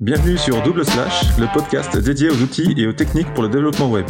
Bienvenue 0.00 0.38
sur 0.38 0.62
Double 0.62 0.82
Slash, 0.82 1.36
le 1.38 1.46
podcast 1.52 1.94
dédié 1.98 2.30
aux 2.30 2.40
outils 2.40 2.72
et 2.74 2.86
aux 2.86 2.92
techniques 2.94 3.34
pour 3.34 3.42
le 3.42 3.50
développement 3.50 3.90
web. 3.90 4.06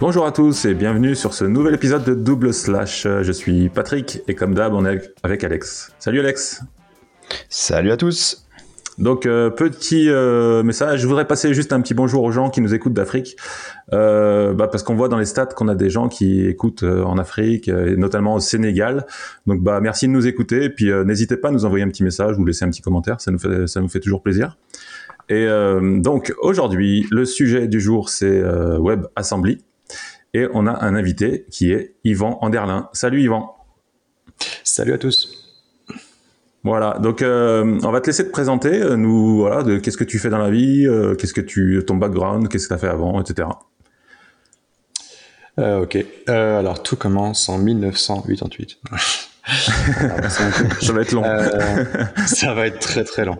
Bonjour 0.00 0.26
à 0.26 0.32
tous 0.32 0.64
et 0.64 0.74
bienvenue 0.74 1.14
sur 1.14 1.32
ce 1.32 1.44
nouvel 1.44 1.74
épisode 1.74 2.02
de 2.02 2.12
Double 2.12 2.52
Slash. 2.52 3.04
Je 3.04 3.30
suis 3.30 3.68
Patrick 3.68 4.20
et 4.26 4.34
comme 4.34 4.52
d'hab, 4.52 4.74
on 4.74 4.84
est 4.84 5.14
avec 5.22 5.44
Alex. 5.44 5.92
Salut 6.00 6.18
Alex. 6.18 6.62
Salut 7.48 7.92
à 7.92 7.96
tous. 7.96 8.43
Donc 8.98 9.26
euh, 9.26 9.50
petit 9.50 10.08
euh, 10.08 10.62
message, 10.62 11.00
je 11.00 11.06
voudrais 11.06 11.26
passer 11.26 11.52
juste 11.52 11.72
un 11.72 11.80
petit 11.80 11.94
bonjour 11.94 12.22
aux 12.22 12.30
gens 12.30 12.48
qui 12.48 12.60
nous 12.60 12.74
écoutent 12.74 12.92
d'Afrique, 12.92 13.36
euh, 13.92 14.54
bah, 14.54 14.68
parce 14.68 14.84
qu'on 14.84 14.94
voit 14.94 15.08
dans 15.08 15.18
les 15.18 15.24
stats 15.24 15.46
qu'on 15.46 15.66
a 15.66 15.74
des 15.74 15.90
gens 15.90 16.08
qui 16.08 16.46
écoutent 16.46 16.84
en 16.84 17.18
Afrique, 17.18 17.66
et 17.68 17.96
notamment 17.96 18.34
au 18.34 18.40
Sénégal. 18.40 19.06
Donc 19.46 19.62
bah 19.62 19.80
merci 19.80 20.06
de 20.06 20.12
nous 20.12 20.26
écouter, 20.26 20.64
et 20.64 20.70
puis 20.70 20.92
n'hésitez 21.04 21.36
pas 21.36 21.48
à 21.48 21.50
nous 21.50 21.64
envoyer 21.64 21.84
un 21.84 21.88
petit 21.88 22.04
message 22.04 22.38
ou 22.38 22.44
laisser 22.44 22.64
un 22.64 22.70
petit 22.70 22.82
commentaire, 22.82 23.20
ça 23.20 23.30
nous 23.30 23.38
fait 23.38 23.66
ça 23.66 23.80
nous 23.80 23.88
fait 23.88 24.00
toujours 24.00 24.22
plaisir. 24.22 24.56
Et 25.28 25.46
donc 25.82 26.32
aujourd'hui, 26.38 27.06
le 27.10 27.24
sujet 27.24 27.66
du 27.66 27.80
jour 27.80 28.08
c'est 28.10 28.42
WebAssembly, 28.42 29.64
et 30.34 30.46
on 30.52 30.66
a 30.66 30.84
un 30.84 30.94
invité 30.94 31.46
qui 31.50 31.72
est 31.72 31.94
Yvan 32.04 32.38
Anderlin. 32.42 32.88
Salut 32.92 33.22
Yvan. 33.22 33.56
Salut 34.62 34.92
à 34.92 34.98
tous. 34.98 35.33
Voilà, 36.64 36.98
donc 36.98 37.20
euh, 37.20 37.78
on 37.82 37.90
va 37.90 38.00
te 38.00 38.06
laisser 38.06 38.24
te 38.24 38.30
présenter, 38.30 38.82
euh, 38.82 38.96
nous, 38.96 39.36
voilà, 39.36 39.62
de 39.62 39.76
qu'est-ce 39.76 39.98
que 39.98 40.04
tu 40.04 40.18
fais 40.18 40.30
dans 40.30 40.38
la 40.38 40.50
vie, 40.50 40.86
euh, 40.86 41.14
qu'est-ce 41.14 41.34
que 41.34 41.42
tu, 41.42 41.82
ton 41.86 41.96
background, 41.96 42.48
qu'est-ce 42.48 42.64
que 42.64 42.68
tu 42.68 42.74
as 42.74 42.78
fait 42.78 42.88
avant, 42.88 43.20
etc. 43.20 43.48
ok, 45.58 45.98
alors 46.26 46.82
tout 46.82 46.96
commence 46.96 47.50
en 47.50 47.58
1988. 47.58 48.78
ça 49.46 50.92
va 50.94 51.02
être 51.02 51.12
long. 51.12 51.22
ça 52.26 52.54
va 52.54 52.66
être 52.66 52.78
très 52.78 53.04
très 53.04 53.26
long. 53.26 53.36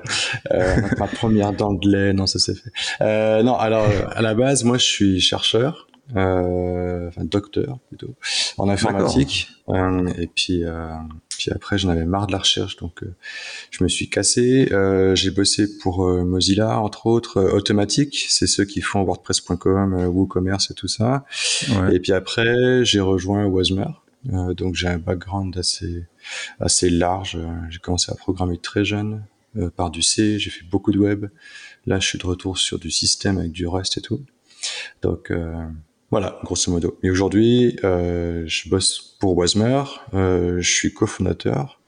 ma 0.98 1.06
première 1.06 1.55
dent 1.55 1.72
de 1.72 1.88
lait, 1.88 2.12
non, 2.12 2.27
ça 2.27 2.38
s'est 2.38 2.55
fait. 2.55 3.42
non, 3.42 3.56
alors 3.56 3.88
à 4.14 4.20
la 4.20 4.34
base, 4.34 4.64
moi 4.64 4.77
je 4.77 4.84
suis 4.84 5.20
chercheur 5.22 5.86
euh, 6.16 7.09
enfin 7.09 7.25
docteur 7.25 7.78
plutôt, 7.88 8.14
en 8.59 8.69
informatique. 8.69 9.48
Euh, 9.69 10.12
et 10.19 10.27
puis, 10.27 10.64
euh, 10.64 10.88
puis 11.45 11.53
après, 11.55 11.77
j'en 11.77 11.91
avais 11.91 12.06
marre 12.06 12.27
de 12.27 12.33
la 12.33 12.39
recherche, 12.39 12.77
donc 12.77 13.03
euh, 13.03 13.14
je 13.70 13.84
me 13.84 13.89
suis 13.89 14.09
cassé. 14.09 14.73
Euh, 14.73 15.14
j'ai 15.14 15.31
bossé 15.31 15.78
pour 15.78 16.09
Mozilla, 16.09 16.81
entre 16.81 17.05
autres, 17.05 17.39
Automatic, 17.53 18.25
c'est 18.31 18.47
ceux 18.47 18.64
qui 18.64 18.81
font 18.81 19.03
WordPress.com, 19.03 20.06
WooCommerce 20.06 20.70
et 20.70 20.75
tout 20.75 20.89
ça. 20.89 21.27
Ouais. 21.69 21.97
Et 21.97 22.00
puis 22.00 22.12
après, 22.12 22.83
j'ai 22.87 23.00
rejoint 23.00 23.45
Wasmer. 23.45 23.84
donc 24.56 24.75
j'ai 24.75 24.89
un 24.89 24.97
background 24.97 25.55
assez 25.59 26.06
assez 26.61 26.89
large. 26.89 27.37
J'ai 27.69 27.78
commencé 27.78 28.11
à 28.11 28.15
programmer 28.15 28.56
très 28.56 28.87
jeune 28.87 29.22
par 29.77 29.91
du 29.91 30.00
C. 30.00 30.39
J'ai 30.39 30.48
fait 30.48 30.65
beaucoup 30.65 30.92
de 30.92 30.98
web. 30.98 31.27
Là, 31.84 32.00
je 32.00 32.09
suis 32.09 32.19
de 32.19 32.27
retour 32.27 32.56
sur 32.56 32.78
du 32.78 32.91
système 32.91 33.37
avec 33.37 33.53
du 33.53 33.67
Rust 33.67 33.98
et 33.98 34.00
tout. 34.00 34.22
Donc 35.03 35.31
voilà, 36.15 36.39
grosso 36.45 36.70
modo. 36.70 36.97
Et 37.03 37.11
aujourd'hui, 37.11 37.77
euh, 37.83 38.45
je 38.47 38.69
bosse 38.69 39.17
pour 39.19 39.37
Wasmer, 39.37 39.83
euh, 40.15 40.61
je 40.61 40.73
suis 40.73 40.95
cofondateur 40.95 41.81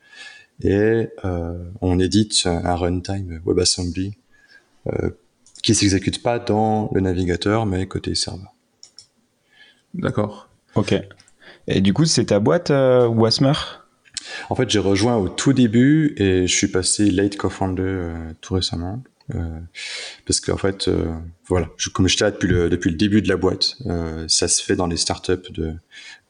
et 0.61 1.11
euh, 1.25 1.71
on 1.81 2.01
édite 2.01 2.43
un 2.45 2.75
runtime 2.75 3.41
WebAssembly 3.47 4.15
euh, 4.89 5.11
qui 5.63 5.77
s'exécute 5.77 6.25
pas 6.25 6.41
dans 6.41 6.91
le 6.93 7.03
navigateur 7.03 7.67
mais 7.67 7.87
côté 7.87 8.17
serveur. 8.17 8.53
D'accord. 9.95 10.49
Ok. 10.75 10.93
Et 11.69 11.81
du 11.81 11.93
coup, 11.93 12.05
c'est 12.05 12.25
ta 12.25 12.41
boîte 12.41 12.73
euh, 12.73 13.07
Wasmer? 13.07 13.53
En 14.51 14.57
fait, 14.57 14.69
j'ai 14.69 14.81
rejoint 14.81 15.15
au 15.19 15.29
tout 15.29 15.53
début 15.53 16.17
et 16.17 16.49
je 16.49 16.53
suis 16.53 16.67
passé 16.67 17.13
late 17.13 17.37
co-founder 17.37 17.83
euh, 17.85 18.33
tout 18.41 18.55
récemment. 18.55 19.05
Euh, 19.35 19.61
parce 20.25 20.41
qu'en 20.41 20.57
fait, 20.57 20.89
euh, 20.89 21.13
voilà, 21.47 21.69
je, 21.77 21.91
comme 21.91 22.09
j'étais 22.09 22.25
là 22.25 22.31
depuis 22.31 22.49
le, 22.49 22.69
depuis 22.69 22.91
le 22.91 22.97
début 22.97 23.23
de 23.23 23.29
la 23.29 23.37
boîte, 23.37 23.77
euh, 23.87 24.25
ça 24.29 24.49
se 24.49 24.63
fait 24.63 24.77
dans 24.77 24.87
les 24.87 24.97
startups 24.97 25.51
de 25.51 25.75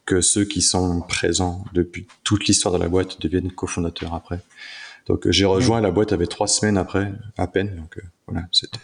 que 0.06 0.20
ceux 0.20 0.44
qui 0.44 0.62
sont 0.62 1.02
présents 1.02 1.64
depuis 1.72 2.06
toute 2.22 2.46
l'histoire 2.46 2.72
de 2.72 2.78
la 2.78 2.88
boîte 2.88 3.20
deviennent 3.20 3.50
cofondateurs 3.50 4.14
après. 4.14 4.40
Donc 5.06 5.28
j'ai 5.30 5.44
rejoint 5.44 5.80
la 5.80 5.90
boîte 5.90 6.12
avec 6.12 6.28
trois 6.28 6.46
semaines 6.46 6.78
après, 6.78 7.12
à 7.36 7.48
peine. 7.48 7.74
Donc 7.76 8.00
voilà, 8.26 8.46
c'était 8.52 8.78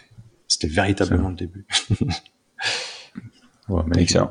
c'était 0.47 0.67
véritablement 0.67 1.29
le 1.29 1.35
début. 1.35 1.65
ouais, 3.69 3.83
Excellent. 3.97 4.29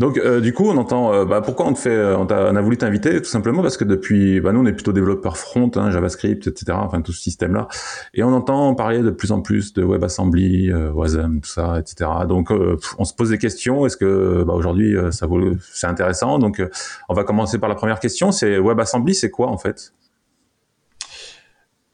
Donc 0.00 0.16
euh, 0.16 0.40
du 0.40 0.54
coup, 0.54 0.64
on 0.66 0.78
entend. 0.78 1.12
Euh, 1.12 1.24
bah, 1.26 1.42
pourquoi 1.42 1.66
on 1.66 1.74
te 1.74 1.78
fait 1.78 1.90
euh, 1.90 2.16
on, 2.16 2.26
a, 2.26 2.60
voulu 2.62 2.78
t'inviter 2.78 3.20
tout 3.20 3.28
simplement 3.28 3.60
parce 3.60 3.76
que 3.76 3.84
depuis, 3.84 4.40
bah, 4.40 4.50
nous 4.50 4.60
on 4.60 4.64
est 4.64 4.72
plutôt 4.72 4.94
développeurs 4.94 5.36
front, 5.36 5.70
hein, 5.76 5.90
JavaScript, 5.90 6.46
etc. 6.46 6.78
Enfin 6.80 7.02
tout 7.02 7.12
ce 7.12 7.20
système-là, 7.20 7.68
et 8.14 8.22
on 8.22 8.32
entend 8.32 8.74
parler 8.74 9.00
de 9.00 9.10
plus 9.10 9.30
en 9.30 9.42
plus 9.42 9.74
de 9.74 9.84
WebAssembly, 9.84 10.72
Wasm, 10.72 11.42
tout 11.42 11.50
ça, 11.50 11.78
etc. 11.78 12.10
Donc 12.26 12.50
on 12.98 13.04
se 13.04 13.12
pose 13.12 13.28
des 13.28 13.36
questions. 13.36 13.84
Est-ce 13.84 13.98
que 13.98 14.42
bah, 14.42 14.54
aujourd'hui 14.54 14.96
ça 15.10 15.26
vaut, 15.26 15.38
c'est 15.70 15.86
intéressant? 15.86 16.38
Donc 16.38 16.62
on 17.10 17.14
va 17.14 17.24
commencer 17.24 17.58
par 17.58 17.68
la 17.68 17.74
première 17.74 18.00
question. 18.00 18.32
C'est 18.32 18.58
WebAssembly, 18.58 19.14
c'est 19.14 19.30
quoi 19.30 19.48
en 19.48 19.58
fait? 19.58 19.92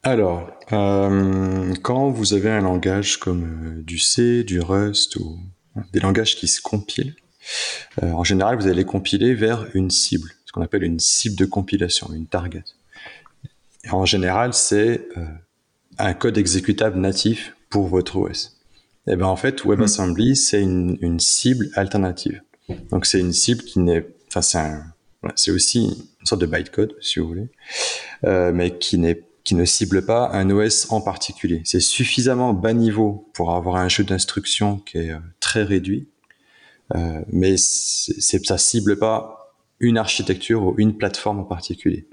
Alors, 0.05 0.49
quand 0.71 2.11
vous 2.11 2.35
avez 2.35 2.51
un 2.51 2.61
langage 2.61 3.17
comme 3.17 3.83
du 3.85 3.99
C, 3.99 4.45
du 4.45 4.61
Rust 4.61 5.17
ou 5.17 5.41
des 5.93 5.99
langages 5.99 6.37
qui 6.37 6.47
se 6.47 6.63
compilent, 6.63 7.17
euh, 8.03 8.11
en 8.13 8.25
général, 8.25 8.57
vous 8.57 8.67
allez 8.67 8.85
compiler 8.85 9.35
vers 9.35 9.67
une 9.75 9.91
cible, 9.91 10.31
ce 10.45 10.53
qu'on 10.53 10.63
appelle 10.63 10.83
une 10.83 10.99
cible 10.99 11.37
de 11.37 11.45
compilation, 11.45 12.13
une 12.13 12.27
target. 12.27 12.65
Et 13.85 13.91
en 13.91 14.05
général, 14.05 14.53
c'est 14.53 15.07
euh, 15.17 15.25
un 15.99 16.15
code 16.15 16.39
exécutable 16.39 16.99
natif 16.99 17.55
pour 17.71 17.87
votre 17.87 18.17
OS. 18.17 18.57
Et 19.07 19.15
ben 19.15 19.27
en 19.27 19.37
fait, 19.37 19.65
WebAssembly, 19.65 20.33
hmm. 20.33 20.35
c'est 20.35 20.63
une, 20.63 20.99
une, 21.01 21.21
cible 21.21 21.69
alternative. 21.75 22.43
Donc 22.91 23.07
c'est 23.07 23.21
une 23.21 23.33
cible 23.33 23.63
qui 23.63 23.79
n'est, 23.79 24.05
enfin 24.29 24.43
c'est 24.43 24.59
un, 24.59 24.85
c'est 25.37 25.53
aussi 25.53 25.85
une 25.85 26.27
sorte 26.27 26.41
de 26.41 26.47
bytecode, 26.47 26.97
si 27.01 27.21
vous 27.21 27.29
voulez, 27.29 27.49
euh, 28.25 28.53
mais 28.53 28.77
qui 28.79 28.99
n'est 28.99 29.23
qui 29.45 29.55
ne 29.55 29.65
cible 29.65 30.05
pas 30.05 30.29
un 30.33 30.51
OS 30.51 30.91
en 30.91 31.01
particulier. 31.01 31.63
C'est 31.65 31.79
suffisamment 31.79 32.53
bas 32.53 32.73
niveau 32.73 33.31
pour 33.33 33.55
avoir 33.55 33.77
un 33.77 33.89
jeu 33.89 34.03
d'instructions 34.03 34.79
qui 34.79 34.99
est 34.99 35.13
très 35.39 35.63
réduit, 35.63 36.09
euh, 36.95 37.23
mais 37.29 37.57
c'est, 37.57 38.45
ça 38.45 38.59
cible 38.59 38.99
pas 38.99 39.55
une 39.81 39.99
architecture 39.99 40.65
ou 40.65 40.75
une 40.79 40.97
plateforme 40.97 41.41
en 41.41 41.45
particulier. 41.45 42.07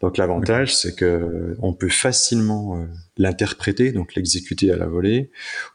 Donc 0.00 0.16
l'avantage, 0.16 0.74
c'est 0.74 0.94
que 0.94 1.56
on 1.60 1.74
peut 1.74 1.90
facilement 1.90 2.76
euh, 2.76 2.86
l'interpréter, 3.18 3.92
donc 3.92 4.14
l'exécuter 4.14 4.72
à 4.72 4.76
la 4.76 4.86
volée, 4.86 5.30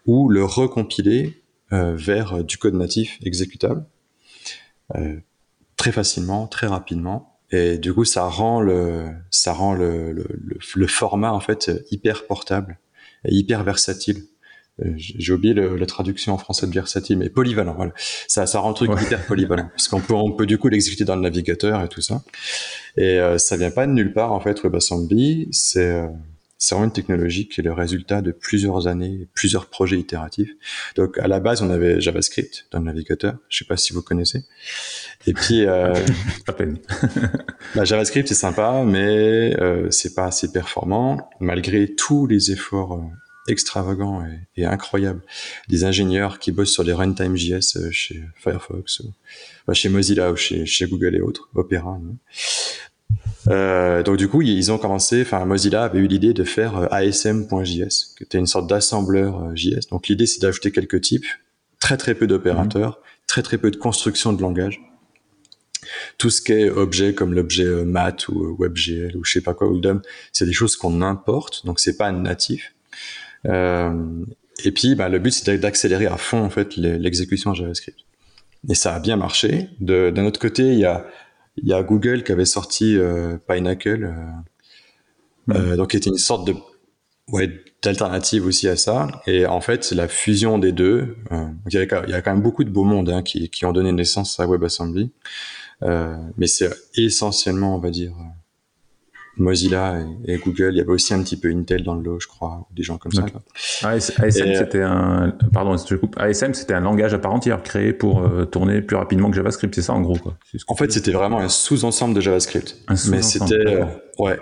ou 0.06 0.30
le 0.30 0.44
recompiler 0.44 1.44
euh, 1.74 1.96
vers 1.96 2.44
du 2.44 2.58
code 2.58 2.74
natif 2.74 3.20
exécutable 3.24 3.86
très 5.78 5.92
facilement, 5.92 6.46
très 6.48 6.68
rapidement. 6.68 7.40
Et 7.52 7.80
du 7.80 7.92
coup, 7.92 8.06
ça 8.06 8.28
rend 8.28 8.62
le, 8.62 9.08
ça 9.32 9.52
rend 9.52 9.74
le, 9.74 10.12
le, 10.12 10.26
le 10.76 10.88
format 10.88 11.32
en 11.32 11.40
fait 11.40 11.72
hyper 11.90 12.28
portable 12.28 12.80
et 13.26 13.34
hyper 13.34 13.64
versatile. 13.64 14.26
Euh, 14.84 14.92
j'ai 14.98 15.32
oublié 15.32 15.54
la 15.54 15.86
traduction 15.86 16.34
en 16.34 16.38
français 16.38 16.68
de 16.68 16.74
versatile, 16.74 17.18
mais 17.18 17.30
polyvalent. 17.30 17.74
Voilà. 17.76 17.94
Ça, 18.28 18.46
ça 18.46 18.60
rend 18.60 18.70
le 18.70 18.76
truc 18.76 18.92
hyper 19.02 19.26
polyvalent, 19.26 19.70
parce 19.70 19.88
qu'on 19.88 20.02
peut, 20.02 20.14
on 20.14 20.32
peut 20.32 20.46
du 20.46 20.58
coup 20.58 20.68
l'exécuter 20.68 21.06
dans 21.06 21.16
le 21.16 21.22
navigateur 21.22 21.82
et 21.84 21.88
tout 21.88 22.02
ça. 22.02 22.24
Et 22.98 23.20
euh, 23.20 23.38
ça 23.38 23.58
vient 23.58 23.72
pas 23.72 23.88
de 23.88 23.92
nulle 23.92 24.14
part 24.14 24.32
en 24.32 24.40
fait. 24.40 24.62
WebAssembly, 24.64 25.48
c'est 25.52 25.92
euh, 25.92 26.08
c'est 26.58 26.74
vraiment 26.74 26.86
une 26.86 26.94
technologie 26.94 27.48
qui 27.48 27.60
est 27.60 27.64
le 27.64 27.74
résultat 27.74 28.22
de 28.22 28.32
plusieurs 28.32 28.88
années, 28.88 29.28
plusieurs 29.34 29.68
projets 29.68 29.98
itératifs. 29.98 30.52
Donc 30.96 31.18
à 31.18 31.28
la 31.28 31.40
base, 31.40 31.62
on 31.62 31.70
avait 31.70 32.00
JavaScript 32.00 32.68
dans 32.72 32.80
le 32.80 32.86
navigateur. 32.86 33.36
Je 33.50 33.60
sais 33.60 33.66
pas 33.66 33.78
si 33.78 33.94
vous 33.94 34.02
connaissez. 34.02 34.46
Et 35.28 35.34
puis 35.34 35.66
euh, 35.66 35.94
à 36.48 36.54
peine. 36.54 36.80
bah, 37.76 37.84
JavaScript 37.84 38.28
c'est 38.28 38.36
sympa, 38.36 38.84
mais 38.86 39.56
euh, 39.60 39.92
c'est 39.92 40.16
pas 40.16 40.26
assez 40.26 40.52
performant 40.52 41.30
malgré 41.40 41.94
tous 41.94 42.26
les 42.26 42.52
efforts 42.52 43.04
extravagant 43.48 44.26
et, 44.26 44.62
et, 44.62 44.66
incroyable 44.66 45.22
des 45.68 45.84
ingénieurs 45.84 46.40
qui 46.40 46.52
bossent 46.52 46.72
sur 46.72 46.84
les 46.84 46.94
runtime 46.94 47.36
JS 47.36 47.78
euh, 47.78 47.92
chez 47.92 48.24
Firefox, 48.36 49.02
ou, 49.02 49.74
chez 49.74 49.90
Mozilla 49.90 50.32
ou 50.32 50.36
chez, 50.36 50.66
chez, 50.66 50.88
Google 50.88 51.16
et 51.16 51.22
autres, 51.22 51.50
Opera. 51.54 52.00
Euh, 53.50 54.02
donc 54.02 54.18
du 54.18 54.28
coup, 54.28 54.42
ils 54.42 54.72
ont 54.72 54.78
commencé, 54.78 55.22
enfin 55.22 55.46
Mozilla 55.46 55.84
avait 55.84 56.00
eu 56.00 56.08
l'idée 56.08 56.34
de 56.34 56.44
faire 56.44 56.78
euh, 56.78 56.88
ASM.js, 56.90 58.16
qui 58.18 58.24
était 58.24 58.40
une 58.40 58.48
sorte 58.48 58.68
d'assembleur 58.68 59.56
JS. 59.56 59.88
Donc 59.92 60.08
l'idée, 60.08 60.26
c'est 60.26 60.42
d'ajouter 60.42 60.72
quelques 60.72 61.02
types, 61.02 61.28
très 61.80 61.98
très 61.98 62.16
peu 62.16 62.26
d'opérateurs, 62.26 62.92
mmh. 62.92 63.26
très 63.28 63.44
très 63.44 63.58
peu 63.58 63.70
de 63.70 63.78
construction 63.78 64.34
de 64.34 64.42
langage. 64.42 64.82
Tout 66.18 66.32
ce 66.32 66.42
qui 66.42 66.54
est 66.54 66.70
objet 66.70 67.14
comme 67.14 67.36
l'objet 67.36 67.86
mat 67.86 68.28
ou 68.28 68.58
WebGL 68.60 69.16
ou 69.16 69.24
je 69.24 69.34
sais 69.34 69.42
pas 69.42 69.54
quoi 69.54 69.68
ou 69.68 69.80
DOM, 69.80 70.02
c'est 70.32 70.48
des 70.48 70.54
choses 70.54 70.76
qu'on 70.76 71.04
importe, 71.04 71.64
donc 71.64 71.80
c'est 71.80 71.96
pas 71.96 72.12
natif. 72.12 72.74
Euh, 73.46 74.26
et 74.64 74.72
puis, 74.72 74.96
bah, 74.96 75.10
le 75.10 75.20
but, 75.20 75.32
c'est 75.32 75.58
d'accélérer 75.58 76.08
à 76.08 76.18
fond 76.18 76.44
en 76.44 76.50
fait 76.50 76.76
l'exécution 76.78 77.54
JavaScript. 77.54 78.00
Et 78.70 78.76
ça 78.76 78.96
a 78.96 79.00
bien 79.00 79.18
marché. 79.18 79.70
D'un 79.80 80.26
autre 80.26 80.40
côté, 80.40 80.64
il 80.64 80.80
y 80.80 80.86
a, 80.86 81.06
il 81.58 81.68
y 81.68 81.74
a 81.74 81.84
Google 81.84 82.24
qui 82.24 82.32
avait 82.32 82.46
sorti 82.46 82.98
euh, 82.98 83.38
Pinnacle, 83.48 84.14
euh, 85.52 85.54
euh, 85.54 85.76
donc 85.76 85.92
qui 85.92 85.98
était 85.98 86.10
une 86.10 86.18
sorte 86.18 86.48
de 86.48 86.56
ouais, 87.32 87.64
d'alternatives 87.84 88.46
aussi 88.46 88.68
à 88.68 88.76
ça. 88.76 89.08
Et 89.28 89.46
en 89.46 89.62
fait, 89.62 89.92
la 89.92 90.08
fusion 90.08 90.58
des 90.58 90.72
deux, 90.72 91.18
il, 91.32 91.74
y 91.74 91.78
a, 91.78 91.84
il, 91.84 92.10
y 92.10 92.14
a, 92.14 92.22
quand 92.22 92.32
même 92.32 92.42
beaucoup 92.42 92.64
de 92.64 92.70
beaux 92.70 92.84
mondes 92.84 93.10
hein, 93.10 93.22
qui, 93.22 93.50
qui, 93.50 93.66
ont 93.66 93.74
donné 93.74 93.92
naissance 93.92 94.40
à 94.40 94.48
WebAssembly. 94.48 95.12
Mais 95.82 96.48
c'est 96.48 96.70
essentiellement, 96.96 97.76
on 97.76 97.80
va 97.80 97.92
dire, 97.92 98.14
Mozilla 99.38 100.00
et, 100.26 100.38
Google. 100.38 100.70
Il 100.72 100.78
y 100.78 100.82
avait 100.82 100.92
aussi 100.92 101.14
un 101.14 101.22
petit 101.22 101.38
peu 101.38 101.50
Intel 101.50 101.84
dans 101.84 101.96
le 101.96 102.04
lot, 102.04 102.20
je 102.20 102.28
crois, 102.28 102.68
ou 102.70 102.74
des 102.74 102.84
gens 102.84 102.98
comme 102.98 103.12
ça. 103.12 103.26
ASM, 103.84 104.54
c'était 104.56 104.82
un, 104.82 105.34
pardon, 105.54 105.76
je 105.78 105.96
coupe. 105.96 106.18
ASM, 106.18 106.54
c'était 106.54 106.74
un 106.74 106.82
langage 106.82 107.14
à 107.14 107.20
part 107.20 107.34
entière 107.34 107.62
créé 107.64 107.94
pour 107.94 108.22
euh, 108.22 108.46
tourner 108.46 108.82
plus 108.82 108.96
rapidement 108.96 109.30
que 109.30 109.36
JavaScript. 109.36 109.74
C'est 109.76 109.82
ça, 109.82 109.94
en 109.94 110.02
gros, 110.02 110.18
quoi. 110.18 110.38
En 110.68 110.76
fait, 110.76 110.92
c'était 110.92 111.12
vraiment 111.12 111.40
un 111.40 111.50
sous-ensemble 111.50 112.14
de 112.14 112.22
JavaScript. 112.22 112.78
Un 112.88 112.96
mais 113.10 113.22
c'était, 113.22 113.56
euh, 113.56 113.86
ouais. 114.20 114.40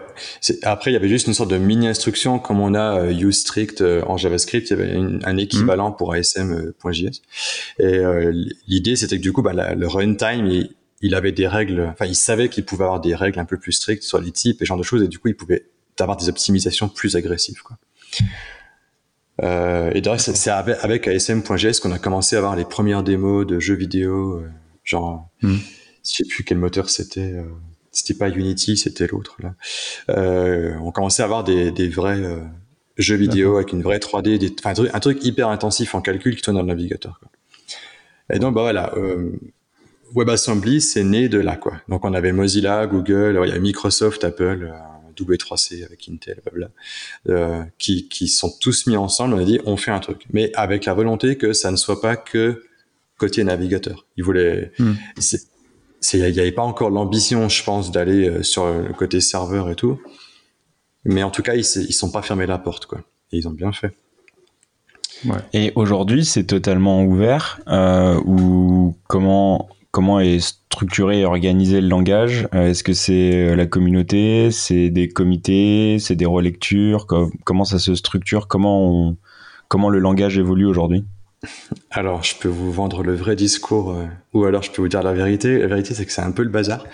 Après, 0.64 0.92
il 0.92 0.94
y 0.94 0.98
avait 0.98 1.10
juste 1.10 1.28
une 1.28 1.34
sorte 1.34 1.50
de 1.50 1.58
mini 1.58 1.88
instruction 1.88 2.40
comme 2.40 2.60
on 2.60 2.74
a 2.74 3.00
euh, 3.00 3.12
useStrict 3.12 3.84
en 4.06 4.18
JavaScript. 4.18 4.70
Il 4.70 4.78
y 4.78 4.82
avait 4.82 4.96
un 5.24 5.38
équivalent 5.38 5.92
mmh. 5.92 5.96
pour 5.98 6.14
ASM.js. 6.14 7.22
Et 7.80 8.02
l'idée, 8.68 8.96
c'était 8.96 9.18
que 9.18 9.24
du 9.24 9.34
coup, 9.34 9.42
bah, 9.42 9.54
le 9.76 9.88
runtime, 9.88 10.46
il, 10.46 10.70
il 11.04 11.16
avait 11.16 11.34
des 11.34 11.48
règles, 11.48 11.90
enfin, 11.92 12.06
il 12.06 12.16
savait 12.16 12.50
qu'il 12.50 12.66
pouvait 12.66 12.86
avoir 12.86 13.02
des 13.02 13.14
règles 13.14 13.40
un 13.40 13.46
peu 13.46 13.58
plus 13.58 13.74
strictes 13.74 14.04
sur 14.04 14.20
les 14.20 14.32
types 14.32 14.62
et 14.62 14.66
ce 14.66 14.70
genre 14.70 14.78
de 14.78 14.84
choses, 14.84 15.04
et 15.04 15.08
du 15.08 15.20
coup, 15.20 15.28
il 15.28 15.36
pouvait 15.36 15.68
avoir 16.00 16.18
des 16.18 16.30
optimisations 16.30 16.90
plus 16.90 17.16
agressives, 17.16 17.62
quoi. 17.62 17.78
Euh, 19.42 19.92
et 19.94 20.02
d'ailleurs, 20.02 20.20
c'est 20.22 20.50
avec, 20.50 21.08
ASM.js 21.08 21.80
qu'on 21.82 21.92
a 21.92 22.00
commencé 22.00 22.36
à 22.36 22.40
avoir 22.40 22.56
les 22.56 22.66
premières 22.66 23.04
démos 23.04 23.46
de 23.46 23.60
jeux 23.60 23.76
vidéo, 23.76 24.38
euh, 24.38 24.50
genre, 24.84 25.30
mm. 25.42 25.56
je 26.06 26.12
sais 26.12 26.24
plus 26.26 26.46
quel 26.46 26.58
moteur 26.58 26.90
c'était, 26.90 27.34
euh, 27.34 27.44
c'était 27.92 28.14
pas 28.14 28.30
Unity, 28.30 28.78
c'était 28.78 29.08
l'autre 29.08 29.36
là. 29.42 29.56
Euh, 30.10 30.76
on 30.82 30.92
commençait 30.92 31.22
à 31.22 31.26
avoir 31.26 31.44
des, 31.44 31.72
des 31.72 31.90
vrais 31.90 32.20
euh, 32.20 32.40
jeux 32.98 33.16
vidéo 33.16 33.58
avec 33.58 33.74
une 33.74 33.82
vraie 33.82 33.98
3D, 33.98 34.38
des, 34.38 34.56
un, 34.64 34.74
truc, 34.74 34.90
un, 34.94 35.00
truc, 35.00 35.26
hyper 35.26 35.50
intensif 35.50 35.96
en 35.96 36.02
calcul 36.02 36.36
qui 36.36 36.42
tourne 36.42 36.56
dans 36.56 36.64
le 36.64 36.68
navigateur. 36.68 37.20
Quoi. 37.20 37.30
Et 38.34 38.40
donc, 38.40 38.54
bah 38.56 38.62
voilà, 38.62 38.94
WebAssembly, 40.14 40.82
c'est 40.82 41.04
né 41.04 41.30
de 41.30 41.40
là, 41.40 41.56
quoi. 41.56 41.82
Donc, 41.90 42.06
on 42.06 42.14
avait 42.14 42.32
Mozilla, 42.32 42.88
Google, 42.88 43.40
il 43.46 43.50
y 43.50 43.56
a 43.56 43.60
Microsoft, 43.60 44.24
Apple, 44.24 44.72
euh, 44.72 44.94
W3C 45.16 45.84
avec 45.84 46.08
Intel, 46.10 46.42
bla 46.54 46.70
euh, 47.30 47.64
qui, 47.78 48.08
qui 48.08 48.28
sont 48.28 48.52
tous 48.60 48.88
mis 48.88 48.98
ensemble. 48.98 49.36
On 49.36 49.40
a 49.40 49.44
dit, 49.44 49.60
on 49.66 49.78
fait 49.78 49.92
un 49.92 50.00
truc, 50.00 50.26
mais 50.32 50.52
avec 50.56 50.86
la 50.86 50.94
volonté 50.94 51.38
que 51.38 51.54
ça 51.54 51.72
ne 51.72 51.76
soit 51.76 52.02
pas 52.02 52.16
que 52.16 52.64
côté 53.18 53.44
navigateur. 53.44 54.06
Ils 54.18 54.24
voulaient, 54.24 54.72
hmm. 54.80 54.94
il 56.14 56.20
n'y 56.20 56.40
avait 56.40 56.52
pas 56.52 56.64
encore 56.64 56.90
l'ambition, 56.90 57.48
je 57.50 57.64
pense, 57.64 57.92
d'aller 57.92 58.28
euh, 58.28 58.44
sur 58.44 58.66
le 58.66 58.94
côté 58.94 59.22
serveur 59.22 59.70
et 59.70 59.76
tout. 59.76 60.02
Mais 61.06 61.24
en 61.24 61.32
tout 61.32 61.42
cas, 61.42 61.56
ils, 61.56 61.60
ils 61.60 61.94
sont 61.94 62.12
pas 62.12 62.22
fermés 62.22 62.46
la 62.46 62.58
porte, 62.58 62.86
quoi. 62.86 63.00
Et 63.32 63.38
ils 63.38 63.48
ont 63.48 63.52
bien 63.52 63.72
fait. 63.72 63.94
Ouais. 65.26 65.38
Et 65.54 65.72
aujourd'hui, 65.76 66.26
c'est 66.26 66.44
totalement 66.44 67.04
ouvert 67.04 67.60
euh, 67.68 68.20
ou 68.26 68.98
comment 69.08 69.70
comment 69.94 70.20
est 70.20 70.40
structuré 70.40 71.20
et 71.20 71.26
organisé 71.26 71.80
le 71.80 71.88
langage 71.88 72.50
euh, 72.56 72.72
Est-ce 72.72 72.84
que 72.84 72.94
c'est 72.94 73.32
euh, 73.36 73.56
la 73.56 73.68
communauté 73.68 74.50
C'est 74.52 74.90
des 74.90 75.08
comités 75.08 75.98
C'est 76.00 76.16
des 76.16 76.26
relectures 76.26 77.06
Comment 77.46 77.64
ça 77.64 77.80
se 77.80 77.96
structure 77.96 78.48
comment, 78.48 79.16
le 79.72 80.00
langage 80.00 80.38
évolue 80.38 80.66
aujourd'hui? 80.66 81.06
Alors, 81.92 82.24
je 82.24 82.36
peux 82.36 82.50
vous 82.50 82.72
vendre 82.72 83.04
le 83.04 83.14
vrai 83.14 83.36
discours, 83.36 83.92
euh, 83.92 84.06
ou 84.34 84.46
alors 84.46 84.64
je 84.64 84.72
peux 84.72 84.82
vous 84.82 84.88
dire 84.88 85.04
la 85.04 85.14
vérité. 85.14 85.60
La 85.60 85.68
vérité, 85.68 85.94
c'est 85.94 86.06
que 86.06 86.12
c'est 86.12 86.22
un 86.22 86.32
peu 86.32 86.42
le 86.42 86.50
bazar, 86.50 86.86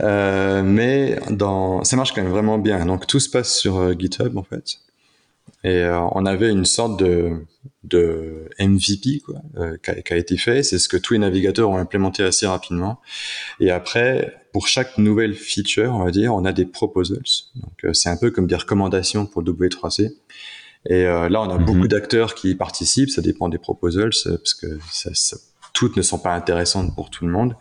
mais 0.00 1.18
dans, 1.30 1.82
ça 1.82 1.96
marche 1.96 2.12
quand 2.12 2.22
même 2.22 2.30
vraiment 2.30 2.58
bien. 2.58 2.86
Donc, 2.86 3.06
tout 3.06 3.20
se 3.20 3.28
passe 3.28 3.56
sur 3.56 3.98
GitHub 3.98 4.36
en 4.36 4.42
fait. 4.44 4.78
Et 5.64 5.84
on 6.12 6.26
avait 6.26 6.50
une 6.50 6.66
sorte 6.66 6.98
de, 7.00 7.44
de 7.84 8.48
MVP 8.58 9.20
quoi, 9.24 9.36
euh, 9.56 9.76
qui, 9.78 10.12
a, 10.12 10.16
été 10.16 10.36
fait. 10.36 10.62
C'est 10.62 10.78
ce 10.78 10.88
que 10.88 10.96
tous 10.96 11.14
les 11.14 11.18
navigateurs 11.18 11.70
ont 11.70 11.76
implémenté 11.76 12.22
assez 12.22 12.46
rapidement. 12.46 13.00
Et 13.60 13.70
après, 13.70 14.34
pour 14.52 14.68
chaque 14.68 14.98
nouvelle 14.98 15.34
feature, 15.34 15.94
on 15.94 16.04
va 16.04 16.10
dire, 16.10 16.34
on 16.34 16.44
a 16.44 16.52
des 16.52 16.66
proposals. 16.66 17.22
Donc 17.56 17.84
euh, 17.84 17.92
c'est 17.92 18.08
un 18.08 18.16
peu 18.16 18.30
comme 18.30 18.46
des 18.46 18.56
recommandations 18.56 19.26
pour 19.26 19.42
W3C. 19.42 20.12
Et 20.88 21.04
euh, 21.04 21.28
là, 21.28 21.42
on 21.42 21.50
a 21.50 21.58
mhm. 21.58 21.64
beaucoup 21.64 21.88
d'acteurs 21.88 22.34
qui 22.34 22.54
participent. 22.54 23.10
Ça 23.10 23.22
dépend 23.22 23.48
des 23.48 23.58
proposals 23.58 24.12
parce 24.24 24.54
que 24.54 24.78
ça, 24.90 25.10
ça, 25.14 25.36
toutes 25.72 25.96
ne 25.96 26.02
sont 26.02 26.18
pas 26.18 26.34
intéressantes 26.34 26.94
pour 26.94 27.10
tout 27.10 27.26
le 27.26 27.32
monde. 27.32 27.56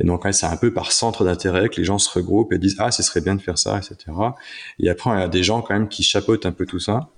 Et 0.00 0.04
donc, 0.04 0.26
c'est 0.32 0.46
un 0.46 0.56
peu 0.56 0.72
par 0.72 0.92
centre 0.92 1.24
d'intérêt 1.24 1.68
que 1.68 1.76
les 1.76 1.84
gens 1.84 1.98
se 1.98 2.10
regroupent 2.10 2.52
et 2.52 2.58
disent 2.58 2.76
ah, 2.78 2.90
ce 2.90 3.02
serait 3.02 3.20
bien 3.20 3.34
de 3.34 3.40
faire 3.40 3.58
ça, 3.58 3.78
etc. 3.78 4.12
Et 4.78 4.90
après, 4.90 5.10
il 5.10 5.20
y 5.20 5.22
a 5.22 5.28
des 5.28 5.42
gens 5.42 5.62
quand 5.62 5.74
même 5.74 5.88
qui 5.88 6.02
chapeautent 6.02 6.46
un 6.46 6.52
peu 6.52 6.66
tout 6.66 6.80
ça 6.80 7.10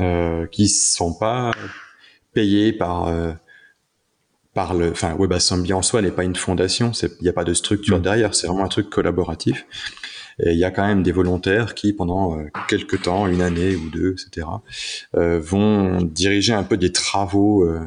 euh, 0.00 0.46
qui 0.46 0.68
sont 0.68 1.14
pas 1.14 1.52
payés 2.32 2.72
par 2.72 3.06
euh, 3.08 3.32
par 4.54 4.74
le, 4.74 4.90
enfin 4.90 5.14
WebAssembly 5.18 5.72
en 5.72 5.82
soi 5.82 6.00
n'est 6.00 6.12
pas 6.12 6.24
une 6.24 6.36
fondation, 6.36 6.92
il 6.92 7.10
n'y 7.22 7.28
a 7.28 7.32
pas 7.32 7.44
de 7.44 7.54
structure 7.54 7.98
mm. 7.98 8.02
derrière, 8.02 8.34
c'est 8.34 8.46
vraiment 8.46 8.64
un 8.64 8.68
truc 8.68 8.88
collaboratif. 8.88 9.66
Et 10.42 10.52
il 10.52 10.58
y 10.58 10.64
a 10.64 10.70
quand 10.70 10.86
même 10.86 11.02
des 11.02 11.12
volontaires 11.12 11.74
qui, 11.74 11.92
pendant 11.92 12.38
euh, 12.38 12.48
quelques 12.68 13.02
temps, 13.02 13.26
une 13.28 13.40
année 13.40 13.76
ou 13.76 13.88
deux, 13.88 14.12
etc., 14.12 14.46
euh, 15.14 15.38
vont 15.38 16.02
diriger 16.02 16.52
un 16.52 16.64
peu 16.64 16.76
des 16.76 16.90
travaux. 16.90 17.64
Euh, 17.64 17.80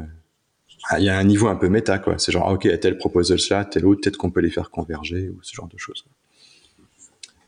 il 0.98 1.04
y 1.04 1.10
a 1.10 1.18
un 1.18 1.24
niveau 1.26 1.48
un 1.48 1.56
peu 1.56 1.68
méta, 1.68 2.00
quoi. 2.00 2.18
C'est 2.18 2.32
genre, 2.32 2.46
ah, 2.48 2.54
ok, 2.54 2.80
tel 2.80 2.98
proposal 2.98 3.38
là, 3.50 3.66
tel 3.66 3.86
autre, 3.86 4.02
peut-être 4.02 4.18
qu'on 4.18 4.32
peut 4.32 4.40
les 4.40 4.50
faire 4.50 4.70
converger 4.70 5.30
ou 5.30 5.40
ce 5.42 5.54
genre 5.54 5.68
de 5.68 5.78
choses. 5.78 6.06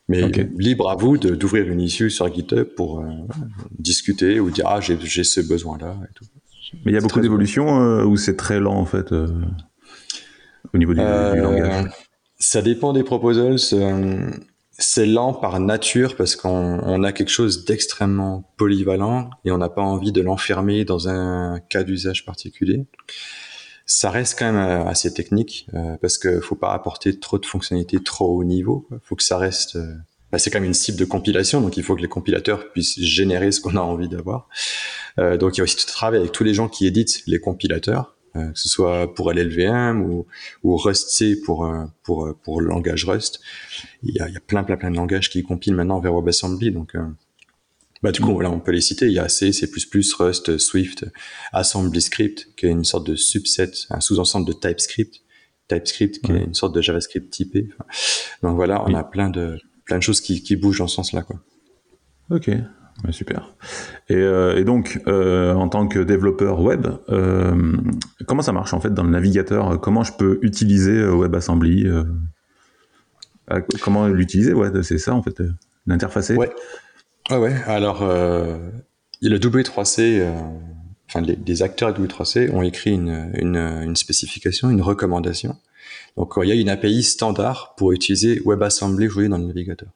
Mais 0.09 0.23
libre 0.57 0.89
à 0.89 0.95
vous 0.95 1.17
d'ouvrir 1.17 1.69
une 1.71 1.79
issue 1.79 2.09
sur 2.09 2.33
GitHub 2.33 2.63
pour 2.75 2.99
euh, 2.99 3.03
discuter 3.77 4.39
ou 4.39 4.49
dire 4.49 4.65
ah 4.67 4.79
j'ai 4.81 5.23
ce 5.23 5.39
besoin 5.39 5.77
là 5.77 5.95
et 6.03 6.13
tout. 6.15 6.25
Mais 6.83 6.91
il 6.91 6.95
y 6.95 6.97
a 6.97 7.01
beaucoup 7.01 7.19
d'évolutions 7.19 7.81
euh, 7.81 8.03
ou 8.03 8.17
c'est 8.17 8.35
très 8.35 8.59
lent 8.59 8.75
en 8.75 8.85
fait 8.85 9.11
euh, 9.11 9.27
au 10.73 10.77
niveau 10.79 10.93
du, 10.93 10.99
langage? 10.99 11.91
Ça 12.39 12.63
dépend 12.63 12.91
des 12.91 13.03
proposals. 13.03 13.59
c'est 13.59 15.05
lent 15.05 15.33
par 15.33 15.59
nature 15.59 16.15
parce 16.15 16.35
qu'on 16.35 17.03
a 17.03 17.11
quelque 17.11 17.29
chose 17.29 17.65
d'extrêmement 17.65 18.51
polyvalent 18.57 19.29
et 19.45 19.51
on 19.51 19.59
n'a 19.59 19.69
pas 19.69 19.83
envie 19.83 20.11
de 20.11 20.21
l'enfermer 20.21 20.85
dans 20.85 21.07
un 21.07 21.59
cas 21.69 21.83
d'usage 21.83 22.25
particulier 22.25 22.87
ça 23.89 24.11
reste 24.11 24.37
quand 24.37 24.45
même 24.45 24.55
euh, 24.55 24.85
assez 24.85 25.11
technique 25.11 25.67
euh, 25.73 25.97
parce 25.99 26.19
que 26.19 26.39
faut 26.41 26.55
pas 26.55 26.73
apporter 26.73 27.19
trop 27.19 27.39
de 27.39 27.45
fonctionnalités 27.47 27.97
trop 28.03 28.37
haut 28.37 28.43
niveau. 28.43 28.87
Faut 29.01 29.15
que 29.15 29.23
ça 29.23 29.39
reste. 29.39 29.77
Euh, 29.77 29.95
bah, 30.31 30.37
c'est 30.37 30.51
quand 30.51 30.59
même 30.59 30.67
une 30.67 30.75
cible 30.75 30.99
de 30.99 31.05
compilation, 31.05 31.59
donc 31.59 31.75
il 31.75 31.81
faut 31.81 31.95
que 31.95 32.01
les 32.01 32.07
compilateurs 32.07 32.71
puissent 32.71 32.99
générer 32.99 33.51
ce 33.51 33.59
qu'on 33.59 33.75
a 33.75 33.81
envie 33.81 34.07
d'avoir. 34.07 34.47
Euh, 35.17 35.37
donc 35.37 35.57
il 35.57 35.57
y 35.57 35.61
a 35.61 35.63
aussi 35.63 35.75
tout 35.75 35.87
travail 35.87 36.19
avec 36.19 36.31
tous 36.31 36.43
les 36.43 36.53
gens 36.53 36.69
qui 36.69 36.85
éditent 36.85 37.23
les 37.25 37.39
compilateurs, 37.39 38.15
que 38.35 38.51
ce 38.53 38.69
soit 38.69 39.11
pour 39.15 39.33
LLVM 39.33 40.03
ou, 40.03 40.27
ou 40.61 40.77
Rust-C 40.77 41.41
pour 41.43 41.67
pour 42.03 42.31
pour 42.43 42.61
le 42.61 42.67
langage 42.67 43.05
Rust. 43.05 43.41
Il 44.03 44.15
y 44.15 44.19
a, 44.19 44.27
il 44.27 44.33
y 44.35 44.37
a 44.37 44.39
plein 44.39 44.63
plein 44.63 44.77
plein 44.77 44.91
de 44.91 44.97
langages 44.97 45.31
qui 45.31 45.41
compilent 45.41 45.73
maintenant 45.73 45.99
vers 45.99 46.13
WebAssembly, 46.13 46.69
donc 46.69 46.93
bah, 48.01 48.11
du 48.11 48.21
coup, 48.21 48.31
voilà, 48.31 48.49
on 48.49 48.59
peut 48.59 48.71
les 48.71 48.81
citer. 48.81 49.07
Il 49.07 49.13
y 49.13 49.19
a 49.19 49.27
C, 49.27 49.51
C++, 49.51 49.69
Rust, 50.19 50.57
Swift, 50.57 51.05
AssemblyScript, 51.51 52.55
qui 52.55 52.65
est 52.65 52.69
une 52.69 52.85
sorte 52.85 53.05
de 53.07 53.15
subset, 53.15 53.71
un 53.89 53.99
sous-ensemble 53.99 54.47
de 54.47 54.53
TypeScript. 54.53 55.21
TypeScript, 55.67 56.19
qui 56.23 56.31
est 56.31 56.43
une 56.43 56.53
sorte 56.53 56.73
de 56.73 56.81
JavaScript 56.81 57.29
typé. 57.29 57.69
donc 58.41 58.55
voilà, 58.55 58.83
on 58.87 58.93
a 58.93 59.03
plein 59.03 59.29
de, 59.29 59.57
plein 59.85 59.97
de 59.97 60.03
choses 60.03 60.21
qui, 60.21 60.41
qui 60.43 60.55
bougent 60.55 60.79
dans 60.79 60.87
ce 60.87 60.95
sens-là, 60.95 61.21
quoi. 61.21 61.39
Ok. 62.31 62.49
super. 63.11 63.55
Et, 64.07 64.15
euh, 64.15 64.57
et 64.57 64.63
donc, 64.63 64.99
euh, 65.07 65.53
en 65.53 65.69
tant 65.69 65.87
que 65.87 65.99
développeur 65.99 66.61
web, 66.61 66.87
euh, 67.09 67.77
comment 68.27 68.41
ça 68.41 68.51
marche 68.51 68.73
en 68.73 68.79
fait 68.79 68.93
dans 68.93 69.03
le 69.03 69.09
navigateur? 69.09 69.79
Comment 69.79 70.03
je 70.03 70.13
peux 70.13 70.39
utiliser 70.41 71.03
WebAssembly 71.03 71.87
euh, 71.87 72.03
Comment 73.81 74.07
l'utiliser? 74.07 74.53
Ouais, 74.53 74.69
c'est 74.83 74.99
ça 74.99 75.13
en 75.15 75.23
fait, 75.23 75.41
l'interfacer? 75.87 76.35
Ouais. 76.35 76.51
Ah 77.31 77.39
ouais, 77.39 77.53
alors 77.67 78.01
euh, 78.01 78.57
le 79.21 79.37
W3C, 79.37 80.19
euh, 80.19 80.33
enfin 81.07 81.21
les, 81.21 81.37
les, 81.45 81.61
acteurs 81.61 81.93
W3C 81.93 82.49
ont 82.51 82.63
écrit 82.63 82.89
une, 82.89 83.31
une, 83.35 83.55
une, 83.55 83.95
spécification, 83.95 84.71
une 84.71 84.81
recommandation. 84.81 85.55
Donc 86.17 86.33
il 86.41 86.49
y 86.49 86.51
a 86.51 86.55
une 86.55 86.69
API 86.69 87.03
standard 87.03 87.75
pour 87.77 87.91
utiliser 87.91 88.41
WebAssembly 88.43 89.07
aujourd'hui 89.07 89.29
dans 89.29 89.37
le 89.37 89.45
navigateur. 89.45 89.89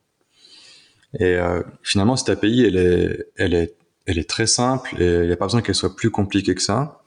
Et 1.20 1.36
euh, 1.36 1.64
finalement 1.82 2.16
cette 2.16 2.30
API, 2.30 2.66
elle 2.66 2.78
est, 2.78 3.26
elle 3.36 3.56
est, 3.56 3.74
elle 4.06 4.20
est 4.20 4.30
très 4.30 4.46
simple 4.46 5.02
et 5.02 5.22
il 5.22 5.26
n'y 5.26 5.32
a 5.32 5.38
pas 5.38 5.46
besoin 5.46 5.64
qu'elle 5.64 5.74
soit 5.74 5.96
plus 5.96 6.12
compliquée 6.12 6.54
que 6.54 6.62
ça. 6.62 7.02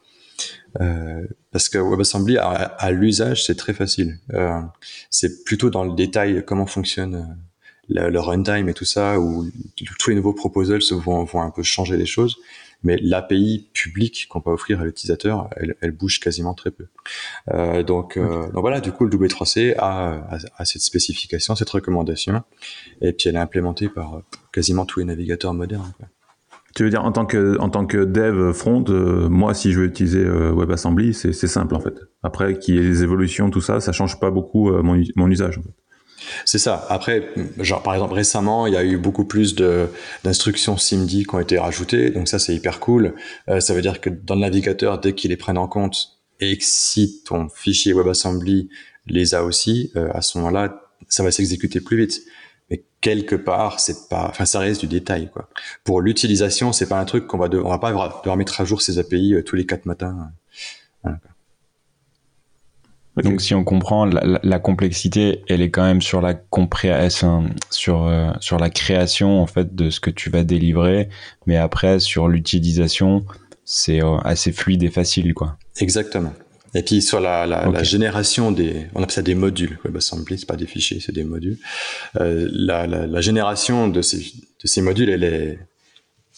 Euh, 0.80 1.24
parce 1.52 1.68
que 1.68 1.78
WebAssembly 1.78 2.36
à, 2.36 2.90
l'usage 2.90 3.44
c'est 3.44 3.54
très 3.54 3.74
facile. 3.74 4.18
Euh, 4.34 4.60
c'est 5.08 5.44
plutôt 5.44 5.70
dans 5.70 5.84
le 5.84 5.94
détail 5.94 6.44
comment 6.44 6.66
fonctionne 6.66 7.38
le, 7.88 8.20
runtime 8.20 8.68
et 8.68 8.74
tout 8.74 8.84
ça, 8.84 9.20
où 9.20 9.46
tous 9.98 10.10
les 10.10 10.16
nouveaux 10.16 10.32
proposals 10.32 10.82
vont, 10.92 11.24
vont 11.24 11.42
un 11.42 11.50
peu 11.50 11.62
changer 11.62 11.96
les 11.96 12.06
choses. 12.06 12.36
Mais 12.82 12.98
l'API 13.00 13.68
publique 13.72 14.26
qu'on 14.28 14.40
peut 14.40 14.50
offrir 14.50 14.80
à 14.80 14.84
l'utilisateur, 14.84 15.48
elle, 15.56 15.76
elle, 15.80 15.92
bouge 15.92 16.20
quasiment 16.20 16.54
très 16.54 16.70
peu. 16.70 16.86
Euh, 17.52 17.82
donc, 17.82 18.16
euh, 18.16 18.50
donc 18.52 18.60
voilà, 18.60 18.80
du 18.80 18.92
coup, 18.92 19.04
le 19.06 19.10
W3C 19.10 19.74
a, 19.78 20.28
a, 20.56 20.64
cette 20.64 20.82
spécification, 20.82 21.56
cette 21.56 21.70
recommandation, 21.70 22.42
et 23.00 23.12
puis 23.12 23.28
elle 23.28 23.36
est 23.36 23.38
implémentée 23.38 23.88
par 23.88 24.20
quasiment 24.52 24.84
tous 24.84 25.00
les 25.00 25.06
navigateurs 25.06 25.54
modernes. 25.54 25.92
Quoi. 25.96 26.06
Tu 26.76 26.84
veux 26.84 26.90
dire 26.90 27.02
en 27.02 27.10
tant 27.10 27.24
que 27.24 27.56
en 27.58 27.70
tant 27.70 27.86
que 27.86 28.04
dev 28.04 28.52
front, 28.52 28.84
euh, 28.90 29.30
moi 29.30 29.54
si 29.54 29.72
je 29.72 29.80
veux 29.80 29.86
utiliser 29.86 30.22
euh, 30.22 30.52
WebAssembly, 30.52 31.14
c'est 31.14 31.32
simple 31.32 31.74
en 31.74 31.80
fait. 31.80 31.94
Après 32.22 32.58
qu'il 32.58 32.74
y 32.74 32.78
ait 32.78 32.82
des 32.82 33.02
évolutions, 33.02 33.48
tout 33.48 33.62
ça, 33.62 33.80
ça 33.80 33.92
change 33.92 34.20
pas 34.20 34.30
beaucoup 34.30 34.70
euh, 34.70 34.82
mon, 34.82 35.02
mon, 35.16 35.28
usage. 35.28 35.56
En 35.56 35.62
fait. 35.62 35.70
C'est 36.44 36.58
ça. 36.58 36.86
Après, 36.88 37.30
genre 37.58 37.82
par 37.82 37.94
exemple 37.94 38.14
récemment, 38.14 38.66
il 38.66 38.74
y 38.74 38.76
a 38.76 38.84
eu 38.84 38.96
beaucoup 38.96 39.24
plus 39.24 39.54
de 39.54 39.88
d'instructions 40.24 40.76
SIMD 40.76 41.08
qui 41.08 41.34
ont 41.34 41.40
été 41.40 41.58
rajoutées, 41.58 42.10
donc 42.10 42.28
ça 42.28 42.38
c'est 42.38 42.54
hyper 42.54 42.80
cool. 42.80 43.14
ça 43.60 43.74
veut 43.74 43.82
dire 43.82 44.00
que 44.00 44.10
dans 44.10 44.34
le 44.34 44.40
navigateur, 44.40 44.98
dès 45.00 45.14
qu'ils 45.14 45.30
les 45.30 45.36
prennent 45.36 45.58
en 45.58 45.68
compte 45.68 46.18
et 46.40 46.58
que 46.58 46.64
si 46.64 47.22
ton 47.24 47.48
fichier 47.48 47.92
WebAssembly 47.92 48.68
les 49.06 49.34
a 49.34 49.44
aussi, 49.44 49.92
à 49.94 50.22
ce 50.22 50.38
moment-là, 50.38 50.80
ça 51.08 51.22
va 51.22 51.30
s'exécuter 51.30 51.80
plus 51.80 51.96
vite. 51.96 52.22
Mais 52.70 52.84
quelque 53.00 53.36
part 53.36 53.78
c'est 53.78 54.08
pas 54.08 54.26
enfin 54.28 54.44
ça 54.44 54.58
reste 54.58 54.80
du 54.80 54.88
détail 54.88 55.30
quoi. 55.32 55.48
Pour 55.84 56.00
l'utilisation 56.00 56.72
c'est 56.72 56.88
pas 56.88 56.98
un 56.98 57.04
truc 57.04 57.26
qu'on 57.26 57.38
va 57.38 57.48
on 57.52 57.68
va 57.68 57.78
pas 57.78 57.92
devoir 57.92 58.36
mettre 58.36 58.60
à 58.60 58.64
jour 58.64 58.82
ces 58.82 58.98
API 58.98 59.34
euh, 59.34 59.42
tous 59.42 59.56
les 59.56 59.66
quatre 59.66 59.86
matins 59.86 60.32
Donc 63.22 63.40
si 63.40 63.54
on 63.54 63.64
comprend 63.64 64.04
la, 64.04 64.58
complexité, 64.58 65.42
elle 65.48 65.62
est 65.62 65.70
quand 65.70 65.84
même 65.84 66.02
sur 66.02 66.20
la 66.20 66.34
compréhension, 66.34 67.48
sur 67.70 68.06
euh, 68.06 68.30
sur 68.40 68.58
la 68.58 68.68
création 68.68 69.40
en 69.40 69.46
fait 69.46 69.74
de 69.74 69.88
ce 69.88 70.00
que 70.00 70.10
tu 70.10 70.28
vas 70.28 70.44
délivrer, 70.44 71.08
mais 71.46 71.56
après 71.56 71.98
sur 71.98 72.28
l'utilisation, 72.28 73.24
c'est 73.64 74.02
euh, 74.02 74.18
assez 74.18 74.52
fluide 74.52 74.82
et 74.82 74.90
facile 74.90 75.32
quoi. 75.32 75.56
Exactement. 75.80 76.32
Et 76.74 76.82
puis 76.82 77.00
sur 77.00 77.20
la, 77.20 77.46
la, 77.46 77.70
la, 77.70 77.82
génération 77.82 78.52
des, 78.52 78.86
on 78.94 79.02
appelle 79.02 79.14
ça 79.14 79.22
des 79.22 79.34
modules, 79.34 79.78
WebAssembly, 79.84 80.38
c'est 80.38 80.46
pas 80.46 80.56
des 80.56 80.66
fichiers, 80.66 81.00
c'est 81.00 81.12
des 81.12 81.24
modules. 81.24 81.56
Euh, 82.20 82.46
la, 82.52 82.86
la, 82.86 83.20
génération 83.22 83.88
de 83.88 84.02
ces, 84.02 84.18
de 84.18 84.66
ces 84.66 84.82
modules, 84.82 85.08
elle 85.08 85.24
est, 85.24 85.58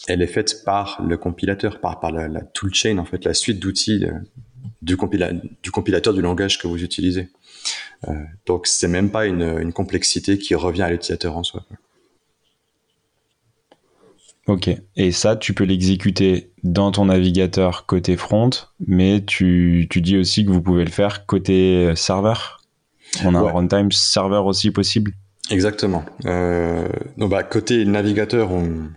elle 0.06 0.22
est 0.22 0.28
faite 0.28 0.62
par 0.64 1.02
le 1.04 1.16
compilateur, 1.16 1.80
par, 1.80 1.98
par 1.98 2.12
la, 2.12 2.40
toolchain 2.40 2.98
en 2.98 3.04
fait, 3.04 3.24
la 3.24 3.34
suite 3.34 3.58
d'outils 3.58 4.04
euh, 4.04 4.12
du, 4.82 4.96
compila 4.96 5.30
du 5.62 5.70
compilateur 5.70 6.14
du 6.14 6.20
langage 6.20 6.58
que 6.58 6.66
vous 6.66 6.82
utilisez. 6.82 7.28
Euh, 8.08 8.12
donc 8.46 8.66
c'est 8.66 8.88
même 8.88 9.10
pas 9.10 9.26
une, 9.26 9.58
une 9.60 9.72
complexité 9.72 10.38
qui 10.38 10.54
revient 10.54 10.82
à 10.82 10.90
l'utilisateur 10.90 11.36
en 11.36 11.42
soi. 11.42 11.64
Ok. 14.46 14.70
Et 14.96 15.12
ça, 15.12 15.36
tu 15.36 15.52
peux 15.52 15.64
l'exécuter 15.64 16.50
dans 16.62 16.90
ton 16.90 17.06
navigateur 17.06 17.84
côté 17.84 18.16
front, 18.16 18.50
mais 18.86 19.22
tu, 19.24 19.86
tu, 19.90 20.00
dis 20.00 20.16
aussi 20.16 20.46
que 20.46 20.50
vous 20.50 20.62
pouvez 20.62 20.84
le 20.84 20.90
faire 20.90 21.26
côté 21.26 21.92
serveur. 21.96 22.62
On 23.24 23.34
a 23.34 23.38
un 23.38 23.52
runtime 23.52 23.92
serveur 23.92 24.46
aussi 24.46 24.70
possible. 24.70 25.12
Exactement. 25.50 26.04
Euh, 26.26 26.88
donc 27.16 27.30
bah, 27.30 27.42
côté 27.42 27.84
navigateur, 27.84 28.52
on 28.52 28.90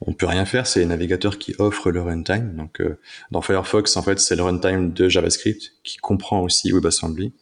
on 0.00 0.12
peut 0.12 0.26
rien 0.26 0.44
faire. 0.44 0.66
C'est 0.66 0.80
les 0.80 0.86
navigateurs 0.86 1.38
qui 1.38 1.54
offrent 1.58 1.90
le 1.90 2.02
runtime. 2.02 2.54
Donc 2.56 2.80
euh, 2.80 2.98
dans 3.30 3.42
Firefox, 3.42 3.96
en 3.96 4.02
fait, 4.02 4.18
c'est 4.18 4.36
le 4.36 4.42
runtime 4.42 4.92
de 4.92 5.08
JavaScript 5.08 5.74
qui 5.84 5.98
comprend 5.98 6.40
aussi 6.40 6.72
WebAssembly. 6.72 7.32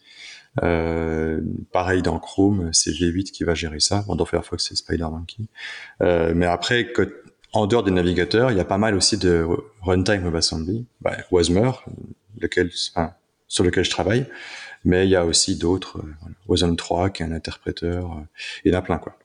Euh, 0.63 1.41
pareil 1.73 2.03
dans 2.03 2.19
Chrome, 2.19 2.71
c'est 2.73 2.91
V8 2.91 3.31
qui 3.31 3.45
va 3.45 3.55
gérer 3.55 3.81
ça. 3.81 4.05
dans 4.09 4.25
Firefox, 4.25 4.67
c'est 4.69 4.77
SpiderMonkey. 4.77 5.45
Euh, 6.03 6.33
mais 6.35 6.47
après, 6.47 6.93
en 7.53 7.67
dehors 7.67 7.85
des 7.85 7.91
navigateurs, 7.91 8.51
il 8.51 8.57
y 8.57 8.61
a 8.61 8.65
pas 8.65 8.79
mal 8.79 8.95
aussi 8.95 9.19
de 9.19 9.47
runtime 9.83 10.25
WebAssembly, 10.25 10.87
bah, 11.01 11.17
Wasmer, 11.31 11.71
lequel, 12.41 12.71
sur 13.47 13.65
lequel 13.65 13.85
je 13.85 13.91
travaille. 13.91 14.27
Mais 14.85 15.07
il 15.07 15.11
y 15.11 15.17
a 15.17 15.25
aussi 15.25 15.57
d'autres, 15.57 15.99
euh, 15.99 16.15
Wasm 16.47 16.77
3 16.77 17.11
qui 17.11 17.23
est 17.23 17.27
un 17.27 17.33
interpréteur, 17.33 18.13
euh, 18.13 18.23
il 18.65 18.73
y 18.73 18.75
en 18.75 18.79
a 18.79 18.83
plein 18.83 18.99
quoi. 18.99 19.19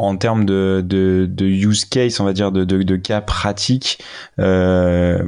En 0.00 0.16
termes 0.16 0.46
de, 0.46 0.82
de, 0.84 1.26
de, 1.30 1.44
use 1.44 1.84
case, 1.84 2.20
on 2.20 2.24
va 2.24 2.32
dire 2.32 2.52
de, 2.52 2.64
de, 2.64 2.82
de 2.82 2.96
cas 2.96 3.20
pratiques, 3.20 3.98
euh, 4.38 5.22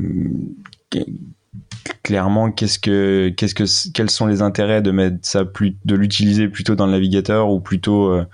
clairement 2.02 2.50
qu'est-ce 2.50 2.78
que 2.78 3.32
que 3.36 3.90
quels 3.92 4.10
sont 4.10 4.26
les 4.26 4.40
intérêts 4.40 4.80
de 4.80 4.90
mettre 4.90 5.18
ça 5.22 5.44
plus 5.44 5.76
de 5.84 5.94
l'utiliser 5.94 6.48
plutôt 6.48 6.74
dans 6.74 6.86
le 6.86 6.92
navigateur 6.92 7.50
ou 7.50 7.60
plutôt 7.60 8.08
euh, 8.08 8.26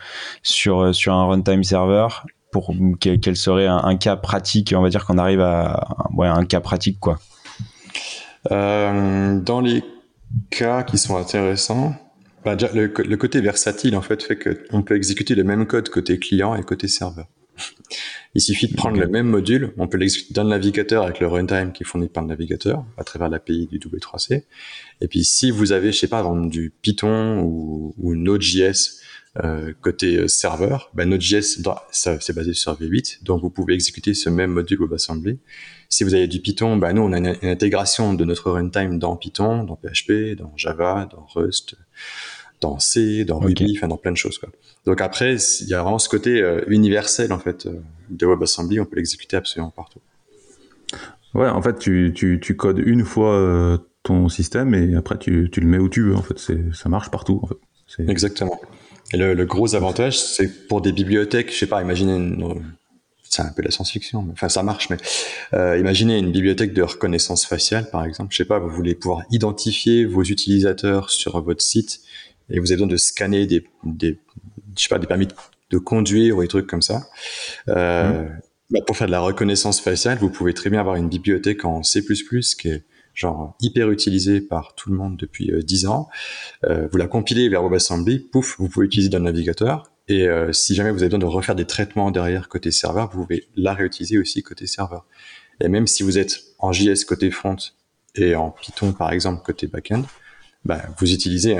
sur 0.42 0.94
sur 0.94 1.14
un 1.14 1.26
runtime 1.26 1.64
server 1.64 2.06
pour 2.52 2.72
quel, 3.00 3.36
serait 3.36 3.66
un, 3.66 3.96
cas 3.96 4.16
pratique 4.16 4.72
on 4.76 4.80
va 4.80 4.88
dire 4.88 5.04
qu'on 5.04 5.18
arrive 5.18 5.40
à 5.40 5.96
ouais, 6.14 6.28
un 6.28 6.44
cas 6.44 6.60
pratique 6.60 7.00
quoi. 7.00 7.18
Euh, 8.52 9.40
dans 9.40 9.60
les 9.60 9.82
cas 10.50 10.84
qui 10.84 10.98
sont 10.98 11.16
intéressants 11.16 11.94
bah, 12.44 12.56
le, 12.74 12.86
le, 12.86 13.16
côté 13.16 13.40
versatile 13.40 13.96
en 13.96 14.02
fait 14.02 14.22
fait 14.22 14.36
qu'on 14.36 14.82
peut 14.82 14.96
exécuter 14.96 15.34
le 15.34 15.44
même 15.44 15.66
code 15.66 15.88
côté 15.88 16.18
client 16.18 16.54
et 16.54 16.62
côté 16.62 16.88
serveur. 16.88 17.26
Il 18.34 18.40
suffit 18.40 18.68
de 18.68 18.76
prendre 18.76 19.00
le 19.00 19.08
même 19.08 19.26
module, 19.26 19.72
on 19.78 19.88
peut 19.88 19.98
l'exécuter 19.98 20.34
dans 20.34 20.44
le 20.44 20.50
navigateur 20.50 21.02
avec 21.02 21.18
le 21.18 21.26
runtime 21.26 21.72
qui 21.72 21.82
est 21.82 21.86
fourni 21.86 22.08
par 22.08 22.22
le 22.22 22.28
navigateur 22.28 22.84
à 22.96 23.04
travers 23.04 23.28
l'API 23.28 23.66
du 23.66 23.78
W3C. 23.78 24.44
Et 25.00 25.08
puis 25.08 25.24
si 25.24 25.50
vous 25.50 25.72
avez, 25.72 25.92
je 25.92 25.98
sais 25.98 26.08
pas, 26.08 26.24
du 26.46 26.72
Python 26.82 27.40
ou, 27.40 27.94
ou 27.98 28.14
Node.js 28.14 28.97
euh, 29.44 29.72
côté 29.80 30.16
euh, 30.16 30.28
serveur, 30.28 30.90
ben 30.94 31.08
Node.js 31.08 31.62
c'est 31.90 32.34
basé 32.34 32.54
sur 32.54 32.74
V8, 32.74 33.22
donc 33.22 33.42
vous 33.42 33.50
pouvez 33.50 33.74
exécuter 33.74 34.14
ce 34.14 34.30
même 34.30 34.50
module 34.50 34.80
WebAssembly. 34.80 35.38
Si 35.88 36.04
vous 36.04 36.14
avez 36.14 36.26
du 36.26 36.40
Python, 36.40 36.76
ben 36.76 36.92
nous 36.92 37.02
on 37.02 37.12
a 37.12 37.18
une, 37.18 37.36
une 37.42 37.48
intégration 37.48 38.14
de 38.14 38.24
notre 38.24 38.50
runtime 38.50 38.98
dans 38.98 39.16
Python, 39.16 39.64
dans 39.64 39.76
PHP, 39.76 40.36
dans 40.36 40.52
Java, 40.56 41.08
dans 41.10 41.26
Rust 41.34 41.76
dans 42.60 42.78
C, 42.78 43.24
dans 43.24 43.38
Ruby, 43.38 43.74
enfin 43.76 43.88
dans 43.88 43.96
plein 43.96 44.10
de 44.10 44.16
choses. 44.16 44.38
Quoi. 44.38 44.48
Donc 44.84 45.00
après, 45.00 45.36
il 45.60 45.68
y 45.68 45.74
a 45.74 45.82
vraiment 45.82 45.98
ce 45.98 46.08
côté 46.08 46.42
euh, 46.42 46.62
universel 46.66 47.32
en 47.32 47.38
fait 47.38 47.68
de 48.10 48.26
WebAssembly, 48.26 48.80
on 48.80 48.84
peut 48.84 48.96
l'exécuter 48.96 49.36
absolument 49.36 49.70
partout. 49.70 50.00
Ouais, 51.34 51.48
en 51.48 51.60
fait, 51.62 51.78
tu, 51.78 52.12
tu, 52.14 52.40
tu 52.40 52.56
codes 52.56 52.78
une 52.78 53.04
fois 53.04 53.34
euh, 53.34 53.78
ton 54.02 54.28
système 54.28 54.74
et 54.74 54.96
après 54.96 55.18
tu, 55.18 55.50
tu, 55.52 55.60
le 55.60 55.66
mets 55.66 55.78
où 55.78 55.88
tu 55.88 56.02
veux. 56.02 56.16
En 56.16 56.22
fait, 56.22 56.38
ça 56.38 56.88
marche 56.88 57.10
partout. 57.10 57.40
En 57.42 57.46
fait. 57.46 58.10
Exactement. 58.10 58.60
Et 59.12 59.16
le, 59.16 59.34
le 59.34 59.46
gros 59.46 59.74
avantage, 59.74 60.18
c'est 60.18 60.68
pour 60.68 60.80
des 60.80 60.92
bibliothèques, 60.92 61.52
je 61.52 61.58
sais 61.58 61.66
pas, 61.66 61.80
imaginez 61.80 62.14
une, 62.14 62.62
c'est 63.28 63.42
un 63.42 63.52
peu 63.52 63.62
la 63.62 63.70
science-fiction, 63.70 64.26
enfin 64.32 64.48
ça 64.48 64.62
marche, 64.62 64.90
mais 64.90 64.96
euh, 65.54 65.78
imaginez 65.78 66.18
une 66.18 66.32
bibliothèque 66.32 66.72
de 66.72 66.82
reconnaissance 66.82 67.46
faciale, 67.46 67.90
par 67.90 68.04
exemple. 68.04 68.32
Je 68.32 68.38
sais 68.38 68.44
pas, 68.44 68.58
vous 68.58 68.70
voulez 68.70 68.94
pouvoir 68.94 69.22
identifier 69.30 70.04
vos 70.04 70.22
utilisateurs 70.22 71.10
sur 71.10 71.40
votre 71.42 71.62
site 71.62 72.00
et 72.50 72.58
vous 72.58 72.72
avez 72.72 72.76
besoin 72.76 72.86
de 72.86 72.96
scanner 72.96 73.46
des, 73.46 73.64
des 73.84 74.18
je 74.76 74.82
sais 74.82 74.88
pas, 74.88 74.98
des 74.98 75.06
permis 75.06 75.28
de 75.70 75.78
conduire 75.78 76.38
ou 76.38 76.42
des 76.42 76.48
trucs 76.48 76.66
comme 76.66 76.82
ça. 76.82 77.06
Euh, 77.68 78.22
mmh. 78.22 78.40
bah 78.70 78.80
pour 78.86 78.96
faire 78.96 79.06
de 79.06 79.12
la 79.12 79.20
reconnaissance 79.20 79.80
faciale, 79.80 80.18
vous 80.18 80.30
pouvez 80.30 80.54
très 80.54 80.70
bien 80.70 80.80
avoir 80.80 80.96
une 80.96 81.08
bibliothèque 81.08 81.64
en 81.64 81.82
C++ 81.82 82.02
qui 82.02 82.68
est 82.68 82.84
genre 83.18 83.56
hyper 83.60 83.90
utilisée 83.90 84.40
par 84.40 84.74
tout 84.74 84.90
le 84.90 84.96
monde 84.96 85.16
depuis 85.16 85.50
euh, 85.50 85.62
10 85.62 85.86
ans. 85.86 86.08
Euh, 86.64 86.88
vous 86.90 86.98
la 86.98 87.08
compilez 87.08 87.48
vers 87.48 87.62
WebAssembly, 87.64 88.20
pouf, 88.20 88.56
vous 88.58 88.68
pouvez 88.68 88.86
utiliser 88.86 89.08
dans 89.08 89.18
le 89.18 89.24
navigateur. 89.24 89.90
Et 90.06 90.28
euh, 90.28 90.52
si 90.52 90.74
jamais 90.74 90.90
vous 90.90 91.02
avez 91.02 91.08
besoin 91.08 91.18
de 91.18 91.26
refaire 91.26 91.56
des 91.56 91.66
traitements 91.66 92.10
derrière 92.10 92.48
côté 92.48 92.70
serveur, 92.70 93.10
vous 93.10 93.24
pouvez 93.24 93.48
la 93.56 93.74
réutiliser 93.74 94.18
aussi 94.18 94.42
côté 94.42 94.66
serveur. 94.66 95.04
Et 95.60 95.68
même 95.68 95.86
si 95.86 96.02
vous 96.02 96.16
êtes 96.16 96.40
en 96.58 96.72
JS 96.72 97.04
côté 97.04 97.30
front 97.30 97.56
et 98.14 98.36
en 98.36 98.50
Python 98.50 98.92
par 98.92 99.12
exemple 99.12 99.42
côté 99.44 99.66
backend, 99.66 100.04
bah, 100.64 100.82
vous 100.98 101.12
utilisez 101.12 101.58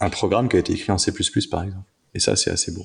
un 0.00 0.10
programme 0.10 0.48
qui 0.48 0.56
a 0.56 0.58
été 0.58 0.72
écrit 0.72 0.90
en 0.90 0.98
C++ 0.98 1.12
par 1.50 1.62
exemple. 1.62 1.88
Et 2.14 2.20
ça, 2.20 2.36
c'est 2.36 2.50
assez 2.50 2.72
beau. 2.72 2.84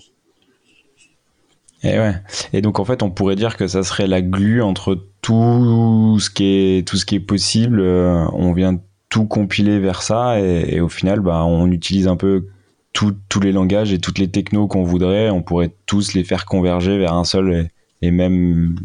Et 1.84 1.98
ouais. 1.98 2.16
Et 2.54 2.62
donc 2.62 2.80
en 2.80 2.86
fait, 2.86 3.04
on 3.04 3.10
pourrait 3.10 3.36
dire 3.36 3.56
que 3.58 3.68
ça 3.68 3.84
serait 3.84 4.08
la 4.08 4.22
glue 4.22 4.62
entre 4.62 4.98
tout 5.22 6.18
ce 6.20 6.30
qui 6.30 6.46
est 6.46 6.88
tout 6.88 6.98
ce 6.98 7.06
qui 7.06 7.16
est 7.16 7.22
possible. 7.22 7.80
Euh, 7.80 8.26
on 8.34 8.54
vient 8.54 8.80
tout 9.10 9.26
compiler 9.26 9.80
vers 9.80 10.02
ça 10.02 10.40
et, 10.40 10.80
au 10.82 10.90
final, 10.90 11.20
bah, 11.20 11.44
on 11.44 11.72
utilise 11.72 12.08
un 12.08 12.16
peu 12.16 12.48
tous 12.94 13.40
les 13.42 13.52
langages 13.52 13.94
et 13.94 14.00
toutes 14.00 14.20
les 14.20 14.30
technos 14.30 14.68
qu'on 14.68 14.84
voudrait. 14.84 15.30
On 15.30 15.42
pourrait 15.42 15.72
tous 15.86 16.14
les 16.14 16.24
faire 16.24 16.46
converger 16.46 16.98
vers 17.00 17.14
un 17.14 17.24
seul 17.24 17.54
et, 17.54 18.08
et 18.08 18.12
même 18.12 18.76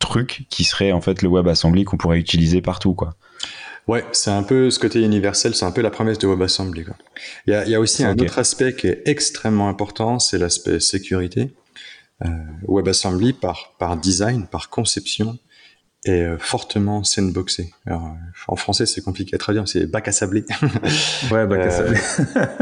truc 0.00 0.46
qui 0.48 0.64
serait 0.64 0.92
en 0.92 1.00
fait 1.00 1.22
le 1.22 1.28
WebAssembly 1.28 1.84
qu'on 1.84 1.98
pourrait 1.98 2.18
utiliser 2.18 2.62
partout, 2.62 2.94
quoi. 2.94 3.14
Ouais, 3.86 4.04
c'est 4.12 4.30
un 4.30 4.42
peu 4.42 4.70
ce 4.70 4.78
côté 4.78 5.02
universel, 5.02 5.54
c'est 5.54 5.64
un 5.64 5.72
peu 5.72 5.80
la 5.80 5.90
promesse 5.90 6.18
de 6.18 6.26
WebAssembly. 6.26 6.84
Quoi. 6.84 6.94
Il, 7.46 7.52
y 7.52 7.56
a, 7.56 7.64
il 7.64 7.70
y 7.70 7.74
a 7.74 7.80
aussi 7.80 8.04
un 8.04 8.16
autre 8.16 8.38
aspect 8.38 8.74
qui 8.74 8.86
est 8.86 9.02
extrêmement 9.06 9.68
important, 9.68 10.18
c'est 10.18 10.38
l'aspect 10.38 10.80
sécurité. 10.80 11.50
Euh, 12.24 12.28
WebAssembly, 12.68 13.32
par, 13.32 13.74
par 13.78 13.96
design, 13.96 14.46
par 14.46 14.68
conception, 14.70 15.38
est 16.04 16.22
euh, 16.22 16.38
fortement 16.38 17.04
sandboxé. 17.04 17.72
Alors, 17.86 18.14
en 18.48 18.56
français, 18.56 18.86
c'est 18.86 19.02
compliqué 19.02 19.34
à 19.34 19.38
traduire, 19.38 19.68
c'est 19.68 19.86
bac 19.86 20.08
à 20.08 20.12
sabler. 20.12 20.44
ouais, 21.30 21.46
bac 21.46 21.60
à 21.60 21.64
euh, 21.64 21.94
sabler. 21.94 22.00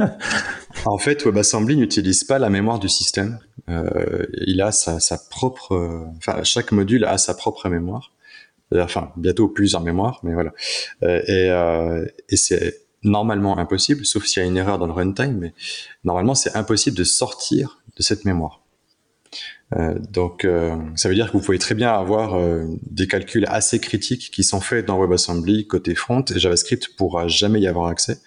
en 0.84 0.98
fait, 0.98 1.24
WebAssembly 1.24 1.76
n'utilise 1.76 2.24
pas 2.24 2.38
la 2.38 2.50
mémoire 2.50 2.78
du 2.78 2.88
système. 2.88 3.38
Euh, 3.68 4.26
il 4.46 4.60
a 4.60 4.72
sa, 4.72 5.00
sa 5.00 5.18
propre, 5.18 6.08
enfin, 6.16 6.42
chaque 6.44 6.72
module 6.72 7.04
a 7.04 7.18
sa 7.18 7.34
propre 7.34 7.68
mémoire 7.68 8.12
enfin 8.76 9.12
bientôt 9.16 9.48
plusieurs 9.48 9.82
mémoires, 9.82 10.20
mais 10.22 10.34
voilà. 10.34 10.52
Euh, 11.02 11.22
et, 11.26 11.50
euh, 11.50 12.04
et 12.28 12.36
c'est 12.36 12.82
normalement 13.02 13.58
impossible, 13.58 14.04
sauf 14.04 14.24
s'il 14.24 14.42
y 14.42 14.46
a 14.46 14.48
une 14.48 14.56
erreur 14.56 14.78
dans 14.78 14.86
le 14.86 14.92
runtime, 14.92 15.38
mais 15.38 15.54
normalement 16.04 16.34
c'est 16.34 16.56
impossible 16.56 16.96
de 16.96 17.04
sortir 17.04 17.80
de 17.96 18.02
cette 18.02 18.24
mémoire. 18.24 18.60
Euh, 19.76 19.98
donc, 19.98 20.44
euh, 20.44 20.76
ça 20.96 21.08
veut 21.08 21.14
dire 21.14 21.26
que 21.28 21.32
vous 21.32 21.44
pouvez 21.44 21.58
très 21.58 21.74
bien 21.74 21.92
avoir 21.92 22.34
euh, 22.34 22.64
des 22.90 23.06
calculs 23.06 23.44
assez 23.48 23.78
critiques 23.78 24.30
qui 24.32 24.42
sont 24.42 24.60
faits 24.60 24.86
dans 24.86 24.98
WebAssembly 24.98 25.66
côté 25.66 25.94
front 25.94 26.24
et 26.24 26.38
JavaScript 26.38 26.88
pourra 26.96 27.28
jamais 27.28 27.60
y 27.60 27.66
avoir 27.66 27.88
accès. 27.88 28.18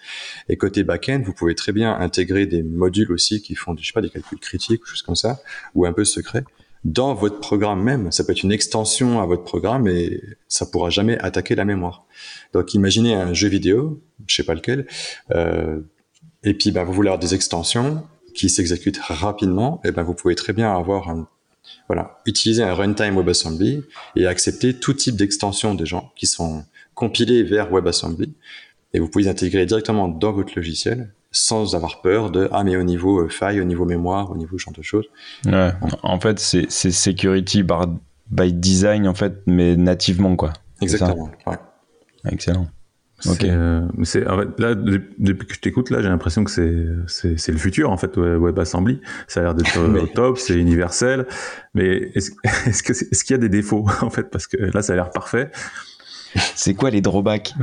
Et 0.48 0.56
côté 0.56 0.84
backend, 0.84 1.22
vous 1.24 1.32
pouvez 1.32 1.54
très 1.54 1.72
bien 1.72 1.94
intégrer 1.94 2.46
des 2.46 2.62
modules 2.62 3.10
aussi 3.12 3.42
qui 3.42 3.54
font, 3.54 3.74
je 3.76 3.84
sais 3.84 3.92
pas, 3.92 4.02
des 4.02 4.10
calculs 4.10 4.38
critiques 4.38 4.82
ou 4.84 4.86
choses 4.86 5.02
comme 5.02 5.16
ça, 5.16 5.40
ou 5.74 5.84
un 5.84 5.92
peu 5.92 6.04
secrets 6.04 6.44
dans 6.84 7.14
votre 7.14 7.38
programme 7.38 7.80
même. 7.82 8.10
Ça 8.10 8.24
peut 8.24 8.32
être 8.32 8.42
une 8.42 8.50
extension 8.50 9.20
à 9.20 9.26
votre 9.26 9.44
programme 9.44 9.86
et 9.86 10.20
ça 10.48 10.66
pourra 10.66 10.90
jamais 10.90 11.16
attaquer 11.18 11.54
la 11.54 11.64
mémoire. 11.64 12.06
Donc, 12.52 12.74
imaginez 12.74 13.14
un 13.14 13.34
jeu 13.34 13.48
vidéo, 13.48 14.02
je 14.26 14.34
sais 14.34 14.42
pas 14.42 14.54
lequel, 14.54 14.86
et 16.44 16.54
puis 16.54 16.72
bah, 16.72 16.82
vous 16.82 16.92
voulez 16.92 17.08
avoir 17.08 17.20
des 17.20 17.34
extensions 17.34 18.02
qui 18.34 18.48
s'exécute 18.48 18.98
rapidement, 18.98 19.80
et 19.84 19.88
eh 19.88 19.92
ben 19.92 20.02
vous 20.02 20.14
pouvez 20.14 20.34
très 20.34 20.52
bien 20.52 20.74
avoir 20.74 21.08
un, 21.10 21.28
voilà, 21.88 22.18
utiliser 22.26 22.62
un 22.62 22.74
runtime 22.74 23.16
WebAssembly 23.16 23.82
et 24.16 24.26
accepter 24.26 24.74
tout 24.74 24.94
type 24.94 25.16
d'extensions 25.16 25.74
des 25.74 25.86
gens 25.86 26.12
qui 26.16 26.26
sont 26.26 26.64
compilées 26.94 27.42
vers 27.42 27.72
WebAssembly 27.72 28.34
et 28.94 28.98
vous 28.98 29.08
pouvez 29.08 29.24
les 29.24 29.30
intégrer 29.30 29.66
directement 29.66 30.08
dans 30.08 30.32
votre 30.32 30.52
logiciel 30.56 31.12
sans 31.30 31.74
avoir 31.74 32.02
peur 32.02 32.30
de 32.30 32.48
ah 32.52 32.62
mais 32.62 32.76
au 32.76 32.82
niveau 32.82 33.20
euh, 33.20 33.28
faille, 33.28 33.60
au 33.60 33.64
niveau 33.64 33.86
mémoire, 33.86 34.30
au 34.30 34.36
niveau 34.36 34.58
genre 34.58 34.74
de 34.74 34.82
choses. 34.82 35.06
Ouais, 35.46 35.70
en 36.02 36.20
fait 36.20 36.38
c'est 36.38 36.68
security 36.70 37.64
by 38.30 38.52
design 38.52 39.08
en 39.08 39.14
fait 39.14 39.42
mais 39.46 39.76
nativement 39.76 40.36
quoi. 40.36 40.52
Exactement. 40.80 41.30
Ouais. 41.46 41.56
Excellent. 42.30 42.68
Ok. 43.26 43.44
Euh, 43.44 43.86
c'est 44.02 44.26
en 44.26 44.38
fait, 44.38 44.48
là 44.58 44.74
depuis 44.74 45.46
que 45.46 45.54
je 45.54 45.60
t'écoute 45.60 45.90
là, 45.90 46.02
j'ai 46.02 46.08
l'impression 46.08 46.44
que 46.44 46.50
c'est 46.50 47.36
c'est 47.36 47.52
le 47.52 47.58
futur 47.58 47.90
en 47.90 47.96
fait 47.96 48.16
WebAssembly. 48.16 49.00
Ça 49.28 49.40
a 49.40 49.42
l'air 49.44 49.54
d'être 49.54 49.78
au 50.02 50.06
top, 50.06 50.38
c'est 50.38 50.54
universel. 50.54 51.26
Mais 51.74 52.10
est-ce 52.14 52.32
est-ce 52.66 52.82
que 52.82 52.92
est-ce 52.92 53.24
qu'il 53.24 53.34
y 53.34 53.38
a 53.38 53.40
des 53.40 53.48
défauts 53.48 53.86
en 54.00 54.10
fait? 54.10 54.24
Parce 54.24 54.46
que 54.46 54.56
là 54.56 54.82
ça 54.82 54.92
a 54.92 54.96
l'air 54.96 55.10
parfait. 55.10 55.50
C'est 56.54 56.74
quoi 56.74 56.90
les 56.90 57.00
drawbacks? 57.00 57.54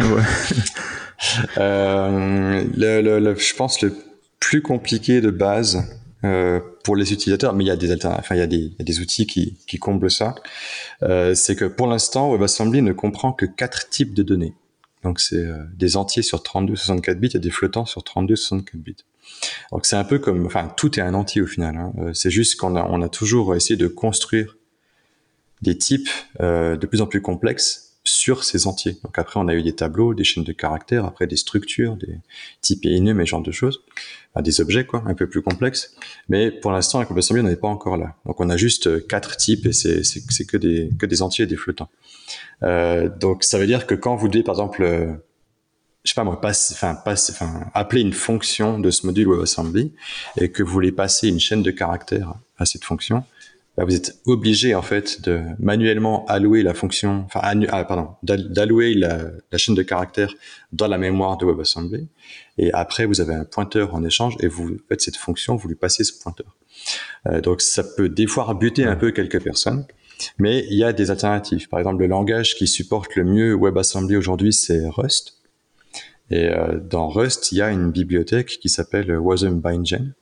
Euh, 1.58 2.64
le, 2.78 3.02
le, 3.02 3.36
je 3.36 3.54
pense 3.56 3.82
le 3.82 3.94
plus 4.40 4.62
compliqué 4.62 5.22
de 5.22 5.32
base 5.32 5.84
euh, 6.24 6.60
pour 6.84 6.96
les 6.96 7.14
utilisateurs, 7.14 7.54
mais 7.54 7.64
il 7.64 7.68
y 7.68 7.72
a 7.72 7.76
des 7.76 7.94
enfin 8.06 8.36
il 8.36 8.40
y 8.40 8.42
a 8.42 8.48
des, 8.48 8.58
il 8.58 8.76
y 8.78 8.82
a 8.82 8.84
des 8.84 9.00
outils 9.00 9.26
qui, 9.26 9.58
qui 9.68 9.78
comblent 9.78 10.12
ça. 10.12 10.36
Euh, 11.04 11.34
c'est 11.36 11.56
que 11.56 11.66
pour 11.66 11.88
l'instant 11.88 12.32
WebAssembly 12.32 12.82
ne 12.82 12.94
comprend 12.94 13.32
que 13.32 13.46
quatre 13.46 13.90
types 13.90 14.14
de 14.14 14.24
données. 14.24 14.54
Donc 15.04 15.20
c'est 15.20 15.38
euh, 15.38 15.64
des 15.76 15.98
entiers 15.98 16.24
sur 16.24 16.44
32, 16.44 16.76
64 16.76 17.20
bits 17.20 17.32
et 17.34 17.40
des 17.40 17.50
flottants 17.50 17.86
sur 17.86 18.04
32, 18.04 18.36
64 18.36 18.78
bits. 18.82 18.96
Donc 19.72 19.86
c'est 19.86 19.96
un 19.96 20.04
peu 20.04 20.20
comme, 20.20 20.46
enfin 20.46 20.72
tout 20.76 21.00
est 21.00 21.02
un 21.02 21.14
entier 21.14 21.42
au 21.42 21.48
final. 21.48 21.78
Hein. 21.78 21.94
Euh, 22.00 22.14
c'est 22.14 22.32
juste 22.32 22.60
qu'on 22.60 22.76
a, 22.76 22.84
on 22.84 23.02
a 23.02 23.10
toujours 23.10 23.56
essayé 23.56 23.78
de 23.78 23.88
construire 23.88 24.58
des 25.62 25.78
types 25.78 26.10
euh, 26.42 26.76
de 26.78 26.88
plus 26.88 27.02
en 27.02 27.08
plus 27.08 27.22
complexes 27.22 27.89
sur 28.10 28.44
ces 28.44 28.68
entiers. 28.68 28.98
Donc 29.04 29.18
après 29.18 29.40
on 29.40 29.48
a 29.48 29.54
eu 29.54 29.64
des 29.64 29.74
tableaux, 29.74 30.14
des 30.14 30.24
chaînes 30.24 30.44
de 30.44 30.52
caractères, 30.52 31.06
après 31.06 31.28
des 31.28 31.38
structures, 31.38 31.96
des 31.96 32.20
types 32.62 32.86
et 32.86 32.90
inhum 32.90 33.22
et 33.22 33.26
genre 33.26 33.42
de 33.42 33.52
choses, 33.52 33.84
des 34.42 34.62
objets 34.62 34.86
quoi, 34.86 35.04
un 35.06 35.14
peu 35.14 35.28
plus 35.28 35.42
complexes. 35.42 35.96
Mais 36.28 36.52
pour 36.52 36.72
l'instant 36.72 37.00
avec 37.00 37.10
WebAssembly 37.10 37.42
on 37.42 37.48
n'est 37.48 37.56
pas 37.56 37.68
encore 37.68 37.98
là. 37.98 38.16
Donc 38.26 38.40
on 38.40 38.50
a 38.50 38.58
juste 38.58 39.08
quatre 39.08 39.38
types 39.38 39.66
et 39.66 39.74
c'est, 39.74 40.02
que 40.48 40.58
des 40.58 40.90
que 40.98 41.06
des 41.06 41.22
entiers 41.22 41.44
et 41.44 41.48
des 41.48 41.58
flottants. 41.58 41.90
Euh, 42.64 43.10
donc 43.10 43.44
ça 43.44 43.58
veut 43.58 43.68
dire 43.68 43.88
que 43.88 43.96
quand 43.96 44.16
vous 44.16 44.28
devez 44.28 44.44
par 44.44 44.56
exemple, 44.56 44.84
euh, 44.84 45.14
je 46.04 46.12
sais 46.12 46.16
pas 46.16 46.24
moi, 46.24 46.42
appeler 47.74 48.02
une 48.02 48.14
fonction 48.14 48.80
de 48.80 48.90
ce 48.90 49.06
module 49.06 49.28
WebAssembly 49.28 49.94
et 50.38 50.50
que 50.52 50.64
vous 50.64 50.72
voulez 50.72 50.92
passer 50.92 51.28
une 51.28 51.40
chaîne 51.40 51.64
de 51.64 51.72
caractères 51.72 52.34
à 52.58 52.66
cette 52.66 52.84
fonction, 52.84 53.24
bah, 53.80 53.86
vous 53.86 53.96
êtes 53.96 54.20
obligé 54.26 54.76
en 54.76 54.82
fait 54.82 55.22
de 55.22 55.42
manuellement 55.58 56.26
allouer 56.26 56.64
la 56.64 56.74
fonction, 56.74 57.24
enfin, 57.26 57.40
ah, 57.70 57.86
pardon, 57.86 58.10
d'allouer 58.24 58.94
la, 58.94 59.32
la, 59.54 59.58
chaîne 59.58 59.74
de 59.74 59.84
caractères 59.84 60.34
dans 60.74 60.88
la 60.88 60.98
mémoire 60.98 61.38
de 61.38 61.46
WebAssembly. 61.46 62.10
Et 62.58 62.74
après, 62.74 63.06
vous 63.06 63.22
avez 63.22 63.34
un 63.34 63.46
pointeur 63.46 63.96
en 63.96 64.04
échange 64.04 64.36
et 64.42 64.50
vous 64.50 64.76
faites 64.90 65.00
cette 65.00 65.16
fonction, 65.16 65.56
vous 65.56 65.70
lui 65.70 65.76
passez 65.76 66.04
ce 66.04 66.12
pointeur. 66.22 66.58
Euh, 67.28 67.40
donc 67.40 67.62
ça 67.62 67.86
peut 67.86 68.10
des 68.10 68.28
fois 68.28 68.54
buter 68.54 68.84
un 68.84 68.98
peu 68.98 69.12
quelques 69.12 69.42
personnes. 69.42 69.86
Mais 70.38 70.66
il 70.70 70.78
y 70.78 70.84
a 70.84 70.92
des 70.92 71.10
alternatives. 71.10 71.70
Par 71.70 71.80
exemple, 71.80 72.02
le 72.02 72.08
langage 72.08 72.56
qui 72.56 72.68
supporte 72.68 73.16
le 73.16 73.24
mieux 73.24 73.56
WebAssembly 73.56 74.18
aujourd'hui, 74.18 74.52
c'est 74.52 74.90
Rust. 74.90 75.36
Et 76.32 76.50
euh, 76.50 76.82
dans 76.82 77.08
Rust, 77.08 77.54
il 77.54 77.60
y 77.60 77.62
a 77.62 77.72
une 77.72 77.92
bibliothèque 77.92 78.60
qui 78.60 78.68
s'appelle 78.68 79.10
WasmBindGen, 79.18 80.16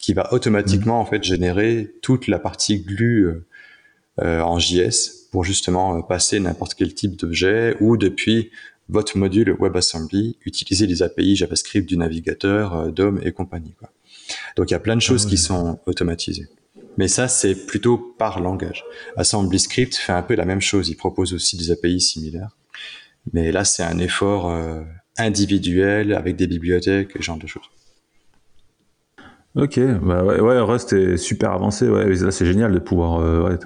qui 0.00 0.12
va 0.14 0.32
automatiquement 0.32 0.98
mm. 0.98 1.02
en 1.02 1.06
fait 1.06 1.22
générer 1.22 1.94
toute 2.02 2.26
la 2.26 2.40
partie 2.40 2.80
glue 2.80 3.26
euh, 3.26 3.46
euh, 4.20 4.40
en 4.40 4.58
JS 4.58 5.28
pour 5.30 5.44
justement 5.44 6.02
passer 6.02 6.40
n'importe 6.40 6.74
quel 6.74 6.92
type 6.94 7.16
d'objet 7.16 7.76
ou 7.80 7.96
depuis 7.96 8.50
votre 8.88 9.16
module 9.16 9.54
WebAssembly, 9.60 10.36
utiliser 10.44 10.88
les 10.88 11.04
API 11.04 11.36
JavaScript 11.36 11.88
du 11.88 11.96
navigateur, 11.96 12.90
DOM 12.90 13.20
et 13.22 13.30
compagnie. 13.30 13.74
Quoi. 13.78 13.92
Donc 14.56 14.70
il 14.70 14.72
y 14.72 14.76
a 14.76 14.80
plein 14.80 14.96
de 14.96 15.00
choses 15.00 15.26
ah 15.26 15.30
qui 15.30 15.38
sont 15.38 15.78
automatisées. 15.86 16.48
Mais 16.96 17.08
ça, 17.08 17.28
c'est 17.28 17.54
plutôt 17.54 17.98
par 17.98 18.40
langage. 18.40 18.84
Assembly 19.16 19.58
Script 19.58 19.94
fait 19.94 20.12
un 20.12 20.22
peu 20.22 20.34
la 20.34 20.44
même 20.44 20.60
chose. 20.60 20.88
Il 20.88 20.96
propose 20.96 21.32
aussi 21.32 21.56
des 21.56 21.70
API 21.70 22.00
similaires. 22.00 22.56
Mais 23.32 23.52
là, 23.52 23.64
c'est 23.64 23.82
un 23.82 23.98
effort 23.98 24.50
euh, 24.50 24.82
individuel 25.16 26.14
avec 26.14 26.36
des 26.36 26.46
bibliothèques, 26.46 27.12
ce 27.16 27.22
genre 27.22 27.38
de 27.38 27.46
choses. 27.46 27.70
Ok, 29.56 29.80
bah 30.02 30.22
ouais, 30.24 30.60
Rust 30.60 30.92
est 30.92 31.16
super 31.16 31.52
avancé. 31.52 31.88
Ouais, 31.88 32.14
là, 32.14 32.30
c'est 32.30 32.46
génial 32.46 32.72
de 32.72 32.78
pouvoir. 32.78 33.20
Euh, 33.20 33.56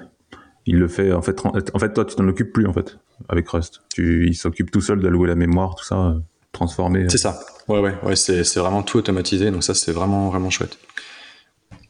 il 0.65 0.77
le 0.77 0.87
fait. 0.87 1.11
En 1.11 1.21
fait, 1.21 1.39
en 1.45 1.79
fait, 1.79 1.93
toi, 1.93 2.05
tu 2.05 2.15
t'en 2.15 2.27
occupes 2.27 2.51
plus 2.51 2.65
en 2.65 2.73
fait 2.73 2.97
avec 3.29 3.47
Rust. 3.49 3.81
Tu, 3.93 4.27
il 4.27 4.35
s'occupe 4.35 4.71
tout 4.71 4.81
seul 4.81 4.99
d'allouer 4.99 5.27
la 5.27 5.35
mémoire, 5.35 5.75
tout 5.75 5.85
ça, 5.85 5.95
euh, 5.95 6.19
transformer. 6.51 7.07
C'est 7.09 7.17
ça. 7.17 7.39
Ouais, 7.67 7.79
ouais, 7.79 7.93
ouais. 8.03 8.15
C'est 8.15 8.57
vraiment 8.57 8.81
tout 8.83 8.97
automatisé. 8.97 9.51
Donc 9.51 9.63
ça, 9.63 9.73
c'est 9.73 9.91
vraiment, 9.91 10.29
vraiment 10.29 10.49
chouette. 10.49 10.77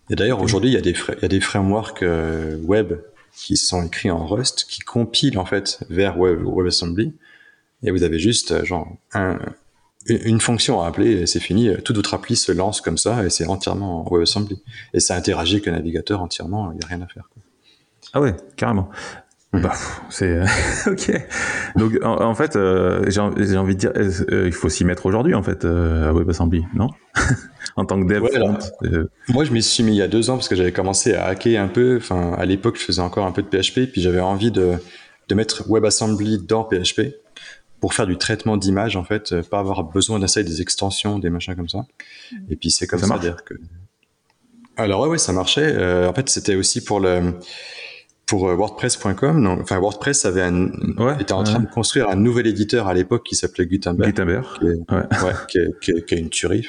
Et 0.10 0.16
d'ailleurs, 0.16 0.42
aujourd'hui, 0.42 0.70
il 0.70 0.74
y 0.74 0.78
a 0.78 0.82
des, 0.82 0.92
il 0.92 1.22
y 1.22 1.26
a 1.26 1.30
des 1.30 1.40
frameworks 1.40 2.04
euh, 2.04 2.58
web 2.64 2.94
qui 3.36 3.58
sont 3.58 3.84
écrits 3.84 4.12
en 4.12 4.26
Rust, 4.26 4.66
qui 4.70 4.82
compilent 4.82 5.40
en 5.40 5.46
fait 5.46 5.80
vers 5.90 6.20
web, 6.20 6.42
WebAssembly. 6.44 7.14
Et 7.84 7.92
vous 7.92 8.04
avez 8.04 8.20
juste 8.20 8.52
euh, 8.52 8.66
genre 8.66 8.98
un, 9.14 9.40
une 10.08 10.40
fonction 10.40 10.82
à 10.82 10.88
appeler 10.88 11.22
et 11.22 11.26
c'est 11.26 11.40
fini. 11.40 11.70
Toute 11.84 11.96
votre 11.96 12.14
appli 12.14 12.36
se 12.36 12.52
lance 12.52 12.82
comme 12.82 12.98
ça 12.98 13.26
et 13.26 13.30
c'est 13.30 13.48
entièrement 13.48 14.02
en 14.06 14.10
WebAssembly. 14.10 14.62
Et 14.94 15.00
ça 15.00 15.16
interagit 15.16 15.56
avec 15.56 15.66
le 15.68 15.72
navigateur 15.74 16.22
entièrement, 16.22 16.72
il 16.72 16.78
n'y 16.78 16.84
a 16.84 16.88
rien 16.88 17.02
à 17.02 17.08
faire. 17.08 17.28
Quoi. 17.34 17.42
Ah 18.14 18.22
ouais, 18.22 18.36
carrément. 18.56 18.90
Mmh. 19.52 19.62
Bah, 19.62 19.74
c'est 20.10 20.42
ok. 20.88 21.12
Donc 21.76 21.94
en, 22.04 22.36
fait, 22.36 22.56
euh, 22.56 23.04
j'ai 23.08 23.20
envie 23.20 23.76
de 23.76 23.80
dire, 23.80 23.92
il 24.32 24.52
faut 24.52 24.70
s'y 24.70 24.86
mettre 24.86 25.06
aujourd'hui 25.06 25.34
en 25.34 25.44
fait 25.44 25.66
à 25.66 26.14
WebAssembly, 26.14 26.66
non? 26.74 26.90
En 27.78 27.84
tant 27.84 28.02
que 28.02 28.08
dev 28.08 28.24
euh. 28.84 29.06
Moi, 29.28 29.44
je 29.44 29.52
m'y 29.52 29.62
suis 29.62 29.84
mis 29.84 29.92
il 29.92 29.98
y 29.98 30.02
a 30.02 30.08
deux 30.08 30.30
ans 30.30 30.36
parce 30.36 30.48
que 30.48 30.56
j'avais 30.56 30.72
commencé 30.72 31.14
à 31.14 31.26
hacker 31.26 31.62
un 31.62 31.68
peu. 31.68 31.98
Enfin, 31.98 32.34
à 32.38 32.46
l'époque, 32.46 32.78
je 32.80 32.86
faisais 32.86 33.02
encore 33.02 33.26
un 33.26 33.34
peu 33.34 33.42
de 33.42 33.48
PHP, 33.48 33.92
puis 33.92 34.02
j'avais 34.02 34.22
envie 34.22 34.52
de, 34.52 34.76
de 35.28 35.36
mettre 35.36 35.70
WebAssembly 35.70 36.40
dans 36.48 36.64
PHP 36.64 37.16
pour 37.86 37.94
faire 37.94 38.08
du 38.08 38.18
traitement 38.18 38.58
d'image, 38.58 38.96
en 38.96 39.04
fait, 39.04 39.32
euh, 39.32 39.44
pas 39.44 39.60
avoir 39.60 39.84
besoin 39.84 40.18
d'installer 40.18 40.48
des 40.48 40.60
extensions, 40.60 41.20
des 41.20 41.30
machins 41.30 41.56
comme 41.56 41.70
ça. 41.70 41.86
Et 42.50 42.56
puis 42.56 42.72
c'est 42.72 42.88
comme 42.88 42.98
ça, 42.98 43.06
ça 43.06 43.36
que. 43.46 43.54
Alors 44.76 45.02
ouais, 45.02 45.08
ouais, 45.08 45.18
ça 45.20 45.34
marchait. 45.34 45.72
Euh, 45.72 46.10
en 46.10 46.14
fait, 46.16 46.28
c'était 46.28 46.56
aussi 46.56 46.84
pour 46.84 47.00
le 47.00 47.36
pour 48.26 48.50
euh, 48.50 48.56
WordPress.com. 48.56 49.60
Enfin, 49.62 49.78
WordPress 49.78 50.26
avait 50.26 50.42
un, 50.42 50.72
était 51.20 51.34
en 51.34 51.44
train 51.44 51.60
de 51.60 51.68
construire 51.68 52.10
un 52.10 52.16
nouvel 52.16 52.48
éditeur 52.48 52.88
à 52.88 52.96
l'époque 52.96 53.24
qui 53.24 53.36
s'appelait 53.36 53.68
Gutenberg. 53.68 54.10
Gutenberg. 54.10 54.46
Qui 54.58 54.66
est, 54.66 54.92
ouais. 54.92 55.34
qui, 55.48 55.58
est, 55.60 55.80
qui, 55.80 55.92
est, 55.92 56.06
qui 56.06 56.16
est, 56.16 56.18
une 56.18 56.30
tuerie. 56.30 56.68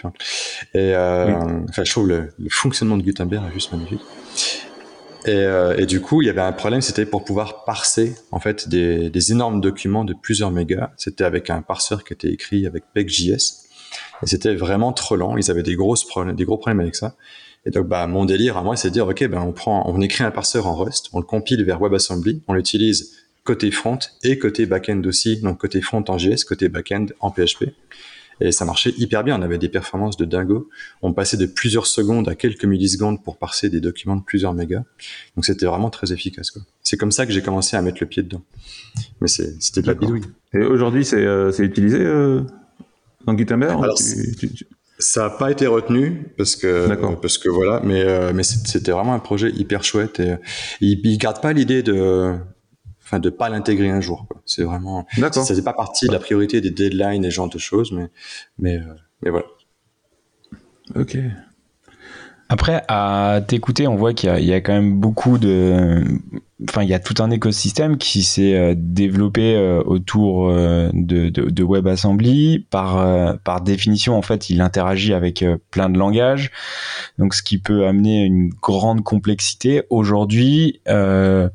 Et 0.74 0.94
euh, 0.94 1.32
enfin, 1.66 1.82
je 1.82 1.90
trouve 1.92 2.08
le, 2.08 2.28
le, 2.38 2.50
fonctionnement 2.50 2.98
de 2.98 3.02
Gutenberg 3.02 3.42
est 3.48 3.54
juste 3.54 3.72
magnifique. 3.72 4.02
Et, 5.26 5.30
euh, 5.30 5.84
du 5.86 6.00
coup, 6.00 6.22
il 6.22 6.26
y 6.26 6.30
avait 6.30 6.40
un 6.40 6.52
problème, 6.52 6.80
c'était 6.80 7.06
pour 7.06 7.24
pouvoir 7.24 7.64
parser 7.64 8.14
en 8.30 8.38
fait 8.38 8.68
des, 8.68 9.10
des 9.10 9.32
énormes 9.32 9.60
documents 9.60 10.04
de 10.04 10.14
plusieurs 10.14 10.52
mégas. 10.52 10.92
C'était 10.96 11.24
avec 11.24 11.50
un 11.50 11.62
parseur 11.62 12.04
qui 12.04 12.12
était 12.12 12.30
écrit 12.30 12.66
avec 12.66 12.84
PEG.js. 12.94 13.66
Et 14.22 14.26
c'était 14.26 14.54
vraiment 14.54 14.92
trop 14.92 15.16
lent. 15.16 15.36
Ils 15.36 15.50
avaient 15.50 15.62
des 15.62 15.74
grosses 15.74 16.06
des 16.34 16.44
gros 16.44 16.58
problèmes 16.58 16.80
avec 16.80 16.94
ça. 16.94 17.16
Et 17.66 17.70
donc, 17.70 17.88
bah, 17.88 18.06
mon 18.06 18.24
délire 18.24 18.56
à 18.56 18.62
moi, 18.62 18.76
c'est 18.76 18.88
de 18.88 18.92
dire, 18.92 19.08
OK, 19.08 19.26
ben, 19.26 19.40
on 19.40 19.52
prend, 19.52 19.82
on 19.92 20.00
écrit 20.00 20.22
un 20.22 20.30
parseur 20.30 20.68
en 20.68 20.76
Rust, 20.76 21.08
on 21.12 21.18
le 21.18 21.24
compile 21.24 21.64
vers 21.64 21.80
WebAssembly, 21.80 22.42
on 22.46 22.54
l'utilise 22.54 23.16
côté 23.42 23.70
front 23.70 23.98
et 24.22 24.38
côté 24.38 24.66
backend 24.66 25.04
aussi, 25.06 25.40
donc 25.40 25.58
côté 25.58 25.80
front 25.80 26.04
en 26.08 26.18
JS, 26.18 26.44
côté 26.44 26.68
backend 26.68 27.06
en 27.20 27.30
PHP. 27.30 27.70
Et 28.40 28.52
ça 28.52 28.64
marchait 28.64 28.92
hyper 28.98 29.24
bien. 29.24 29.38
On 29.38 29.42
avait 29.42 29.58
des 29.58 29.68
performances 29.68 30.16
de 30.16 30.24
dingo. 30.24 30.68
On 31.02 31.12
passait 31.12 31.36
de 31.36 31.46
plusieurs 31.46 31.86
secondes 31.86 32.28
à 32.28 32.34
quelques 32.34 32.64
millisecondes 32.64 33.22
pour 33.22 33.38
parser 33.38 33.70
des 33.70 33.80
documents 33.80 34.16
de 34.16 34.22
plusieurs 34.22 34.52
mégas. 34.52 34.82
Donc 35.36 35.44
c'était 35.44 35.66
vraiment 35.66 35.90
très 35.90 36.12
efficace. 36.12 36.52
C'est 36.82 36.96
comme 36.96 37.12
ça 37.12 37.26
que 37.26 37.32
j'ai 37.32 37.42
commencé 37.42 37.76
à 37.76 37.82
mettre 37.82 37.98
le 38.00 38.06
pied 38.06 38.22
dedans. 38.22 38.42
Mais 39.20 39.28
c'était 39.28 39.82
de 39.82 39.86
la 39.86 39.94
bidouille. 39.94 40.22
Et 40.52 40.58
aujourd'hui, 40.58 41.04
c'est 41.04 41.24
euh, 41.24 41.50
utilisé 41.58 41.98
euh, 42.00 42.42
dans 43.26 43.34
Gutenberg 43.34 43.82
Ça 44.98 45.24
n'a 45.24 45.30
pas 45.30 45.50
été 45.50 45.66
retenu 45.66 46.32
parce 46.38 46.56
que 46.56 46.88
parce 47.16 47.38
que 47.38 47.48
voilà, 47.48 47.80
mais 47.84 48.02
euh, 48.02 48.32
mais 48.34 48.42
c'était 48.42 48.92
vraiment 48.92 49.12
un 49.12 49.18
projet 49.18 49.50
hyper 49.50 49.84
chouette 49.84 50.20
et 50.20 50.36
il, 50.80 51.00
il 51.04 51.18
garde 51.18 51.42
pas 51.42 51.52
l'idée 51.52 51.82
de 51.82 52.34
enfin 53.06 53.20
de 53.20 53.30
pas 53.30 53.48
l'intégrer 53.48 53.88
un 53.88 54.00
jour. 54.00 54.26
C'est 54.44 54.64
vraiment 54.64 55.06
ça 55.16 55.44
faisait 55.44 55.62
pas 55.62 55.72
partie 55.72 56.08
de 56.08 56.12
la 56.12 56.18
priorité 56.18 56.60
des 56.60 56.70
deadlines 56.70 57.24
et 57.24 57.30
ce 57.30 57.34
genre 57.36 57.48
de 57.48 57.58
choses, 57.58 57.92
mais 57.92 58.08
mais 58.58 58.76
euh, 58.76 58.94
mais 59.22 59.30
voilà. 59.30 59.46
Ok. 60.94 61.16
Après, 62.48 62.84
à 62.86 63.40
t'écouter, 63.46 63.88
on 63.88 63.96
voit 63.96 64.12
qu'il 64.12 64.32
y, 64.38 64.44
y, 64.44 64.52
a 64.52 64.60
quand 64.60 64.72
même 64.72 65.00
beaucoup 65.00 65.36
de, 65.36 66.04
enfin, 66.68 66.84
il 66.84 66.88
y 66.88 66.94
a 66.94 67.00
tout 67.00 67.20
un 67.20 67.32
écosystème 67.32 67.98
qui 67.98 68.22
s'est 68.22 68.54
euh, 68.54 68.74
développé 68.76 69.56
euh, 69.56 69.82
autour 69.84 70.52
de, 70.52 70.90
de, 70.92 71.28
de, 71.28 71.64
WebAssembly. 71.64 72.64
Par 72.70 73.40
par 73.40 73.62
définition, 73.62 74.16
en 74.16 74.22
fait, 74.22 74.48
il 74.48 74.60
interagit 74.60 75.12
avec 75.12 75.44
plein 75.72 75.88
de 75.88 75.98
langages, 75.98 76.52
donc 77.18 77.34
ce 77.34 77.42
qui 77.42 77.58
peut 77.58 77.86
amener 77.86 78.24
une 78.24 78.50
grande 78.50 79.02
complexité. 79.02 79.82
Aujourd'hui. 79.90 80.80
Euh, 80.88 81.48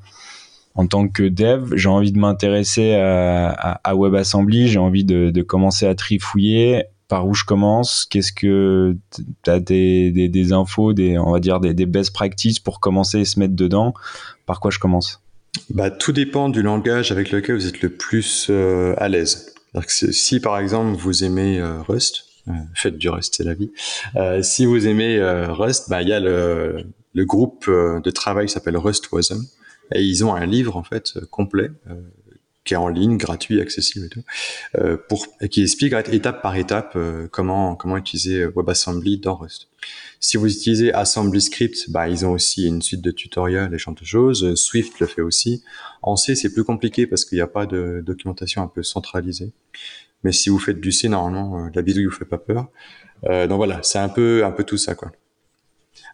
en 0.75 0.87
tant 0.87 1.07
que 1.07 1.23
dev, 1.23 1.75
j'ai 1.75 1.89
envie 1.89 2.11
de 2.11 2.19
m'intéresser 2.19 2.93
à, 2.93 3.95
WebAssembly, 3.95 4.67
j'ai 4.67 4.79
envie 4.79 5.03
de, 5.03 5.41
commencer 5.41 5.85
à 5.85 5.95
trifouiller. 5.95 6.85
Par 7.07 7.27
où 7.27 7.33
je 7.33 7.43
commence? 7.43 8.05
Qu'est-ce 8.09 8.31
que 8.31 8.95
tu 9.43 9.49
as 9.49 9.59
des, 9.59 10.53
infos, 10.53 10.93
des, 10.93 11.17
on 11.17 11.33
va 11.33 11.41
dire 11.41 11.59
des, 11.59 11.85
best 11.85 12.13
practices 12.13 12.59
pour 12.59 12.79
commencer 12.79 13.19
et 13.19 13.25
se 13.25 13.37
mettre 13.37 13.53
dedans? 13.53 13.93
Par 14.45 14.61
quoi 14.61 14.71
je 14.71 14.79
commence? 14.79 15.21
Bah, 15.69 15.91
Tout 15.91 16.13
dépend 16.13 16.47
du 16.47 16.61
langage 16.61 17.11
avec 17.11 17.31
lequel 17.31 17.55
vous 17.55 17.67
êtes 17.67 17.81
le 17.81 17.89
plus 17.89 18.47
euh, 18.49 18.93
à 18.97 19.09
l'aise. 19.09 19.53
Si 19.87 20.39
par 20.39 20.57
exemple 20.57 20.97
vous 20.97 21.23
aimez 21.23 21.59
euh, 21.59 21.81
Rust, 21.81 22.25
euh, 22.47 22.51
faites 22.75 22.97
du 22.97 23.09
Rust, 23.09 23.35
c'est 23.37 23.43
la 23.43 23.53
vie. 23.53 23.71
si 24.41 24.65
vous 24.65 24.87
aimez 24.87 25.19
Rust, 25.49 25.89
bah, 25.89 26.01
il 26.01 26.09
y 26.09 26.13
a 26.13 26.19
le, 26.19 26.85
le 27.13 27.25
groupe 27.25 27.69
de 27.69 28.11
travail 28.11 28.47
qui 28.47 28.53
s'appelle 28.53 28.77
Rust 28.77 29.11
Wasm 29.11 29.45
et 29.93 30.03
ils 30.03 30.23
ont 30.25 30.33
un 30.33 30.45
livre 30.45 30.77
en 30.77 30.83
fait 30.83 31.13
euh, 31.15 31.25
complet 31.29 31.71
euh, 31.89 31.95
qui 32.63 32.75
est 32.75 32.77
en 32.77 32.89
ligne, 32.89 33.17
gratuit, 33.17 33.59
accessible 33.59 34.05
et 34.05 34.09
tout, 34.09 34.23
euh, 34.75 34.95
pour 35.09 35.25
qui 35.49 35.63
explique 35.63 35.93
étape 35.93 36.43
par 36.43 36.55
étape 36.55 36.95
comment 37.31 37.75
comment 37.75 37.97
utiliser 37.97 38.45
WebAssembly 38.45 39.17
dans 39.17 39.33
Rust. 39.33 39.67
Si 40.19 40.37
vous 40.37 40.45
utilisez 40.45 40.93
Assembly 40.93 41.41
Script, 41.41 41.89
bah, 41.89 42.07
ils 42.07 42.23
ont 42.23 42.33
aussi 42.33 42.67
une 42.67 42.83
suite 42.83 43.01
de 43.01 43.09
tutoriels 43.09 43.73
et 43.73 43.79
genre 43.79 43.95
de 43.95 44.05
choses. 44.05 44.53
Swift 44.53 44.99
le 44.99 45.07
fait 45.07 45.23
aussi. 45.23 45.63
En 46.03 46.15
C, 46.15 46.35
c'est 46.35 46.53
plus 46.53 46.63
compliqué 46.63 47.07
parce 47.07 47.25
qu'il 47.25 47.37
n'y 47.37 47.41
a 47.41 47.47
pas 47.47 47.65
de 47.65 48.03
documentation 48.05 48.61
un 48.61 48.67
peu 48.67 48.83
centralisée. 48.83 49.51
Mais 50.23 50.31
si 50.31 50.49
vous 50.49 50.59
faites 50.59 50.79
du 50.79 50.91
C, 50.91 51.09
normalement, 51.09 51.67
la 51.73 51.81
bidouille 51.81 52.05
vous 52.05 52.11
fait 52.11 52.25
pas 52.25 52.37
peur. 52.37 52.67
Euh, 53.25 53.47
donc 53.47 53.57
voilà, 53.57 53.79
c'est 53.83 53.99
un 53.99 54.09
peu 54.09 54.43
un 54.45 54.51
peu 54.51 54.63
tout 54.63 54.77
ça 54.77 54.95
quoi. 54.95 55.11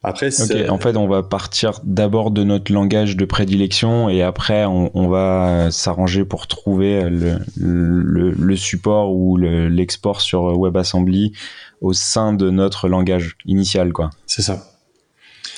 Après, 0.04 0.30
en 0.70 0.78
fait, 0.78 0.96
on 0.96 1.08
va 1.08 1.24
partir 1.24 1.80
d'abord 1.84 2.32
de 2.32 2.44
notre 2.44 2.72
langage 2.72 3.18
de 3.18 3.26
prédilection 3.26 4.10
et 4.10 4.22
après, 4.22 4.66
on, 4.66 5.08
va 5.08 5.70
s'arranger 5.72 6.24
pour 6.24 6.48
trouver 6.48 7.10
le, 7.10 7.40
le, 7.58 8.56
support 8.56 9.14
ou 9.14 9.38
l'export 9.38 10.22
sur 10.22 10.58
WebAssembly 10.58 11.34
au 11.82 11.94
sein 11.94 12.34
de 12.34 12.50
notre 12.50 12.88
langage 12.88 13.38
initial, 13.46 13.92
quoi. 13.92 14.12
C'est 14.26 14.42
ça. 14.42 14.64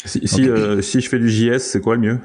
Si, 0.05 0.25
si, 0.25 0.49
euh, 0.49 0.81
si, 0.81 1.01
je 1.01 1.09
fais 1.09 1.19
du 1.19 1.29
JS, 1.29 1.59
c'est 1.59 1.81
quoi 1.81 1.95
le 1.95 2.01
mieux? 2.01 2.19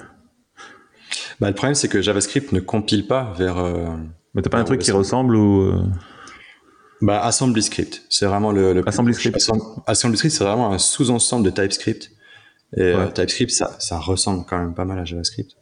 Bah, 1.40 1.48
Le 1.48 1.55
problème, 1.55 1.74
c'est 1.74 1.88
que 1.88 2.00
JavaScript 2.00 2.53
ne 2.53 2.61
compile 2.61 3.07
pas 3.07 3.35
vers. 3.37 3.59
Euh, 3.59 3.87
Mais 4.35 4.42
t'as 4.42 4.50
pas 4.50 4.59
un 4.59 4.64
truc 4.64 4.81
qui 4.81 4.92
ressemble 4.92 5.35
ou 5.35 5.62
euh, 5.62 5.83
bah, 7.05 7.23
Assembly 7.23 7.62
Script, 7.62 8.03
c'est 8.09 8.27
vraiment 8.27 8.51
le, 8.51 8.73
le 8.73 8.88
Assembly 8.88 9.14
Script. 9.14 9.37
Assembly 9.87 10.17
Script, 10.17 10.35
c'est 10.35 10.45
vraiment 10.45 10.73
un 10.73 10.79
sous-ensemble 10.79 11.45
de 11.45 11.51
TypeScript. 11.51 12.11
Et 12.77 12.81
euh, 12.81 13.07
TypeScript, 13.09 13.53
ça, 13.53 13.77
ça 13.79 13.99
ressemble 13.99 14.45
quand 14.49 14.59
même 14.59 14.75
pas 14.75 14.85
mal 14.85 14.99
à 14.99 15.05
JavaScript 15.05 15.53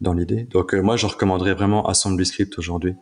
dans 0.00 0.12
l'idée. 0.12 0.46
Donc 0.50 0.74
euh, 0.74 0.82
moi, 0.82 0.96
je 0.96 1.06
recommanderais 1.06 1.54
vraiment 1.54 1.88
Assembly 1.88 2.26
Script 2.26 2.58
aujourd'hui. 2.58 2.94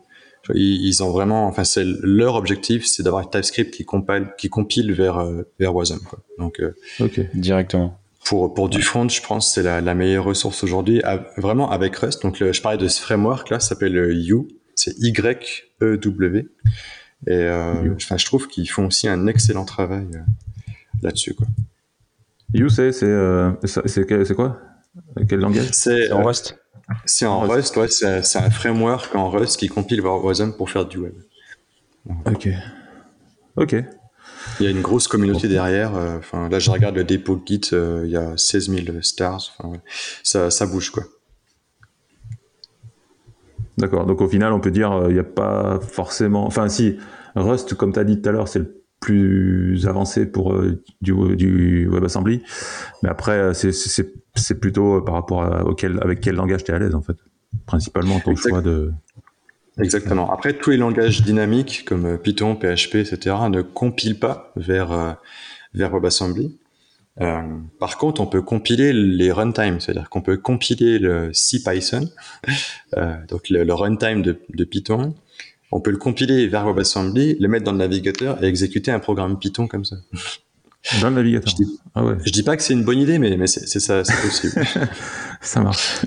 Ils, 0.53 1.03
ont 1.03 1.11
vraiment, 1.11 1.45
enfin, 1.47 1.63
c'est 1.63 1.85
leur 1.85 2.35
objectif, 2.35 2.85
c'est 2.85 3.03
d'avoir 3.03 3.29
TypeScript 3.29 3.73
qui 3.73 3.85
compile, 3.85 4.31
qui 4.37 4.49
compile 4.49 4.91
vers 4.91 5.17
euh, 5.19 5.43
vers 5.59 5.73
Wasm. 5.75 5.99
Quoi. 5.99 6.19
Donc, 6.39 6.61
ok, 6.99 7.21
directement. 7.33 7.99
Pour 8.25 8.53
pour 8.53 8.69
du 8.69 8.81
front, 8.81 9.07
je 9.07 9.21
pense 9.21 9.53
c'est 9.53 9.63
la, 9.63 9.81
la 9.81 9.93
meilleure 9.93 10.25
ressource 10.25 10.63
aujourd'hui, 10.63 11.01
vraiment 11.37 11.69
avec 11.69 11.95
Rust. 11.97 12.23
Donc 12.23 12.37
je 12.39 12.61
parlais 12.61 12.77
de 12.77 12.87
ce 12.87 13.01
framework 13.01 13.49
là, 13.49 13.59
ça 13.59 13.69
s'appelle 13.69 13.95
U, 13.95 14.47
c'est 14.75 14.93
Y 14.97 15.65
E 15.81 15.97
W. 15.97 16.47
Et 17.27 17.31
euh, 17.33 17.93
enfin, 17.95 18.17
je 18.17 18.25
trouve 18.25 18.47
qu'ils 18.47 18.69
font 18.69 18.87
aussi 18.87 19.07
un 19.07 19.27
excellent 19.27 19.65
travail 19.65 20.07
euh, 20.13 20.19
là-dessus. 21.01 21.33
Quoi. 21.33 21.47
You, 22.53 22.69
c'est 22.69 22.91
euh, 23.03 23.51
c'est 23.63 24.35
quoi? 24.35 24.59
Quel 25.27 25.39
langage? 25.39 25.69
C'est 25.71 26.11
en 26.11 26.23
Rust. 26.23 26.57
C'est 27.05 27.25
en, 27.25 27.39
Rust, 27.41 27.77
ouais, 27.77 27.87
c'est 27.87 28.37
un 28.37 28.49
framework 28.49 29.15
en 29.15 29.29
Rust 29.29 29.57
qui 29.57 29.69
compile 29.69 30.01
Wasm 30.01 30.53
pour 30.55 30.69
faire 30.69 30.85
du 30.85 30.97
web. 30.97 31.13
Ok. 32.25 32.49
Ok. 33.55 33.75
Il 34.59 34.63
y 34.63 34.67
a 34.67 34.69
une 34.69 34.81
grosse 34.81 35.07
communauté 35.07 35.47
derrière. 35.47 35.93
Enfin, 35.93 36.49
là, 36.49 36.59
je 36.59 36.69
regarde 36.69 36.95
le 36.95 37.05
dépôt 37.05 37.41
Git, 37.45 37.69
il 37.71 38.09
y 38.09 38.17
a 38.17 38.35
16 38.35 38.69
000 38.69 39.01
stars. 39.01 39.55
Enfin, 39.57 39.79
ça, 40.23 40.51
ça 40.51 40.65
bouge, 40.65 40.91
quoi. 40.91 41.03
D'accord. 43.77 44.05
Donc 44.05 44.21
au 44.21 44.27
final, 44.27 44.53
on 44.53 44.59
peut 44.59 44.71
dire 44.71 44.91
il 45.03 45.05
euh, 45.05 45.13
n'y 45.13 45.19
a 45.19 45.23
pas 45.23 45.79
forcément. 45.81 46.45
Enfin, 46.45 46.69
si 46.69 46.97
Rust, 47.35 47.73
comme 47.73 47.93
tu 47.93 47.99
as 47.99 48.03
dit 48.03 48.21
tout 48.21 48.29
à 48.29 48.31
l'heure, 48.31 48.47
c'est 48.47 48.59
le 48.59 48.83
plus 48.99 49.85
avancé 49.87 50.25
pour 50.25 50.53
euh, 50.53 50.81
du, 51.01 51.13
du, 51.35 51.87
WebAssembly. 51.89 52.43
Mais 53.01 53.09
après, 53.09 53.37
euh, 53.37 53.53
c'est 53.53 54.59
plutôt 54.59 55.01
par 55.01 55.15
rapport 55.15 55.43
à 55.43 55.65
auquel, 55.65 55.99
avec 56.01 56.21
quel 56.21 56.35
langage 56.35 56.63
tu 56.63 56.71
es 56.71 56.75
à 56.75 56.79
l'aise, 56.79 56.95
en 56.95 57.01
fait. 57.01 57.17
Principalement 57.65 58.19
ton 58.19 58.35
choix 58.35 58.61
de. 58.61 58.91
Exactement. 59.79 60.31
Après, 60.31 60.53
tous 60.53 60.69
les 60.69 60.77
langages 60.77 61.23
dynamiques 61.23 61.83
comme 61.85 62.17
Python, 62.17 62.55
PHP, 62.55 62.95
etc., 62.95 63.35
ne 63.49 63.61
compilent 63.61 64.19
pas 64.19 64.51
vers, 64.55 65.17
vers 65.73 65.91
WebAssembly. 65.93 66.57
Euh, 67.21 67.41
par 67.79 67.97
contre, 67.97 68.21
on 68.21 68.25
peut 68.25 68.41
compiler 68.41 68.91
les 68.91 69.31
runtimes, 69.31 69.79
c'est-à-dire 69.79 70.09
qu'on 70.09 70.21
peut 70.21 70.37
compiler 70.37 70.97
le 70.97 71.31
CPython, 71.31 72.09
euh, 72.97 73.15
donc 73.27 73.49
le, 73.49 73.71
runtime 73.73 74.23
de, 74.23 74.39
de, 74.49 74.63
Python. 74.63 75.13
On 75.71 75.79
peut 75.79 75.91
le 75.91 75.97
compiler 75.97 76.47
vers 76.47 76.65
WebAssembly, 76.65 77.37
le 77.39 77.47
mettre 77.47 77.65
dans 77.65 77.71
le 77.71 77.77
navigateur 77.77 78.43
et 78.43 78.47
exécuter 78.47 78.91
un 78.91 78.99
programme 78.99 79.37
Python 79.37 79.67
comme 79.67 79.85
ça. 79.85 79.97
Dans 81.01 81.09
le 81.09 81.15
navigateur. 81.15 81.49
Je 81.49 81.63
dis, 81.63 81.79
ah 81.93 82.03
ouais. 82.03 82.15
je 82.25 82.31
dis 82.31 82.43
pas 82.43 82.57
que 82.57 82.63
c'est 82.63 82.73
une 82.73 82.83
bonne 82.83 82.99
idée, 82.99 83.19
mais, 83.19 83.37
mais 83.37 83.47
c'est 83.47 83.79
ça, 83.79 84.03
c'est 84.03 84.21
possible. 84.21 84.65
ça 85.41 85.61
marche. 85.61 86.01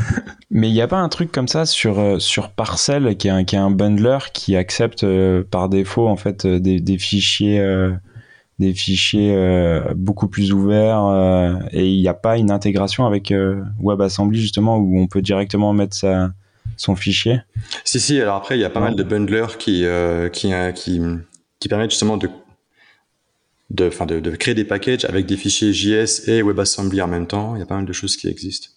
mais 0.50 0.68
il 0.68 0.72
n'y 0.72 0.82
a 0.82 0.88
pas 0.88 0.98
un 0.98 1.08
truc 1.08 1.30
comme 1.30 1.48
ça 1.48 1.66
sur 1.66 1.98
euh, 1.98 2.18
sur 2.18 2.50
Parcel 2.50 3.16
qui 3.16 3.28
est 3.28 3.30
un 3.30 3.44
qui 3.44 3.54
est 3.54 3.60
un 3.60 3.70
bundler 3.70 4.18
qui 4.34 4.56
accepte 4.56 5.04
euh, 5.04 5.44
par 5.48 5.68
défaut 5.68 6.08
en 6.08 6.16
fait 6.16 6.46
des, 6.46 6.80
des 6.80 6.98
fichiers 6.98 7.60
des 8.58 8.74
fichiers 8.74 9.34
euh, 9.34 9.94
beaucoup 9.94 10.28
plus 10.28 10.52
ouverts 10.52 11.04
euh, 11.04 11.54
et 11.70 11.88
il 11.88 12.00
n'y 12.00 12.08
a 12.08 12.14
pas 12.14 12.36
une 12.36 12.50
intégration 12.50 13.06
avec 13.06 13.30
euh, 13.30 13.62
WebAssembly 13.80 14.40
justement 14.40 14.78
où 14.78 14.98
on 14.98 15.06
peut 15.06 15.22
directement 15.22 15.72
mettre 15.72 15.96
sa, 15.96 16.32
son 16.76 16.96
fichier? 16.96 17.40
Si, 17.84 18.00
si, 18.00 18.20
alors 18.20 18.36
après 18.36 18.58
il 18.58 18.60
y 18.60 18.64
a 18.64 18.70
pas 18.70 18.80
mal 18.80 18.96
de 18.96 19.02
bundlers 19.02 19.58
qui, 19.58 19.84
qui, 20.32 20.52
qui, 20.74 21.00
qui, 21.60 21.68
permettent 21.68 21.90
justement 21.90 22.16
de, 22.16 22.28
de, 23.70 23.90
de, 24.06 24.20
de, 24.20 24.30
créer 24.36 24.54
des 24.54 24.64
packages 24.64 25.04
avec 25.04 25.26
des 25.26 25.36
fichiers 25.36 25.72
JS 25.72 26.28
et 26.28 26.42
WebAssembly 26.42 27.00
en 27.00 27.08
même 27.08 27.28
temps. 27.28 27.54
Il 27.54 27.60
y 27.60 27.62
a 27.62 27.66
pas 27.66 27.76
mal 27.76 27.86
de 27.86 27.92
choses 27.92 28.16
qui 28.16 28.26
existent. 28.26 28.70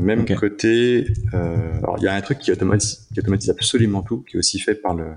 même 0.00 0.24
côté, 0.24 1.06
alors 1.32 1.96
il 1.98 2.04
y 2.04 2.08
a 2.08 2.14
un 2.14 2.20
truc 2.20 2.40
qui 2.40 2.50
automatise, 2.50 3.06
qui 3.14 3.20
automatise 3.20 3.50
absolument 3.50 4.02
tout, 4.02 4.24
qui 4.28 4.36
est 4.36 4.38
aussi 4.40 4.58
fait 4.58 4.74
par 4.74 4.94
le, 4.94 5.12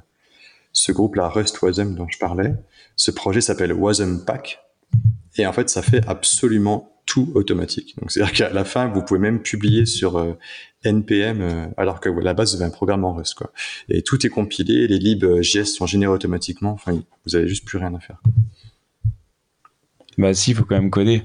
ce 0.72 0.92
groupe-là, 0.92 1.30
Rust 1.30 1.60
Wasm 1.62 1.96
dont 1.96 2.08
je 2.08 2.20
parlais. 2.20 2.54
Ce 2.96 3.12
projet 3.12 3.42
s'appelle 3.42 3.74
Wasm 3.74 4.26
Pack. 4.26 4.60
Et 5.38 5.46
en 5.46 5.54
fait, 5.54 5.70
ça 5.70 5.82
fait 5.82 6.08
absolument 6.08 6.96
tout 7.06 7.32
automatique. 7.36 7.96
Donc, 8.00 8.12
c'est-à-dire 8.12 8.34
qu'à 8.34 8.50
la 8.50 8.66
fin, 8.66 8.88
vous 8.88 9.02
pouvez 9.02 9.20
même 9.20 9.42
publier 9.42 9.86
sur 9.86 10.18
euh, 10.18 10.38
NPM, 10.84 11.42
euh, 11.42 11.68
alors 11.78 12.00
que 12.00 12.10
à 12.10 12.22
la 12.22 12.34
base, 12.34 12.56
vous 12.56 12.62
avez 12.62 12.70
un 12.70 12.74
programme 12.74 13.04
en 13.06 13.14
Rust, 13.14 13.36
quoi. 13.36 13.52
Et 13.90 14.02
tout 14.02 14.26
est 14.26 14.30
compilé, 14.30 14.88
les 14.88 14.98
libJS 14.98 15.58
euh, 15.58 15.66
sont 15.66 15.86
générés 15.86 16.14
automatiquement. 16.14 16.72
Enfin, 16.72 16.98
vous 17.26 17.36
avez 17.36 17.48
juste 17.48 17.66
plus 17.66 17.78
rien 17.78 17.94
à 17.94 18.00
faire. 18.00 18.22
Bah, 20.18 20.34
si, 20.34 20.52
il 20.52 20.56
faut 20.56 20.64
quand 20.64 20.76
même 20.76 20.90
coder. 20.90 21.24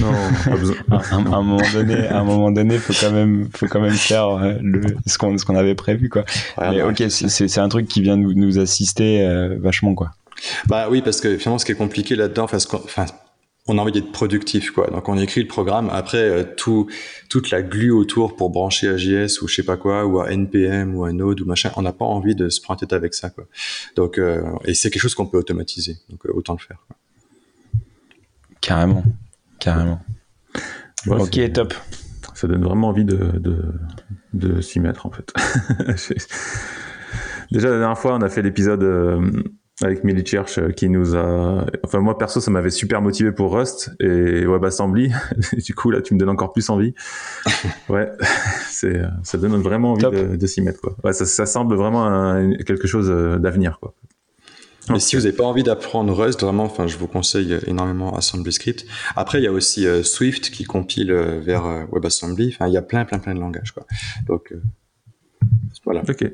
Non, 0.00 0.12
pas 0.44 0.56
besoin. 0.56 0.76
à, 0.90 1.14
un 1.14 1.42
moment 1.42 1.62
donné, 1.72 2.08
à 2.08 2.18
un 2.18 2.24
moment 2.24 2.50
donné, 2.50 2.76
faut 2.78 2.92
quand 2.92 3.12
même, 3.12 3.48
faut 3.54 3.68
quand 3.68 3.80
même 3.80 3.94
faire 3.94 4.58
le, 4.60 4.96
ce 5.06 5.16
qu'on, 5.16 5.38
ce 5.38 5.44
qu'on 5.44 5.56
avait 5.56 5.76
prévu, 5.76 6.08
quoi. 6.08 6.24
Mais 6.58 6.82
ok, 6.82 7.04
c'est, 7.08 7.28
c'est 7.28 7.60
un 7.60 7.68
truc 7.68 7.86
qui 7.86 8.02
vient 8.02 8.16
nous, 8.16 8.34
nous 8.34 8.58
assister 8.58 9.24
vachement, 9.60 9.94
quoi. 9.94 10.10
Bah 10.66 10.88
oui, 10.90 11.02
parce 11.02 11.20
que 11.20 11.38
finalement, 11.38 11.58
ce 11.58 11.64
qui 11.64 11.72
est 11.72 11.76
compliqué 11.76 12.16
là-dedans, 12.16 12.44
enfin, 12.44 13.06
on 13.68 13.78
a 13.78 13.82
envie 13.82 13.92
d'être 13.92 14.12
productif, 14.12 14.70
quoi. 14.70 14.88
Donc 14.88 15.08
on 15.08 15.18
écrit 15.18 15.42
le 15.42 15.48
programme. 15.48 15.90
Après, 15.92 16.18
euh, 16.18 16.44
tout, 16.56 16.88
toute 17.28 17.50
la 17.50 17.62
glue 17.62 17.90
autour 17.90 18.36
pour 18.36 18.50
brancher 18.50 18.88
à 18.88 18.96
JS 18.96 19.42
ou 19.42 19.48
je 19.48 19.56
sais 19.56 19.62
pas 19.64 19.76
quoi, 19.76 20.06
ou 20.06 20.20
à 20.20 20.30
NPM 20.30 20.94
ou 20.94 21.04
à 21.04 21.12
Node 21.12 21.40
ou 21.40 21.46
machin, 21.46 21.70
on 21.76 21.82
n'a 21.82 21.92
pas 21.92 22.04
envie 22.04 22.34
de 22.34 22.48
se 22.48 22.60
prendre 22.60 22.80
tête 22.80 22.92
avec 22.92 23.14
ça, 23.14 23.30
quoi. 23.30 23.46
Donc, 23.96 24.18
euh, 24.18 24.42
et 24.64 24.74
c'est 24.74 24.90
quelque 24.90 25.02
chose 25.02 25.14
qu'on 25.14 25.26
peut 25.26 25.38
automatiser. 25.38 25.96
Donc 26.08 26.24
euh, 26.26 26.32
autant 26.32 26.52
le 26.52 26.58
faire. 26.58 26.78
Quoi. 26.86 26.96
Carrément, 28.60 29.04
carrément. 29.58 30.00
ok, 31.06 31.52
top. 31.52 31.74
Ça 32.34 32.46
donne 32.48 32.64
vraiment 32.64 32.88
envie 32.88 33.04
de, 33.04 33.16
de, 33.38 33.64
de 34.34 34.60
s'y 34.60 34.78
mettre 34.78 35.06
en 35.06 35.10
fait. 35.10 35.32
Déjà 37.50 37.70
la 37.70 37.78
dernière 37.78 37.98
fois, 37.98 38.14
on 38.16 38.20
a 38.20 38.28
fait 38.28 38.42
l'épisode 38.42 38.82
avec 39.82 40.04
Milichurch 40.04 40.58
euh, 40.58 40.70
qui 40.70 40.88
nous 40.88 41.16
a 41.16 41.66
enfin 41.84 42.00
moi 42.00 42.16
perso 42.16 42.40
ça 42.40 42.50
m'avait 42.50 42.70
super 42.70 43.02
motivé 43.02 43.30
pour 43.30 43.54
Rust 43.54 43.90
et 44.00 44.46
WebAssembly 44.46 45.12
du 45.52 45.74
coup 45.74 45.90
là 45.90 46.00
tu 46.00 46.14
me 46.14 46.18
donnes 46.18 46.30
encore 46.30 46.52
plus 46.52 46.70
envie 46.70 46.94
ouais 47.90 48.10
c'est 48.70 49.02
ça 49.22 49.36
donne 49.36 49.60
vraiment 49.60 49.92
envie 49.92 50.04
de, 50.04 50.36
de 50.36 50.46
s'y 50.46 50.62
mettre 50.62 50.80
quoi 50.80 50.96
ouais, 51.04 51.12
ça, 51.12 51.26
ça 51.26 51.44
semble 51.44 51.74
vraiment 51.74 52.50
quelque 52.66 52.86
chose 52.86 53.10
euh, 53.10 53.38
d'avenir 53.38 53.78
quoi 53.80 53.94
mais 54.88 55.00
si 55.00 55.16
vous 55.16 55.22
n'avez 55.22 55.36
pas 55.36 55.42
envie 55.42 55.64
d'apprendre 55.64 56.12
Rust, 56.14 56.42
vraiment, 56.42 56.62
enfin, 56.62 56.86
je 56.86 56.96
vous 56.96 57.08
conseille 57.08 57.58
énormément 57.66 58.16
Assembly 58.16 58.52
Script. 58.52 58.86
Après, 59.16 59.40
il 59.40 59.42
y 59.42 59.48
a 59.48 59.50
aussi 59.50 59.84
euh, 59.84 60.04
Swift 60.04 60.50
qui 60.50 60.62
compile 60.62 61.12
vers 61.12 61.88
WebAssembly. 61.90 62.52
Enfin, 62.54 62.68
il 62.68 62.72
y 62.72 62.76
a 62.76 62.82
plein, 62.82 63.04
plein, 63.04 63.18
plein 63.18 63.34
de 63.34 63.40
langages, 63.40 63.72
quoi. 63.72 63.84
Donc, 64.28 64.54
voilà. 65.84 66.02
Ok. 66.08 66.30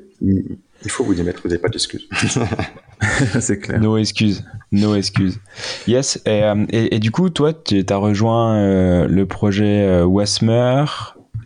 Il 0.85 0.91
faut 0.91 1.05
vous 1.05 1.19
y 1.19 1.23
mettre, 1.23 1.43
vous 1.43 1.49
n'avez 1.49 1.61
pas 1.61 1.69
d'excuses. 1.69 2.09
c'est 3.41 3.59
clair. 3.59 3.81
No 3.81 3.97
excuses. 3.97 4.45
No 4.73 4.95
excuses. 4.95 5.41
Yes. 5.87 6.21
Et, 6.27 6.43
euh, 6.43 6.65
et, 6.71 6.99
du 6.99 7.11
coup, 7.11 7.31
toi, 7.31 7.53
tu 7.53 7.85
as 7.89 7.97
rejoint 7.97 8.57
euh, 8.57 9.07
le 9.09 9.27
projet 9.27 9.87
euh, 9.87 10.05
Wasmer. 10.05 10.85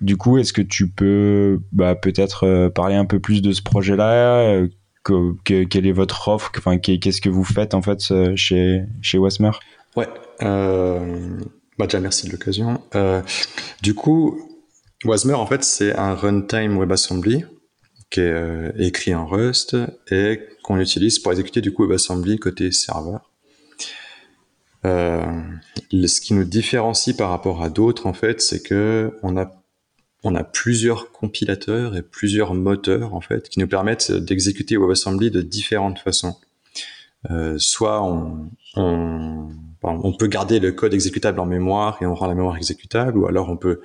Du 0.01 0.17
coup, 0.17 0.39
est-ce 0.39 0.53
que 0.53 0.63
tu 0.63 0.89
peux 0.89 1.61
bah, 1.73 1.95
peut-être 1.95 2.69
parler 2.69 2.95
un 2.95 3.07
peu 3.07 3.19
plus 3.19 3.41
de 3.43 3.53
ce 3.53 3.63
projet-là 3.63 4.67
que, 5.03 5.65
Quelle 5.65 5.87
est 5.87 5.93
votre 5.93 6.29
offre 6.29 6.53
enfin, 6.59 6.79
Qu'est-ce 6.79 7.21
que 7.21 7.31
vous 7.31 7.45
faites 7.45 7.73
en 7.75 7.81
fait 7.81 8.01
chez, 8.37 8.83
chez 9.01 9.19
Wasmer? 9.19 9.53
Ouais. 9.97 10.09
Bah, 10.41 11.87
déjà, 11.87 12.01
merci 12.01 12.27
de 12.27 12.33
l'occasion. 12.33 12.83
du 13.83 13.95
coup, 13.95 14.39
Wasmer, 15.05 15.35
en 15.35 15.47
fait, 15.47 15.65
c'est 15.65 15.97
un 15.97 16.15
runtime 16.15 16.77
WebAssembly 16.77 17.45
euh, 18.21 18.71
écrit 18.79 19.15
en 19.15 19.27
Rust 19.27 19.77
et 20.11 20.41
qu'on 20.63 20.79
utilise 20.79 21.19
pour 21.19 21.33
exécuter 21.33 21.61
du 21.61 21.73
coup 21.73 21.85
WebAssembly 21.85 22.39
côté 22.39 22.73
serveur. 22.73 23.31
Euh, 24.85 25.25
ce 25.93 26.21
qui 26.21 26.35
nous 26.35 26.45
différencie 26.45 27.17
par 27.17 27.31
rapport 27.31 27.63
à 27.63 27.69
d'autres, 27.71 28.07
en 28.07 28.13
fait, 28.13 28.41
c'est 28.41 28.63
que 28.63 29.13
on 29.23 29.37
a 29.37 30.45
plusieurs 30.45 31.13
compilateurs 31.13 31.97
et 31.97 32.03
plusieurs 32.03 32.55
moteurs 32.55 33.15
en 33.15 33.21
fait 33.21 33.49
qui 33.49 33.61
nous 33.61 33.69
permettent 33.69 34.13
d'exécuter 34.13 34.77
WebAssembly 34.77 35.31
de 35.31 35.41
différentes 35.41 35.99
façons. 35.99 36.37
Euh, 37.31 37.57
soit 37.59 38.03
on, 38.03 38.51
on, 38.77 40.13
peut 40.13 40.27
garder 40.27 40.61
le 40.61 40.73
code 40.73 40.95
exécutable 40.95 41.41
en 41.41 41.47
mémoire 41.47 41.99
et 42.01 42.07
on 42.07 42.15
rend 42.15 42.27
la 42.27 42.35
mémoire 42.35 42.57
exécutable, 42.57 43.19
ou 43.19 43.27
alors 43.27 43.49
on 43.49 43.57
peut 43.57 43.81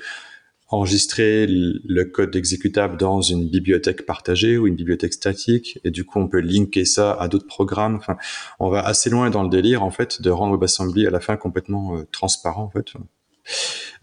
enregistrer 0.71 1.45
le 1.47 2.03
code 2.05 2.33
exécutable 2.35 2.97
dans 2.97 3.21
une 3.21 3.49
bibliothèque 3.49 4.05
partagée 4.05 4.57
ou 4.57 4.67
une 4.67 4.75
bibliothèque 4.75 5.13
statique 5.13 5.79
et 5.83 5.91
du 5.91 6.05
coup 6.05 6.19
on 6.19 6.29
peut 6.29 6.39
linker 6.39 6.87
ça 6.87 7.11
à 7.13 7.27
d'autres 7.27 7.45
programmes. 7.45 7.95
Enfin, 7.95 8.17
on 8.59 8.69
va 8.69 8.79
assez 8.79 9.09
loin 9.09 9.29
dans 9.29 9.43
le 9.43 9.49
délire 9.49 9.83
en 9.83 9.91
fait 9.91 10.21
de 10.21 10.29
rendre 10.29 10.53
WebAssembly 10.53 11.05
à 11.05 11.09
la 11.09 11.19
fin 11.19 11.35
complètement 11.35 11.97
euh, 11.97 12.07
transparent 12.11 12.63
en 12.63 12.69
fait. 12.69 12.93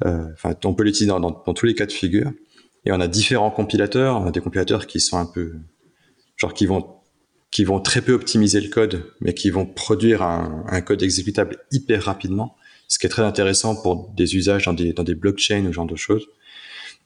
Euh, 0.05 0.27
enfin, 0.35 0.55
on 0.65 0.75
peut 0.75 0.85
l'utiliser 0.85 1.11
dans, 1.11 1.33
tous 1.33 1.67
les 1.67 1.75
cas 1.75 1.87
de 1.87 1.93
figure 1.93 2.33
et 2.85 2.93
on 2.93 3.01
a 3.01 3.09
différents 3.09 3.51
compilateurs. 3.51 4.21
On 4.21 4.27
a 4.27 4.31
des 4.31 4.41
compilateurs 4.41 4.87
qui 4.87 5.01
sont 5.01 5.17
un 5.17 5.27
peu 5.27 5.55
genre 6.37 6.53
qui 6.53 6.67
vont 6.67 6.99
qui 7.51 7.65
vont 7.65 7.81
très 7.81 8.03
peu 8.03 8.13
optimiser 8.13 8.61
le 8.61 8.69
code, 8.69 9.11
mais 9.23 9.33
qui 9.33 9.49
vont 9.49 9.65
produire 9.65 10.21
un, 10.21 10.83
code 10.83 11.03
exécutable 11.03 11.57
hyper 11.73 12.03
rapidement, 12.05 12.57
ce 12.89 12.99
qui 12.99 13.07
est 13.07 13.09
très 13.09 13.23
intéressant 13.23 13.75
pour 13.75 14.11
des 14.11 14.37
usages 14.37 14.67
dans 14.67 14.75
des, 14.75 14.93
dans 14.93 15.03
des 15.03 15.15
blockchains 15.15 15.65
ou 15.65 15.69
ce 15.69 15.73
genre 15.73 15.87
de 15.87 15.97
choses. 15.97 16.29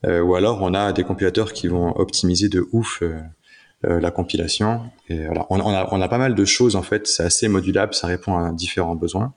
Euh, 0.04 0.20
ou 0.20 0.34
alors 0.34 0.60
on 0.62 0.74
a 0.74 0.92
des 0.92 1.04
compilateurs 1.04 1.52
qui 1.52 1.68
vont 1.68 1.96
optimiser 1.96 2.48
de 2.48 2.66
ouf 2.72 3.02
euh, 3.02 3.20
euh, 3.84 4.00
la 4.00 4.10
compilation. 4.10 4.80
Et 5.08 5.26
voilà, 5.26 5.46
on, 5.50 5.58
a, 5.60 5.88
on 5.92 6.00
a 6.00 6.08
pas 6.08 6.18
mal 6.18 6.34
de 6.34 6.44
choses 6.44 6.76
en 6.76 6.82
fait. 6.82 7.06
C'est 7.06 7.24
assez 7.24 7.48
modulable, 7.48 7.94
ça 7.94 8.06
répond 8.06 8.36
à 8.36 8.52
différents 8.52 8.96
besoins. 8.96 9.32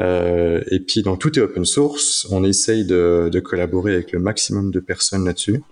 Euh, 0.00 0.62
et 0.70 0.80
puis, 0.80 1.02
donc 1.02 1.20
tout 1.20 1.38
est 1.38 1.42
open 1.42 1.64
source. 1.64 2.26
On 2.30 2.44
essaye 2.44 2.84
de, 2.84 3.28
de 3.32 3.40
collaborer 3.40 3.94
avec 3.94 4.12
le 4.12 4.18
maximum 4.18 4.70
de 4.70 4.80
personnes 4.80 5.24
là-dessus. 5.24 5.62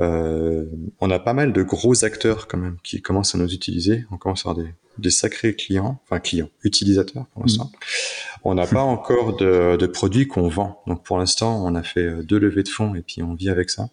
Euh, 0.00 0.64
on 1.00 1.10
a 1.10 1.18
pas 1.18 1.34
mal 1.34 1.52
de 1.52 1.62
gros 1.62 2.04
acteurs 2.04 2.48
quand 2.48 2.58
même 2.58 2.78
qui 2.82 3.02
commencent 3.02 3.34
à 3.34 3.38
nous 3.38 3.52
utiliser. 3.52 4.04
On 4.10 4.16
commence 4.16 4.46
à 4.46 4.50
avoir 4.50 4.64
des, 4.64 4.72
des 4.98 5.10
sacrés 5.10 5.54
clients, 5.54 6.00
enfin 6.04 6.20
clients, 6.20 6.48
utilisateurs 6.62 7.26
pour 7.32 7.42
l'instant. 7.42 7.66
Mmh. 7.72 8.40
On 8.44 8.54
n'a 8.54 8.66
pas 8.66 8.82
encore 8.82 9.36
de, 9.36 9.76
de 9.76 9.86
produits 9.86 10.26
qu'on 10.26 10.48
vend. 10.48 10.82
Donc 10.86 11.04
pour 11.04 11.18
l'instant, 11.18 11.64
on 11.64 11.74
a 11.74 11.82
fait 11.82 12.06
euh, 12.06 12.22
deux 12.22 12.38
levées 12.38 12.62
de 12.62 12.68
fonds 12.68 12.94
et 12.94 13.02
puis 13.02 13.22
on 13.22 13.34
vit 13.34 13.50
avec 13.50 13.70
ça. 13.70 13.88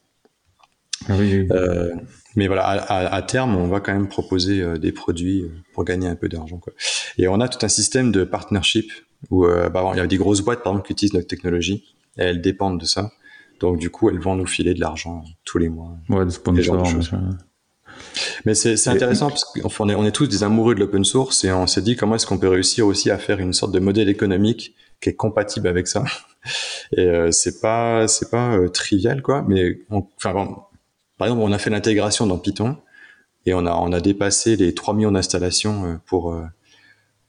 Ah 1.07 1.15
oui, 1.17 1.47
Euh, 1.51 1.93
mais 2.35 2.47
voilà, 2.47 2.63
à, 2.65 3.13
à, 3.13 3.21
terme, 3.21 3.55
on 3.55 3.67
va 3.67 3.79
quand 3.79 3.93
même 3.93 4.07
proposer 4.07 4.61
euh, 4.61 4.77
des 4.77 4.91
produits 4.91 5.45
pour 5.73 5.83
gagner 5.83 6.07
un 6.07 6.15
peu 6.15 6.27
d'argent. 6.27 6.59
Et 7.17 7.27
on 7.27 7.39
a 7.39 7.47
tout 7.47 7.63
un 7.65 7.69
système 7.69 8.11
de 8.11 8.23
partnership 8.23 8.91
où 9.29 9.45
bah, 9.47 9.91
il 9.93 9.97
y 9.97 10.01
a 10.01 10.05
des 10.07 10.17
grosses 10.17 10.41
boîtes 10.41 10.61
par 10.63 10.73
exemple 10.73 10.87
qui 10.87 10.93
utilisent 10.93 11.13
notre 11.13 11.27
technologie 11.27 11.83
et 12.17 12.23
elles 12.23 12.41
dépendent 12.41 12.79
de 12.79 12.85
ça. 12.85 13.11
Donc 13.59 13.79
du 13.79 13.89
coup, 13.89 14.09
elles 14.09 14.19
vont 14.19 14.35
nous 14.35 14.45
filer 14.45 14.75
de 14.75 14.79
l'argent 14.79 15.23
tous 15.43 15.57
les 15.57 15.69
mois. 15.69 15.97
Ouais, 16.09 16.25
de 16.25 16.29
sponsors. 16.29 16.87
Mais 18.45 18.55
c'est 18.55 18.87
intéressant 18.87 19.29
parce 19.29 19.43
qu'on 19.45 19.89
est, 19.89 19.95
on 19.95 20.05
est 20.05 20.11
tous 20.11 20.27
des 20.27 20.43
amoureux 20.43 20.75
de 20.75 20.79
l'open 20.79 21.03
source 21.03 21.43
et 21.43 21.51
on 21.51 21.67
s'est 21.67 21.81
dit 21.81 21.95
comment 21.95 22.15
est-ce 22.15 22.25
qu'on 22.25 22.37
peut 22.37 22.47
réussir 22.47 22.87
aussi 22.87 23.11
à 23.11 23.17
faire 23.17 23.39
une 23.39 23.53
sorte 23.53 23.71
de 23.71 23.79
modèle 23.79 24.09
économique 24.09 24.75
qui 25.01 25.09
est 25.09 25.15
compatible 25.15 25.67
avec 25.67 25.87
ça. 25.87 26.03
Et 26.95 27.01
euh, 27.01 27.31
c'est 27.31 27.59
pas 27.61 28.07
c'est 28.07 28.31
pas 28.31 28.55
euh, 28.55 28.69
trivial 28.69 29.21
quoi. 29.21 29.43
Mais 29.47 29.81
enfin 29.89 30.33
par 31.17 31.27
exemple 31.27 31.41
on 31.43 31.51
a 31.51 31.57
fait 31.57 31.69
l'intégration 31.69 32.25
dans 32.27 32.37
Python 32.37 32.77
et 33.47 33.53
on 33.53 33.65
a 33.65 33.73
on 33.73 33.91
a 33.91 34.01
dépassé 34.01 34.55
les 34.55 34.73
3 34.73 34.93
millions 34.93 35.11
d'installations 35.11 35.85
euh, 35.85 35.95
pour 36.05 36.33
euh, 36.33 36.43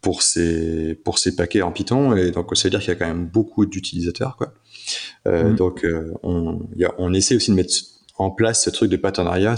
pour 0.01 0.23
ces 0.23 0.95
pour 1.05 1.19
ces 1.19 1.35
paquets 1.35 1.63
en 1.63 1.73
Python 1.73 2.15
et 2.15 2.31
donc 2.31 2.55
ça 2.57 2.65
veut 2.65 2.71
dire 2.71 2.81
qu'il 2.81 2.91
y 2.91 2.93
a 2.93 2.97
quand 2.97 3.07
même 3.07 3.27
beaucoup 3.27 3.67
d'utilisateurs 3.67 4.37
quoi. 4.37 4.53
Euh, 5.27 5.51
mmh. 5.51 5.57
Donc 5.57 5.87
on 6.23 6.61
y 6.77 6.85
a, 6.85 6.95
on 6.99 7.13
essaie 7.15 7.35
aussi 7.35 7.51
de 7.51 7.57
mettre 7.57 7.75
en 8.17 8.31
place 8.31 8.63
ce 8.65 8.71
truc 8.71 8.91
de 8.91 8.97
partenariat 8.97 9.57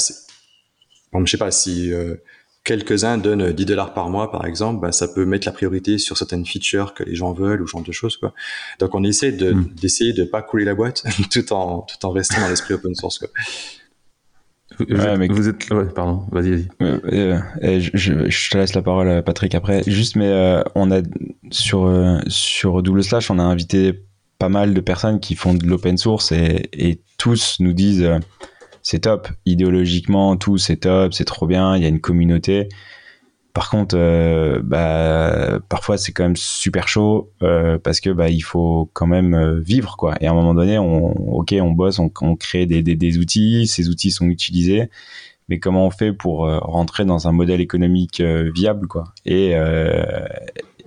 Bon, 1.12 1.24
je 1.24 1.30
sais 1.30 1.38
pas 1.38 1.50
si 1.50 1.92
euh, 1.92 2.16
quelques-uns 2.64 3.18
donnent 3.18 3.52
10 3.52 3.64
dollars 3.64 3.94
par 3.94 4.10
mois, 4.10 4.30
par 4.30 4.46
exemple, 4.46 4.80
bah, 4.80 4.92
ça 4.92 5.08
peut 5.08 5.24
mettre 5.24 5.46
la 5.46 5.52
priorité 5.52 5.98
sur 5.98 6.16
certaines 6.16 6.46
features 6.46 6.94
que 6.94 7.02
les 7.02 7.14
gens 7.14 7.32
veulent 7.32 7.62
ou 7.62 7.66
ce 7.66 7.72
genre 7.72 7.82
de 7.82 7.92
choses. 7.92 8.16
Quoi. 8.16 8.32
Donc 8.78 8.94
on 8.94 9.02
essaie 9.04 9.32
de, 9.32 9.52
mm. 9.52 9.74
d'essayer 9.80 10.12
de 10.12 10.24
pas 10.24 10.42
couler 10.42 10.64
la 10.64 10.74
boîte 10.74 11.04
tout 11.30 11.52
en 11.52 11.82
tout 11.82 12.06
en 12.06 12.10
restant 12.10 12.40
dans 12.40 12.48
l'esprit 12.48 12.74
open 12.74 12.94
source. 12.94 13.18
Quoi. 13.18 13.28
Vous, 14.78 14.84
ouais, 14.94 15.18
mais... 15.18 15.28
vous 15.28 15.48
êtes, 15.48 15.68
ouais, 15.70 15.86
pardon, 15.86 16.26
vas-y, 16.30 16.50
vas-y. 16.50 16.68
Euh, 16.80 17.40
je, 17.80 17.90
je, 17.92 18.30
je, 18.30 18.50
te 18.50 18.56
laisse 18.56 18.74
la 18.74 18.82
parole, 18.82 19.22
Patrick. 19.22 19.54
Après, 19.54 19.82
juste, 19.86 20.16
mais 20.16 20.28
euh, 20.28 20.62
on 20.74 20.90
a 20.90 21.02
sur 21.50 21.86
euh, 21.86 22.18
sur 22.28 22.82
double 22.82 23.02
slash, 23.02 23.30
on 23.30 23.38
a 23.38 23.42
invité 23.42 24.04
pas 24.38 24.48
mal 24.48 24.72
de 24.72 24.80
personnes 24.80 25.20
qui 25.20 25.34
font 25.34 25.54
de 25.54 25.66
l'open 25.66 25.98
source 25.98 26.32
et, 26.32 26.70
et 26.72 27.00
tous 27.18 27.56
nous 27.60 27.74
disent 27.74 28.02
euh, 28.02 28.18
c'est 28.82 29.00
top. 29.00 29.28
Idéologiquement, 29.46 30.36
tout, 30.36 30.58
c'est 30.58 30.76
top, 30.76 31.14
c'est 31.14 31.24
trop 31.24 31.46
bien, 31.46 31.76
il 31.76 31.82
y 31.82 31.86
a 31.86 31.88
une 31.88 32.00
communauté. 32.00 32.68
Par 33.52 33.68
contre, 33.68 33.96
euh, 33.98 34.60
bah, 34.62 35.58
parfois 35.68 35.98
c'est 35.98 36.12
quand 36.12 36.22
même 36.22 36.36
super 36.36 36.86
chaud 36.86 37.32
euh, 37.42 37.78
parce 37.78 38.00
que 38.00 38.10
bah, 38.10 38.28
il 38.28 38.42
faut 38.42 38.88
quand 38.92 39.08
même 39.08 39.34
euh, 39.34 39.60
vivre 39.60 39.96
quoi. 39.96 40.14
Et 40.20 40.26
à 40.26 40.30
un 40.30 40.34
moment 40.34 40.54
donné, 40.54 40.78
on, 40.78 41.36
ok, 41.36 41.54
on 41.60 41.72
bosse, 41.72 41.98
on, 41.98 42.36
crée 42.36 42.66
des, 42.66 42.82
des, 42.82 42.94
des, 42.94 43.18
outils, 43.18 43.66
ces 43.66 43.88
outils 43.88 44.12
sont 44.12 44.26
utilisés, 44.26 44.88
mais 45.48 45.58
comment 45.58 45.84
on 45.86 45.90
fait 45.90 46.12
pour 46.12 46.48
rentrer 46.48 47.04
dans 47.04 47.26
un 47.26 47.32
modèle 47.32 47.60
économique 47.60 48.22
viable 48.22 48.86
quoi? 48.86 49.12
Et 49.26 49.54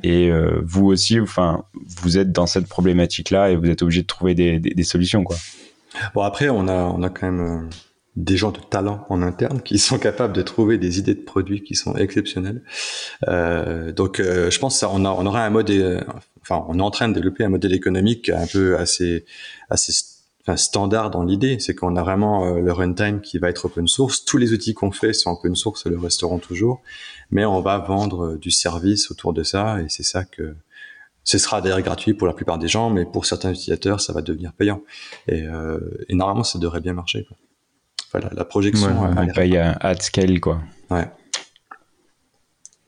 et 0.04 0.32
vous 0.64 0.86
aussi, 0.86 1.20
enfin, 1.20 1.64
vous 2.02 2.18
êtes 2.18 2.32
dans 2.32 2.46
cette 2.46 2.68
problématique 2.68 3.30
là 3.30 3.52
et 3.52 3.56
vous 3.56 3.70
êtes 3.70 3.82
obligé 3.82 4.02
de 4.02 4.08
trouver 4.08 4.36
des, 4.36 4.60
des 4.60 4.84
solutions 4.84 5.24
quoi. 5.24 5.36
Bon 6.14 6.22
après, 6.22 6.50
on 6.50 6.68
a 6.68 6.74
on 6.74 7.04
a 7.04 7.10
quand 7.10 7.32
même 7.32 7.42
euh, 7.42 7.70
des 8.16 8.38
gens 8.38 8.52
de 8.52 8.60
talent 8.60 9.06
en 9.10 9.22
interne 9.22 9.62
qui 9.62 9.78
sont 9.78 9.98
capables 9.98 10.34
de 10.34 10.42
trouver 10.42 10.78
des 10.78 11.00
idées 11.00 11.16
de 11.16 11.22
produits 11.22 11.64
qui 11.64 11.76
sont 11.76 11.96
exceptionnelles. 11.96 12.62
Euh, 13.28 13.92
donc 13.92 14.20
euh, 14.20 14.50
je 14.52 14.60
pense 14.60 14.80
qu'on 14.80 15.06
on 15.06 15.26
aura 15.26 15.44
un 15.46 15.50
modèle, 15.50 16.06
enfin 16.42 16.66
on 16.68 16.80
est 16.80 16.84
en 16.84 16.92
train 16.92 17.10
de 17.10 17.14
développer 17.14 17.44
un 17.44 17.50
modèle 17.50 17.74
économique 17.74 18.30
un 18.30 18.48
peu 18.48 18.78
assez 18.78 19.26
assez 19.70 19.94
enfin, 20.42 20.58
standard 20.58 21.10
dans 21.12 21.24
l'idée, 21.24 21.60
c'est 21.60 21.74
qu'on 21.74 21.96
a 21.96 22.04
vraiment 22.04 22.56
le 22.56 22.72
runtime 22.72 23.22
qui 23.22 23.38
va 23.38 23.50
être 23.50 23.66
open 23.66 23.88
source. 23.88 24.26
Tous 24.26 24.38
les 24.38 24.54
outils 24.54 24.74
qu'on 24.74 24.92
fait 24.92 25.14
sont 25.14 25.32
open 25.32 25.56
source 25.56 25.86
le 25.86 25.98
resteront 25.98 26.40
toujours, 26.40 26.82
mais 27.32 27.46
on 27.46 27.62
va 27.62 27.78
vendre 27.80 28.36
du 28.36 28.52
service 28.52 29.10
autour 29.10 29.34
de 29.34 29.44
ça 29.44 29.82
et 29.82 29.86
c'est 29.90 30.04
ça 30.04 30.24
que 30.26 30.56
ce 31.24 31.38
sera 31.38 31.62
d'ailleurs 31.62 31.82
gratuit 31.82 32.14
pour 32.14 32.28
la 32.28 32.34
plupart 32.34 32.58
des 32.58 32.68
gens, 32.68 32.90
mais 32.90 33.06
pour 33.06 33.26
certains 33.26 33.52
utilisateurs, 33.52 34.02
ça 34.02 34.14
va 34.14 34.22
devenir 34.22 34.54
payant. 34.54 34.82
Et, 35.28 35.44
euh, 35.44 35.80
et 36.10 36.16
normalement, 36.16 36.44
ça 36.44 36.60
devrait 36.60 36.82
bien 36.82 36.94
marcher. 36.94 37.26
Quoi. 37.26 37.38
Enfin, 38.14 38.30
la, 38.32 38.46
projection. 38.46 39.02
Ouais, 39.02 39.10
on 39.18 39.28
paye 39.34 39.58
à 39.58 39.96
scale, 40.00 40.40
quoi. 40.40 40.62
Ouais. 40.90 41.08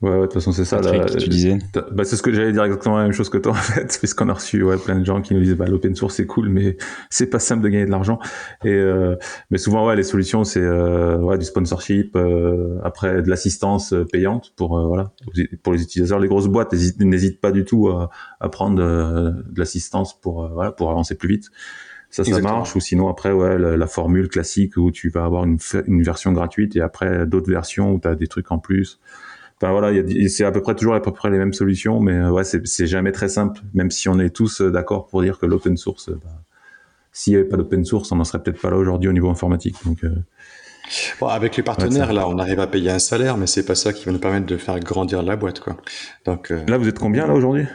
Ouais, 0.01 0.10
ouais, 0.10 0.15
de 0.17 0.21
toute 0.23 0.34
façon, 0.34 0.51
c'est 0.51 0.65
ça. 0.65 0.81
Là, 0.81 1.05
tu 1.05 1.29
disais. 1.29 1.58
Bah, 1.91 2.03
c'est 2.03 2.17
ce 2.17 2.21
que 2.21 2.34
j'allais 2.34 2.51
dire 2.51 2.65
exactement 2.65 2.97
la 2.97 3.03
même 3.03 3.13
chose 3.13 3.29
que 3.29 3.38
toi, 3.38 3.51
en 3.53 3.55
fait, 3.55 3.97
puisqu'on 3.97 4.27
a 4.27 4.34
reçu 4.34 4.62
ouais, 4.62 4.77
plein 4.77 4.99
de 4.99 5.05
gens 5.05 5.21
qui 5.21 5.34
nous 5.34 5.39
disent 5.39 5.55
bah, 5.55 5.67
l'open 5.67 5.95
source 5.95 6.15
c'est 6.15 6.25
cool, 6.25 6.49
mais 6.49 6.75
c'est 7.10 7.29
pas 7.29 7.39
simple 7.39 7.63
de 7.63 7.69
gagner 7.69 7.86
de 7.86 7.91
l'argent. 7.91 8.19
Et 8.65 8.73
euh, 8.73 9.15
mais 9.51 9.58
souvent, 9.58 9.88
ouais, 9.88 9.95
les 9.95 10.03
solutions 10.03 10.43
c'est 10.43 10.60
euh, 10.60 11.17
ouais, 11.19 11.38
du 11.38 11.45
sponsorship, 11.45 12.15
euh, 12.17 12.77
après 12.84 13.21
de 13.21 13.29
l'assistance 13.29 13.93
euh, 13.93 14.03
payante 14.03 14.51
pour 14.58 14.77
euh, 14.77 14.86
voilà 14.86 15.12
pour 15.63 15.71
les 15.71 15.81
utilisateurs. 15.81 16.19
Les 16.19 16.27
grosses 16.27 16.47
boîtes 16.47 16.73
n'hésitent 16.99 17.39
pas 17.39 17.53
du 17.53 17.63
tout 17.63 17.88
à, 17.88 18.10
à 18.41 18.49
prendre 18.49 18.81
euh, 18.84 19.31
de 19.31 19.60
l'assistance 19.60 20.19
pour 20.19 20.49
voilà 20.49 20.73
pour 20.73 20.91
avancer 20.91 21.15
plus 21.15 21.29
vite. 21.29 21.45
Ça, 22.10 22.23
ça 22.23 22.39
marche. 22.39 22.75
Ou 22.75 22.79
sinon 22.79 23.10
après, 23.10 23.31
ouais, 23.31 23.58
la, 23.58 23.75
la, 23.75 23.88
formule 23.88 24.29
classique 24.29 24.77
où 24.77 24.89
tu 24.91 25.10
vas 25.10 25.25
avoir 25.25 25.43
une, 25.43 25.58
une 25.88 26.03
version 26.03 26.31
gratuite 26.31 26.75
et 26.77 26.81
après 26.81 27.25
d'autres 27.25 27.51
versions 27.51 27.91
où 27.91 27.99
tu 27.99 28.08
as 28.08 28.15
des 28.15 28.27
trucs 28.27 28.51
en 28.51 28.60
plus. 28.60 28.99
Enfin 29.61 29.71
voilà, 29.71 30.01
c'est 30.27 30.43
à 30.43 30.51
peu 30.51 30.61
près 30.61 30.75
toujours 30.75 30.95
à 30.95 31.01
peu 31.01 31.11
près 31.11 31.29
les 31.29 31.37
mêmes 31.37 31.53
solutions, 31.53 31.99
mais 31.99 32.13
euh, 32.13 32.29
ouais, 32.29 32.43
c'est 32.43 32.87
jamais 32.87 33.11
très 33.11 33.29
simple. 33.29 33.61
Même 33.73 33.89
si 33.89 34.09
on 34.09 34.19
est 34.19 34.29
tous 34.29 34.61
euh, 34.61 34.69
d'accord 34.69 35.07
pour 35.07 35.21
dire 35.21 35.39
que 35.39 35.45
l'open 35.45 35.77
source, 35.77 36.09
bah, 36.09 36.41
s'il 37.13 37.33
n'y 37.33 37.39
avait 37.39 37.47
pas 37.47 37.55
d'open 37.55 37.85
source, 37.85 38.11
on 38.11 38.17
n'en 38.17 38.25
serait 38.25 38.43
peut-être 38.43 38.61
pas 38.61 38.69
là 38.69 38.77
aujourd'hui 38.77 39.09
au 39.09 39.13
niveau 39.13 39.29
informatique. 39.29 39.77
Donc 39.85 40.03
euh, 40.03 40.09
Bon, 41.19 41.27
avec 41.27 41.57
les 41.57 41.63
partenaires, 41.63 42.13
là, 42.13 42.27
on 42.27 42.37
arrive 42.37 42.59
à 42.59 42.67
payer 42.67 42.91
un 42.91 42.99
salaire, 42.99 43.37
mais 43.37 43.47
c'est 43.47 43.65
pas 43.65 43.73
ça 43.73 43.91
qui 43.91 44.05
va 44.05 44.11
nous 44.11 44.19
permettre 44.19 44.45
de 44.45 44.55
faire 44.55 44.79
grandir 44.79 45.23
la 45.23 45.35
boîte, 45.35 45.59
quoi. 45.59 45.77
Donc 46.25 46.51
là, 46.67 46.77
vous 46.77 46.87
êtes 46.87 46.99
combien 46.99 47.25
là 47.25 47.33
aujourd'hui? 47.33 47.65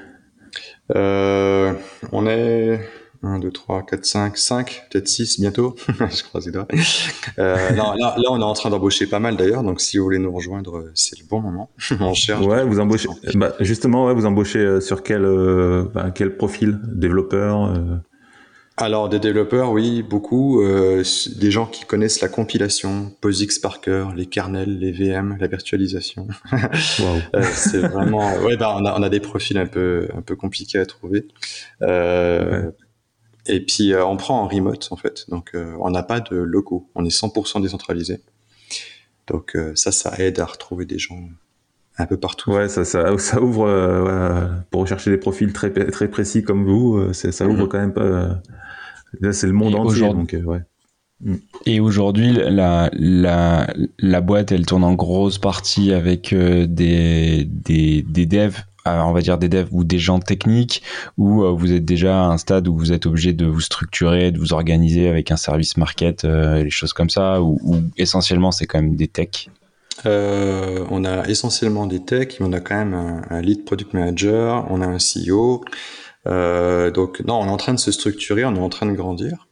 Euh, 0.94 1.72
On 2.12 2.26
est 2.26 2.80
1, 3.22 3.38
2, 3.38 3.50
3, 3.50 3.84
4, 3.84 4.04
5, 4.04 4.36
5, 4.36 4.82
peut-être 4.90 5.08
6 5.08 5.40
bientôt. 5.40 5.74
je 5.88 6.22
crois 6.22 6.40
c'est 6.40 6.56
euh, 7.38 7.70
non, 7.72 7.92
là, 7.92 8.14
là, 8.16 8.24
on 8.30 8.40
est 8.40 8.44
en 8.44 8.54
train 8.54 8.70
d'embaucher 8.70 9.06
pas 9.06 9.18
mal 9.18 9.36
d'ailleurs, 9.36 9.62
donc 9.62 9.80
si 9.80 9.98
vous 9.98 10.04
voulez 10.04 10.18
nous 10.18 10.32
rejoindre, 10.32 10.90
c'est 10.94 11.18
le 11.18 11.26
bon 11.26 11.40
moment. 11.40 11.70
on 12.00 12.14
cherche. 12.14 12.44
Ouais, 12.44 12.64
vous 12.64 12.80
embauchez. 12.80 13.08
Bah, 13.34 13.54
justement, 13.60 14.06
ouais, 14.06 14.14
vous 14.14 14.26
embauchez 14.26 14.60
euh, 14.60 14.80
sur 14.80 15.02
quel, 15.02 15.24
euh, 15.24 15.84
bah, 15.92 16.10
quel 16.14 16.36
profil? 16.36 16.78
Développeur 16.82 17.64
euh... 17.64 17.96
Alors, 18.76 19.10
des 19.10 19.18
développeurs, 19.18 19.72
oui, 19.72 20.02
beaucoup. 20.02 20.62
Euh, 20.62 21.04
des 21.36 21.50
gens 21.50 21.66
qui 21.66 21.84
connaissent 21.84 22.22
la 22.22 22.28
compilation, 22.28 23.12
POSIX 23.20 23.58
par 23.58 23.82
cœur, 23.82 24.14
les 24.14 24.24
kernels, 24.24 24.78
les 24.78 24.92
VM, 24.92 25.36
la 25.38 25.46
virtualisation. 25.46 26.26
Wow. 27.00 27.42
c'est 27.52 27.78
vraiment. 27.78 28.36
Ouais, 28.38 28.56
bah, 28.56 28.74
on 28.78 28.84
a, 28.86 28.98
on 28.98 29.02
a 29.02 29.08
des 29.10 29.20
profils 29.20 29.58
un 29.58 29.66
peu, 29.66 30.08
un 30.16 30.22
peu 30.22 30.34
compliqués 30.34 30.78
à 30.78 30.86
trouver. 30.86 31.28
Euh, 31.82 32.62
ouais. 32.62 32.72
Et 33.50 33.60
puis 33.60 33.92
euh, 33.92 34.06
on 34.06 34.16
prend 34.16 34.42
en 34.42 34.48
remote 34.48 34.88
en 34.90 34.96
fait, 34.96 35.24
donc 35.28 35.50
euh, 35.54 35.74
on 35.80 35.90
n'a 35.90 36.02
pas 36.02 36.20
de 36.20 36.36
locaux, 36.36 36.88
on 36.94 37.04
est 37.04 37.14
100% 37.14 37.60
décentralisé. 37.60 38.20
Donc 39.26 39.56
euh, 39.56 39.72
ça, 39.74 39.90
ça 39.92 40.14
aide 40.18 40.38
à 40.38 40.44
retrouver 40.46 40.84
des 40.86 40.98
gens 40.98 41.18
un 41.98 42.06
peu 42.06 42.16
partout. 42.16 42.52
Ouais, 42.52 42.68
ça, 42.68 42.84
ça, 42.84 43.18
ça 43.18 43.42
ouvre 43.42 43.66
euh, 43.66 44.46
pour 44.70 44.82
rechercher 44.82 45.10
des 45.10 45.18
profils 45.18 45.52
très 45.52 45.70
très 45.72 46.08
précis 46.08 46.42
comme 46.44 46.64
vous, 46.64 47.12
ça 47.12 47.46
ouvre 47.46 47.54
mm 47.54 47.62
-hmm. 47.62 47.68
quand 47.68 47.78
même 47.78 47.92
pas. 47.92 48.40
là, 49.20 49.32
c'est 49.32 49.48
le 49.48 49.52
monde 49.52 49.74
Et 49.74 49.78
entier, 49.78 50.08
donc 50.08 50.36
ouais. 50.46 50.62
Mm. 51.20 51.34
Et 51.66 51.80
aujourd'hui, 51.80 52.32
la, 52.32 52.90
la, 52.92 53.72
la 53.98 54.20
boîte, 54.20 54.52
elle 54.52 54.66
tourne 54.66 54.84
en 54.84 54.94
grosse 54.94 55.38
partie 55.38 55.92
avec 55.92 56.32
euh, 56.32 56.66
des, 56.66 57.44
des, 57.44 58.02
des 58.02 58.26
devs 58.26 58.62
on 58.86 59.12
va 59.12 59.20
dire 59.20 59.38
des 59.38 59.48
devs 59.48 59.68
ou 59.72 59.84
des 59.84 59.98
gens 59.98 60.18
techniques 60.18 60.82
ou 61.18 61.42
euh, 61.42 61.50
vous 61.50 61.72
êtes 61.72 61.84
déjà 61.84 62.24
à 62.24 62.26
un 62.26 62.38
stade 62.38 62.68
où 62.68 62.76
vous 62.76 62.92
êtes 62.92 63.06
obligé 63.06 63.32
de 63.32 63.46
vous 63.46 63.60
structurer, 63.60 64.30
de 64.30 64.38
vous 64.38 64.52
organiser 64.52 65.08
avec 65.08 65.30
un 65.30 65.36
service 65.36 65.76
market, 65.76 66.24
euh, 66.24 66.62
les 66.62 66.70
choses 66.70 66.92
comme 66.92 67.10
ça, 67.10 67.42
ou, 67.42 67.58
essentiellement 67.96 68.52
c'est 68.52 68.66
quand 68.66 68.80
même 68.80 68.96
des 68.96 69.08
techs? 69.08 69.50
Euh, 70.06 70.84
On 70.90 71.04
a 71.04 71.28
essentiellement 71.28 71.86
des 71.86 72.02
techs, 72.02 72.40
mais 72.40 72.46
on 72.46 72.52
a 72.52 72.60
quand 72.60 72.76
même 72.76 72.94
un, 72.94 73.22
un 73.28 73.40
lead 73.40 73.64
product 73.64 73.92
manager, 73.92 74.66
on 74.70 74.80
a 74.80 74.86
un 74.86 74.96
CEO. 74.96 75.62
Euh, 76.26 76.90
donc 76.90 77.20
non, 77.20 77.40
on 77.40 77.46
est 77.46 77.50
en 77.50 77.56
train 77.56 77.74
de 77.74 77.78
se 77.78 77.92
structurer, 77.92 78.44
on 78.44 78.54
est 78.54 78.60
en 78.60 78.68
train 78.68 78.86
de 78.86 78.92
grandir. 78.92 79.46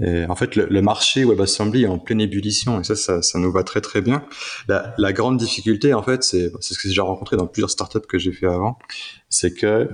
Et 0.00 0.26
en 0.26 0.36
fait, 0.36 0.54
le, 0.54 0.66
le, 0.66 0.82
marché 0.82 1.24
WebAssembly 1.24 1.84
est 1.84 1.88
en 1.88 1.98
pleine 1.98 2.20
ébullition 2.20 2.80
et 2.80 2.84
ça, 2.84 2.94
ça, 2.94 3.20
ça 3.22 3.38
nous 3.38 3.50
va 3.50 3.64
très 3.64 3.80
très 3.80 4.00
bien. 4.00 4.24
La, 4.68 4.94
la 4.96 5.12
grande 5.12 5.38
difficulté, 5.38 5.92
en 5.92 6.02
fait, 6.02 6.22
c'est 6.22 6.50
ce 6.60 6.78
que 6.78 6.88
j'ai 6.88 7.00
rencontré 7.00 7.36
dans 7.36 7.46
plusieurs 7.46 7.70
startups 7.70 8.06
que 8.08 8.18
j'ai 8.18 8.32
fait 8.32 8.46
avant, 8.46 8.78
c'est 9.28 9.52
que 9.52 9.88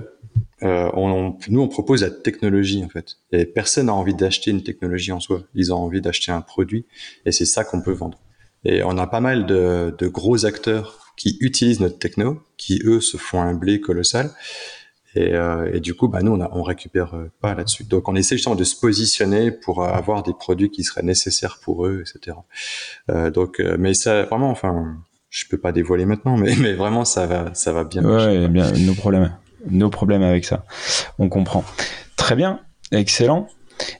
euh, 0.63 0.89
on, 0.93 1.37
nous 1.49 1.61
on 1.61 1.67
propose 1.67 2.01
la 2.01 2.11
technologie 2.11 2.83
en 2.83 2.89
fait. 2.89 3.17
Et 3.31 3.45
personne 3.45 3.87
n'a 3.87 3.93
envie 3.93 4.13
d'acheter 4.13 4.51
une 4.51 4.63
technologie 4.63 5.11
en 5.11 5.19
soi. 5.19 5.43
Ils 5.53 5.73
ont 5.73 5.77
envie 5.77 6.01
d'acheter 6.01 6.31
un 6.31 6.41
produit 6.41 6.85
et 7.25 7.31
c'est 7.31 7.45
ça 7.45 7.63
qu'on 7.63 7.81
peut 7.81 7.91
vendre. 7.91 8.19
Et 8.63 8.83
on 8.83 8.97
a 8.97 9.07
pas 9.07 9.19
mal 9.19 9.45
de, 9.45 9.93
de 9.97 10.07
gros 10.07 10.45
acteurs 10.45 11.13
qui 11.17 11.37
utilisent 11.39 11.79
notre 11.79 11.99
techno, 11.99 12.41
qui 12.57 12.81
eux 12.85 12.99
se 12.99 13.17
font 13.17 13.41
un 13.41 13.53
blé 13.53 13.79
colossal 13.79 14.31
et, 15.15 15.33
euh, 15.33 15.71
et, 15.73 15.79
du 15.79 15.93
coup, 15.93 16.09
bah, 16.09 16.21
nous, 16.21 16.33
on, 16.33 16.41
a, 16.41 16.49
on 16.51 16.61
récupère 16.61 17.15
euh, 17.15 17.31
pas 17.41 17.55
là-dessus. 17.55 17.85
Donc, 17.85 18.09
on 18.09 18.15
essaie 18.15 18.35
justement 18.35 18.55
de 18.55 18.65
se 18.65 18.77
positionner 18.77 19.49
pour 19.49 19.85
avoir 19.85 20.23
des 20.23 20.33
produits 20.33 20.69
qui 20.69 20.83
seraient 20.83 21.03
nécessaires 21.03 21.59
pour 21.63 21.85
eux, 21.85 22.01
etc. 22.01 22.37
Euh, 23.09 23.31
donc, 23.31 23.61
euh, 23.61 23.77
mais 23.79 23.93
ça, 23.93 24.23
vraiment, 24.23 24.49
enfin, 24.49 24.97
je 25.29 25.45
peux 25.49 25.57
pas 25.57 25.71
dévoiler 25.71 26.05
maintenant, 26.05 26.35
mais, 26.35 26.53
mais 26.59 26.73
vraiment, 26.73 27.05
ça 27.05 27.27
va, 27.27 27.53
ça 27.53 27.71
va 27.71 27.85
bien. 27.85 28.03
Ouais, 28.03 28.49
bien, 28.49 28.69
nos 28.73 28.93
problèmes, 28.93 29.33
nos 29.69 29.89
problèmes 29.89 30.23
avec 30.23 30.43
ça. 30.43 30.65
On 31.17 31.29
comprend. 31.29 31.63
Très 32.17 32.35
bien, 32.35 32.59
excellent. 32.91 33.47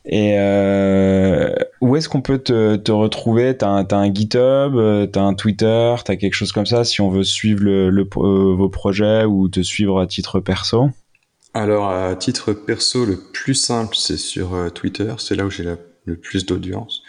Et 0.05 0.35
euh, 0.37 1.53
où 1.81 1.95
est-ce 1.95 2.07
qu'on 2.07 2.21
peut 2.21 2.39
te, 2.39 2.75
te 2.75 2.91
retrouver? 2.91 3.57
T'as 3.57 3.67
un, 3.67 3.85
as 3.85 3.95
un 3.95 4.13
GitHub, 4.13 5.11
t'as 5.11 5.21
un 5.21 5.33
Twitter, 5.33 5.95
t'as 6.03 6.15
quelque 6.15 6.33
chose 6.33 6.51
comme 6.51 6.65
ça 6.65 6.83
si 6.83 7.01
on 7.01 7.09
veut 7.09 7.23
suivre 7.23 7.63
le, 7.63 7.89
le, 7.89 8.03
euh, 8.17 8.55
vos 8.55 8.69
projets 8.69 9.25
ou 9.25 9.49
te 9.49 9.61
suivre 9.61 9.99
à 9.99 10.07
titre 10.07 10.39
perso? 10.39 10.91
Alors, 11.55 11.89
à 11.89 12.13
titre 12.17 12.51
perso, 12.51 13.05
le 13.05 13.15
plus 13.15 13.55
simple, 13.55 13.95
c'est 13.95 14.17
sur 14.17 14.55
euh, 14.55 14.69
Twitter. 14.69 15.15
C'est 15.19 15.35
là 15.35 15.45
où 15.45 15.49
j'ai 15.49 15.63
le 15.63 16.17
plus 16.17 16.45
d'audience. 16.45 17.01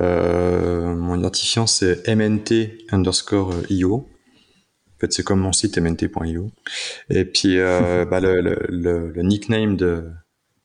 Euh, 0.00 0.94
mon 0.94 1.18
identifiant, 1.18 1.66
c'est 1.66 2.06
mnt 2.06 2.70
underscore 2.92 3.52
io. 3.68 3.96
En 3.96 5.00
fait, 5.00 5.12
c'est 5.12 5.24
comme 5.24 5.40
mon 5.40 5.52
site 5.52 5.76
mnt.io. 5.76 6.52
Et 7.08 7.24
puis, 7.24 7.58
euh, 7.58 8.04
bah, 8.10 8.20
le, 8.20 8.40
le, 8.40 8.64
le, 8.68 9.10
le, 9.10 9.22
nickname 9.22 9.76
de, 9.76 10.08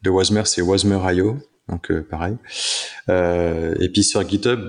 de 0.03 0.09
Wasmer, 0.11 0.45
c'est 0.45 0.61
wasmer.io. 0.61 1.39
Donc, 1.67 1.89
euh, 1.89 2.03
pareil. 2.03 2.37
Euh, 3.09 3.73
et 3.79 3.89
puis 3.89 4.03
sur 4.03 4.21
GitHub, 4.29 4.59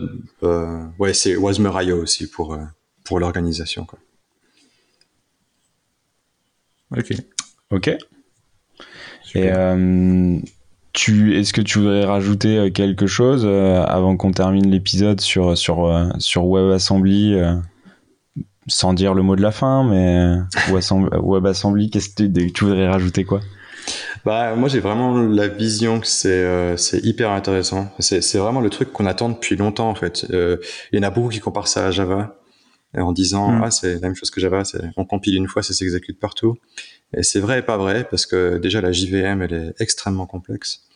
euh, 0.45 0.83
ouais, 0.99 1.13
c'est 1.13 1.37
wasmer.io 1.37 2.01
aussi 2.01 2.27
pour, 2.27 2.59
pour 3.05 3.21
l'organisation. 3.21 3.85
Quoi. 3.85 3.99
Ok. 6.97 7.13
Et 9.35 9.51
euh, 9.53 10.39
est-ce 10.95 11.53
que 11.53 11.61
tu 11.61 11.79
voudrais 11.79 12.05
rajouter 12.05 12.59
euh, 12.59 12.71
quelque 12.71 13.07
chose 13.07 13.45
euh, 13.45 13.85
avant 13.85 14.17
qu'on 14.17 14.33
termine 14.33 14.71
l'épisode 14.71 15.21
sur 15.21 15.57
sur 15.57 16.09
sur 16.19 16.47
WebAssembly 16.47 17.37
sans 18.69 18.95
dire 18.95 19.15
le 19.15 19.23
mot 19.23 19.37
de 19.37 19.43
la 19.43 19.53
fin, 19.53 19.85
mais 19.85 20.39
WebAssembly, 20.73 21.91
qu'est-ce 21.91 22.11
que 22.11 22.51
tu 22.51 22.65
voudrais 22.65 22.89
rajouter 22.89 23.25
quoi? 23.25 23.41
Bah, 24.25 24.57
moi 24.57 24.69
j'ai 24.69 24.81
vraiment 24.81 25.17
la 25.23 25.47
vision 25.47 26.01
que 26.01 26.07
c'est 26.07 26.29
euh, 26.31 26.77
hyper 27.05 27.31
intéressant. 27.31 27.89
C'est 28.01 28.21
c'est 28.23 28.39
vraiment 28.39 28.61
le 28.61 28.71
truc 28.71 28.93
qu'on 28.93 29.07
attend 29.07 29.29
depuis 29.29 29.57
longtemps 29.57 29.89
en 29.89 29.95
fait. 29.95 30.27
Euh, 30.31 30.57
il 30.93 30.99
y 31.01 31.05
en 31.05 31.07
a 31.07 31.11
beaucoup 31.11 31.29
qui 31.29 31.39
comparent 31.39 31.69
ça 31.69 31.87
à 31.87 31.91
Java 31.93 32.36
en 33.01 33.13
disant 33.13 33.51
mm. 33.53 33.63
ah 33.65 33.71
c'est 33.71 33.95
la 33.95 34.01
même 34.01 34.15
chose 34.15 34.31
que 34.31 34.41
Java, 34.41 34.63
on 34.97 35.05
compile 35.05 35.37
une 35.37 35.49
fois, 35.49 35.63
ça 35.63 35.75
s'exécute 35.75 36.19
partout. 36.19 36.57
Et 37.17 37.23
c'est 37.23 37.41
vrai 37.41 37.61
et 37.61 37.63
pas 37.63 37.77
vrai, 37.77 38.07
parce 38.09 38.27
que 38.27 38.59
déjà 38.59 38.81
la 38.81 38.93
JVM, 38.93 39.43
elle 39.43 39.53
est 39.53 39.75
extrêmement 39.81 40.27
complexe. 40.27 40.87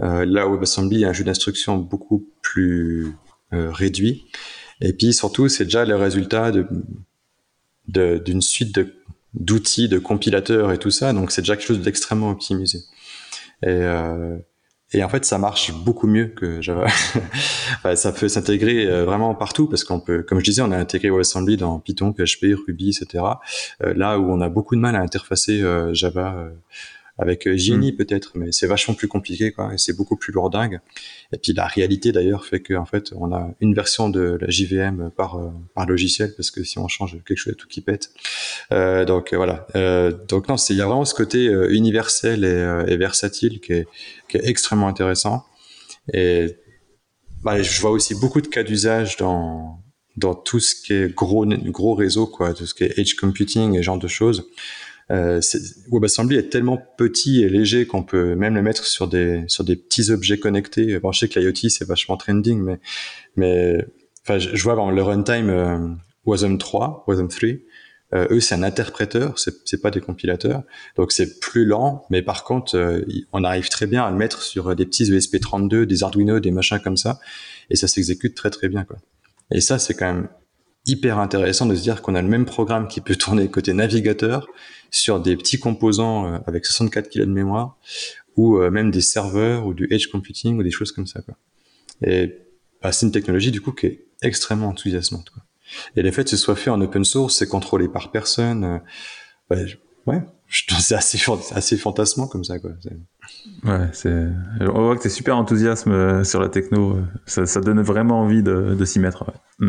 Euh, 0.00 0.24
là, 0.24 0.46
WebAssembly, 0.46 0.96
il 0.96 1.00
y 1.00 1.04
a 1.04 1.08
un 1.08 1.12
jeu 1.12 1.24
d'instruction 1.24 1.76
beaucoup 1.76 2.28
plus 2.42 3.14
euh, 3.52 3.70
réduit. 3.70 4.26
Et 4.80 4.92
puis 4.92 5.12
surtout, 5.12 5.48
c'est 5.48 5.64
déjà 5.64 5.84
le 5.84 5.96
résultat 5.96 6.52
de 6.52 6.66
d'une 7.88 8.42
suite 8.42 8.78
d'outils, 9.32 9.88
de, 9.88 9.98
compilateurs 9.98 10.72
et 10.72 10.78
tout 10.78 10.90
ça. 10.90 11.12
Donc 11.14 11.30
c'est 11.30 11.40
déjà 11.40 11.56
quelque 11.56 11.66
chose 11.66 11.80
d'extrêmement 11.80 12.30
optimisé. 12.30 12.80
Et, 13.62 13.68
euh, 13.68 14.36
et 14.92 15.04
en 15.04 15.08
fait, 15.08 15.24
ça 15.26 15.36
marche 15.36 15.72
beaucoup 15.72 16.06
mieux 16.06 16.28
que 16.28 16.62
Java. 16.62 16.86
ça 17.94 18.12
peut 18.12 18.28
s'intégrer 18.28 18.86
euh, 18.86 19.04
vraiment 19.04 19.34
partout 19.34 19.66
parce 19.66 19.84
qu'on 19.84 20.00
peut, 20.00 20.22
comme 20.22 20.38
je 20.38 20.44
disais, 20.44 20.62
on 20.62 20.72
a 20.72 20.78
intégré 20.78 21.10
WebAssembly 21.10 21.58
dans 21.58 21.78
Python, 21.78 22.12
PHP, 22.12 22.54
Ruby, 22.66 22.90
etc. 22.90 23.24
Euh, 23.82 23.92
là 23.94 24.18
où 24.18 24.30
on 24.30 24.40
a 24.40 24.48
beaucoup 24.48 24.76
de 24.76 24.80
mal 24.80 24.96
à 24.96 25.00
interfacer 25.00 25.60
euh, 25.60 25.92
Java 25.92 26.50
avec 27.18 27.46
euh, 27.46 27.56
Genie 27.56 27.92
mm. 27.92 27.96
peut-être, 27.96 28.32
mais 28.36 28.52
c'est 28.52 28.66
vachement 28.66 28.94
plus 28.94 29.08
compliqué, 29.08 29.52
quoi, 29.52 29.74
et 29.74 29.78
c'est 29.78 29.92
beaucoup 29.92 30.16
plus 30.16 30.32
lourdingue. 30.32 30.80
Et 31.32 31.38
puis 31.38 31.52
la 31.52 31.66
réalité 31.66 32.12
d'ailleurs 32.12 32.46
fait 32.46 32.60
qu'en 32.60 32.84
fait, 32.84 33.12
on 33.16 33.32
a 33.32 33.50
une 33.60 33.74
version 33.74 34.08
de 34.08 34.38
la 34.40 34.48
JVM 34.48 35.10
par 35.16 35.36
euh, 35.36 35.50
par 35.74 35.86
logiciel, 35.86 36.32
parce 36.36 36.50
que 36.50 36.62
si 36.62 36.78
on 36.78 36.88
change 36.88 37.12
quelque 37.24 37.36
chose, 37.36 37.54
tout 37.56 37.68
qui 37.68 37.80
pète. 37.80 38.10
Euh, 38.72 39.04
donc 39.04 39.34
voilà. 39.34 39.66
Euh, 39.74 40.12
donc 40.28 40.48
non, 40.48 40.56
il 40.56 40.76
y 40.76 40.80
a 40.80 40.86
vraiment 40.86 41.04
ce 41.04 41.14
côté 41.14 41.46
universel 41.70 42.44
et, 42.44 42.92
et 42.92 42.96
versatile 42.96 43.60
qui 43.60 43.72
est, 43.72 43.88
qui 44.28 44.36
est 44.36 44.46
extrêmement 44.46 44.88
intéressant. 44.88 45.44
Et 46.12 46.56
bah, 47.42 47.62
je 47.62 47.80
vois 47.80 47.90
aussi 47.90 48.14
beaucoup 48.14 48.40
de 48.40 48.48
cas 48.48 48.62
d'usage 48.62 49.16
dans 49.16 49.82
dans 50.16 50.34
tout 50.34 50.58
ce 50.58 50.74
qui 50.74 50.92
est 50.94 51.14
gros 51.14 51.46
gros 51.46 51.94
réseau 51.94 52.26
quoi, 52.26 52.52
tout 52.52 52.66
ce 52.66 52.74
qui 52.74 52.84
est 52.84 52.98
edge 52.98 53.14
computing 53.14 53.76
et 53.76 53.82
genre 53.82 53.98
de 53.98 54.08
choses. 54.08 54.48
Euh, 55.10 55.40
WebAssembly 55.90 56.36
est 56.36 56.50
tellement 56.50 56.78
petit 56.98 57.42
et 57.42 57.48
léger 57.48 57.86
qu'on 57.86 58.02
peut 58.02 58.34
même 58.34 58.54
le 58.54 58.62
mettre 58.62 58.84
sur 58.84 59.08
des 59.08 59.44
sur 59.48 59.64
des 59.64 59.76
petits 59.76 60.10
objets 60.10 60.38
connectés. 60.38 60.98
Bon, 60.98 61.12
je 61.12 61.20
sais 61.20 61.28
que 61.28 61.40
l'IoT 61.40 61.70
c'est 61.70 61.86
vachement 61.86 62.16
trending, 62.16 62.60
mais 62.60 62.78
mais 63.36 63.84
enfin 64.22 64.38
je, 64.38 64.62
vois 64.62 64.74
le 64.90 65.02
runtime 65.02 65.48
euh, 65.48 65.88
Wasm 66.26 66.58
3, 66.58 67.04
Wasm 67.06 67.28
3. 67.28 67.48
Euh, 68.14 68.26
eux, 68.30 68.40
c'est 68.40 68.54
un 68.54 68.62
interpréteur, 68.62 69.38
c'est, 69.38 69.54
c'est 69.66 69.82
pas 69.82 69.90
des 69.90 70.00
compilateurs, 70.00 70.62
donc 70.96 71.12
c'est 71.12 71.40
plus 71.40 71.66
lent, 71.66 72.06
mais 72.08 72.22
par 72.22 72.42
contre, 72.44 72.74
euh, 72.74 73.02
on 73.32 73.44
arrive 73.44 73.68
très 73.68 73.86
bien 73.86 74.02
à 74.02 74.10
le 74.10 74.16
mettre 74.16 74.40
sur 74.40 74.74
des 74.74 74.86
petits 74.86 75.12
ESP32, 75.12 75.82
des 75.82 76.02
Arduino, 76.02 76.40
des 76.40 76.50
machins 76.50 76.80
comme 76.82 76.96
ça, 76.96 77.20
et 77.68 77.76
ça 77.76 77.86
s'exécute 77.86 78.34
très 78.34 78.48
très 78.48 78.68
bien, 78.70 78.84
quoi. 78.84 78.96
Et 79.50 79.60
ça, 79.60 79.78
c'est 79.78 79.92
quand 79.92 80.06
même 80.06 80.28
hyper 80.88 81.18
intéressant 81.18 81.66
de 81.66 81.74
se 81.74 81.82
dire 81.82 82.02
qu'on 82.02 82.14
a 82.14 82.22
le 82.22 82.28
même 82.28 82.46
programme 82.46 82.88
qui 82.88 83.00
peut 83.00 83.16
tourner 83.16 83.48
côté 83.48 83.74
navigateur 83.74 84.46
sur 84.90 85.20
des 85.20 85.36
petits 85.36 85.58
composants 85.58 86.26
euh, 86.26 86.38
avec 86.46 86.64
64 86.64 87.10
kg 87.10 87.20
de 87.20 87.26
mémoire 87.26 87.76
ou 88.36 88.56
euh, 88.56 88.70
même 88.70 88.90
des 88.90 89.00
serveurs 89.00 89.66
ou 89.66 89.74
du 89.74 89.86
edge 89.90 90.08
computing 90.08 90.58
ou 90.58 90.62
des 90.62 90.70
choses 90.70 90.92
comme 90.92 91.06
ça. 91.06 91.20
Quoi. 91.22 91.34
Et 92.02 92.38
bah, 92.82 92.92
c'est 92.92 93.06
une 93.06 93.12
technologie 93.12 93.50
du 93.50 93.60
coup 93.60 93.72
qui 93.72 93.86
est 93.86 94.04
extrêmement 94.22 94.68
enthousiasmante. 94.68 95.30
Et 95.96 96.02
le 96.02 96.10
fait 96.10 96.24
que 96.24 96.30
ce 96.30 96.36
soit 96.36 96.56
fait 96.56 96.70
en 96.70 96.80
open 96.80 97.04
source, 97.04 97.36
c'est 97.36 97.48
contrôlé 97.48 97.88
par 97.88 98.10
personne. 98.10 98.64
Euh, 98.64 98.78
bah, 99.50 99.56
ouais, 100.06 100.22
c'est 100.48 100.94
assez, 100.94 101.20
assez 101.52 101.76
fantasmant 101.76 102.26
comme 102.26 102.44
ça. 102.44 102.58
Quoi. 102.58 102.70
Ouais, 103.64 103.88
c'est. 103.92 104.28
On 104.60 104.84
voit 104.84 104.96
que 104.96 105.02
t'es 105.02 105.10
super 105.10 105.36
enthousiasme 105.36 106.24
sur 106.24 106.40
la 106.40 106.48
techno. 106.48 106.98
Ça, 107.26 107.60
donne 107.60 107.82
vraiment 107.82 108.22
envie 108.22 108.42
de, 108.42 108.74
de 108.74 108.84
s'y 108.86 108.98
mettre. 108.98 109.30
Mm. 109.58 109.68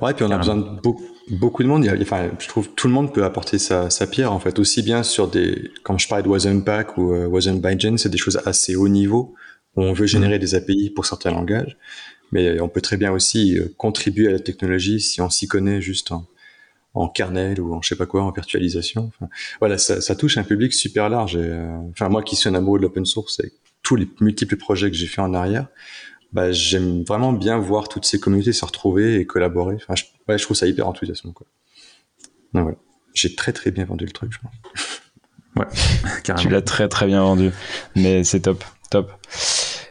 Ouais, 0.00 0.12
puis 0.12 0.24
on 0.24 0.30
a 0.30 0.38
besoin 0.38 0.56
de 0.56 0.80
beaucoup, 0.80 1.04
beaucoup 1.30 1.62
de 1.62 1.68
monde. 1.68 1.88
enfin, 2.02 2.30
je 2.38 2.48
trouve 2.48 2.68
tout 2.74 2.88
le 2.88 2.94
monde 2.94 3.12
peut 3.12 3.24
apporter 3.24 3.58
sa, 3.58 3.90
sa, 3.90 4.06
pierre, 4.06 4.32
en 4.32 4.40
fait, 4.40 4.58
aussi 4.58 4.82
bien 4.82 5.02
sur 5.02 5.28
des, 5.28 5.70
comme 5.82 5.98
je 5.98 6.08
parlais 6.08 6.24
de 6.24 6.28
Wasm 6.28 6.64
Pack 6.64 6.98
ou 6.98 7.12
euh, 7.12 7.26
Wasm 7.26 7.60
Bygen, 7.60 7.96
c'est 7.96 8.08
des 8.08 8.18
choses 8.18 8.40
assez 8.44 8.74
haut 8.74 8.88
niveau 8.88 9.34
où 9.76 9.82
on 9.82 9.92
veut 9.92 10.06
générer 10.06 10.36
mm. 10.36 10.40
des 10.40 10.54
API 10.54 10.90
pour 10.90 11.06
certains 11.06 11.30
langages, 11.30 11.76
mais 12.32 12.60
on 12.60 12.68
peut 12.68 12.80
très 12.80 12.96
bien 12.96 13.12
aussi 13.12 13.56
euh, 13.58 13.72
contribuer 13.76 14.28
à 14.28 14.32
la 14.32 14.40
technologie 14.40 15.00
si 15.00 15.20
on 15.20 15.30
s'y 15.30 15.46
connaît 15.46 15.80
juste 15.80 16.10
en, 16.10 16.26
en 16.94 17.08
kernel 17.08 17.60
ou 17.60 17.74
en 17.74 17.82
je 17.82 17.88
sais 17.88 17.96
pas 17.96 18.06
quoi, 18.06 18.22
en 18.22 18.30
virtualisation. 18.30 19.12
Enfin, 19.14 19.28
voilà, 19.60 19.78
ça, 19.78 20.00
ça, 20.00 20.14
touche 20.14 20.38
un 20.38 20.44
public 20.44 20.72
super 20.72 21.08
large. 21.08 21.36
Et, 21.36 21.40
euh, 21.40 21.76
enfin, 21.90 22.08
moi 22.08 22.22
qui 22.22 22.36
suis 22.36 22.48
un 22.48 22.54
amoureux 22.54 22.78
de 22.78 22.84
l'open 22.84 23.04
source, 23.04 23.40
avec 23.40 23.52
tous 23.82 23.96
les 23.96 24.08
multiples 24.20 24.56
projets 24.56 24.90
que 24.90 24.96
j'ai 24.96 25.06
fait 25.06 25.20
en 25.20 25.34
arrière, 25.34 25.68
bah, 26.34 26.50
j'aime 26.50 27.04
vraiment 27.04 27.32
bien 27.32 27.58
voir 27.58 27.88
toutes 27.88 28.04
ces 28.04 28.18
communautés 28.18 28.52
se 28.52 28.64
retrouver 28.64 29.20
et 29.20 29.24
collaborer. 29.24 29.76
Enfin, 29.76 29.94
je, 29.94 30.04
ouais, 30.28 30.36
je 30.36 30.42
trouve 30.42 30.56
ça 30.56 30.66
hyper 30.66 30.88
enthousiasmant. 30.88 31.32
Quoi. 31.32 31.46
Donc, 32.52 32.64
voilà. 32.64 32.78
J'ai 33.14 33.36
très 33.36 33.52
très 33.52 33.70
bien 33.70 33.84
vendu 33.84 34.04
le 34.04 34.10
truc, 34.10 34.32
je 34.32 34.38
pense. 34.38 34.52
Ouais, 35.56 35.66
carrément. 36.24 36.42
Tu 36.42 36.48
l'as 36.52 36.62
très 36.62 36.88
très 36.88 37.06
bien 37.06 37.22
vendu. 37.22 37.52
Mais 37.94 38.24
c'est 38.24 38.40
top, 38.40 38.64
top. 38.90 39.12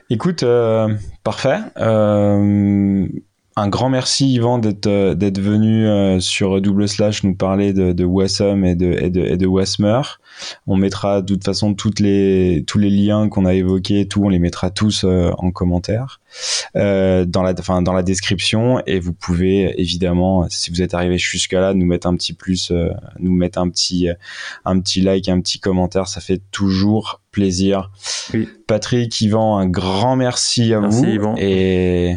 Écoute, 0.09 0.43
euh, 0.43 0.93
parfait. 1.23 1.59
Euh, 1.77 3.07
un 3.55 3.67
grand 3.67 3.89
merci 3.89 4.33
Yvan 4.33 4.57
d'être 4.57 4.87
euh, 4.87 5.13
d'être 5.15 5.39
venu 5.39 5.87
euh, 5.87 6.19
sur 6.19 6.59
Double 6.61 6.87
Slash 6.87 7.23
nous 7.23 7.35
parler 7.35 7.73
de, 7.73 7.93
de 7.93 8.05
Wasm 8.05 8.65
et 8.65 8.75
de, 8.75 8.91
et 8.93 9.09
de, 9.09 9.21
et 9.21 9.37
de 9.37 9.45
Wasmer. 9.45 10.01
On 10.65 10.75
mettra 10.75 11.21
de 11.21 11.33
toute 11.33 11.43
façon 11.43 11.73
toutes 11.73 11.99
les 11.99 12.63
tous 12.65 12.79
les 12.79 12.89
liens 12.89 13.29
qu'on 13.29 13.45
a 13.45 13.53
évoqués, 13.53 14.07
tout 14.07 14.23
on 14.23 14.29
les 14.29 14.39
mettra 14.39 14.71
tous 14.71 15.03
euh, 15.03 15.31
en 15.37 15.51
commentaire 15.51 16.19
euh, 16.75 17.25
dans 17.25 17.43
la 17.43 17.53
enfin 17.57 17.81
dans 17.81 17.93
la 17.93 18.01
description 18.01 18.81
et 18.87 18.99
vous 18.99 19.13
pouvez 19.13 19.79
évidemment 19.79 20.47
si 20.49 20.71
vous 20.71 20.81
êtes 20.81 20.95
arrivé 20.95 21.17
jusqu'à 21.19 21.61
là 21.61 21.73
nous 21.75 21.85
mettre 21.85 22.07
un 22.07 22.15
petit 22.15 22.33
plus 22.33 22.71
nous 23.19 23.33
mettre 23.33 23.59
un 23.59 23.69
petit 23.69 24.09
un 24.65 24.79
petit 24.79 25.01
like 25.01 25.29
un 25.29 25.39
petit 25.41 25.59
commentaire 25.59 26.07
ça 26.07 26.21
fait 26.21 26.41
toujours 26.51 27.21
plaisir. 27.31 27.91
Oui. 28.33 28.49
Patrick 28.67 29.21
Yvan 29.21 29.57
un 29.57 29.67
grand 29.67 30.15
merci 30.15 30.73
à 30.73 30.79
merci, 30.79 30.97
vous 30.97 31.05
Yvan. 31.05 31.35
et 31.37 32.15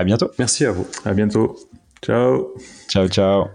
à 0.00 0.04
bientôt. 0.04 0.30
Merci 0.38 0.64
à 0.64 0.72
vous. 0.72 0.86
À 1.04 1.12
bientôt. 1.12 1.58
Ciao. 2.02 2.54
Ciao, 2.88 3.06
ciao. 3.08 3.48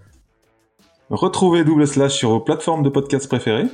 Retrouvez 1.09 1.63
Double 1.63 1.87
Slash 1.87 2.13
sur 2.13 2.29
vos 2.29 2.39
plateformes 2.39 2.83
de 2.83 2.89
podcast 2.89 3.27
préférées 3.27 3.65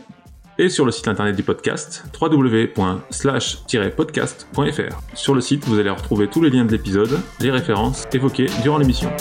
et 0.58 0.70
sur 0.70 0.86
le 0.86 0.92
site 0.92 1.10
internet 1.10 1.36
du 1.36 1.44
podcast 1.44 2.06
www.slash-podcast.fr. 2.20 5.00
Sur 5.14 5.36
le 5.36 5.42
site, 5.42 5.66
vous 5.66 5.78
allez 5.80 5.90
retrouver 5.90 6.28
tous 6.28 6.42
les 6.42 6.50
liens 6.50 6.64
de 6.66 6.72
l'épisode, 6.72 7.20
les 7.40 7.52
références 7.52 8.06
évoquées 8.14 8.48
durant 8.64 8.78
l'émission. 8.78 9.12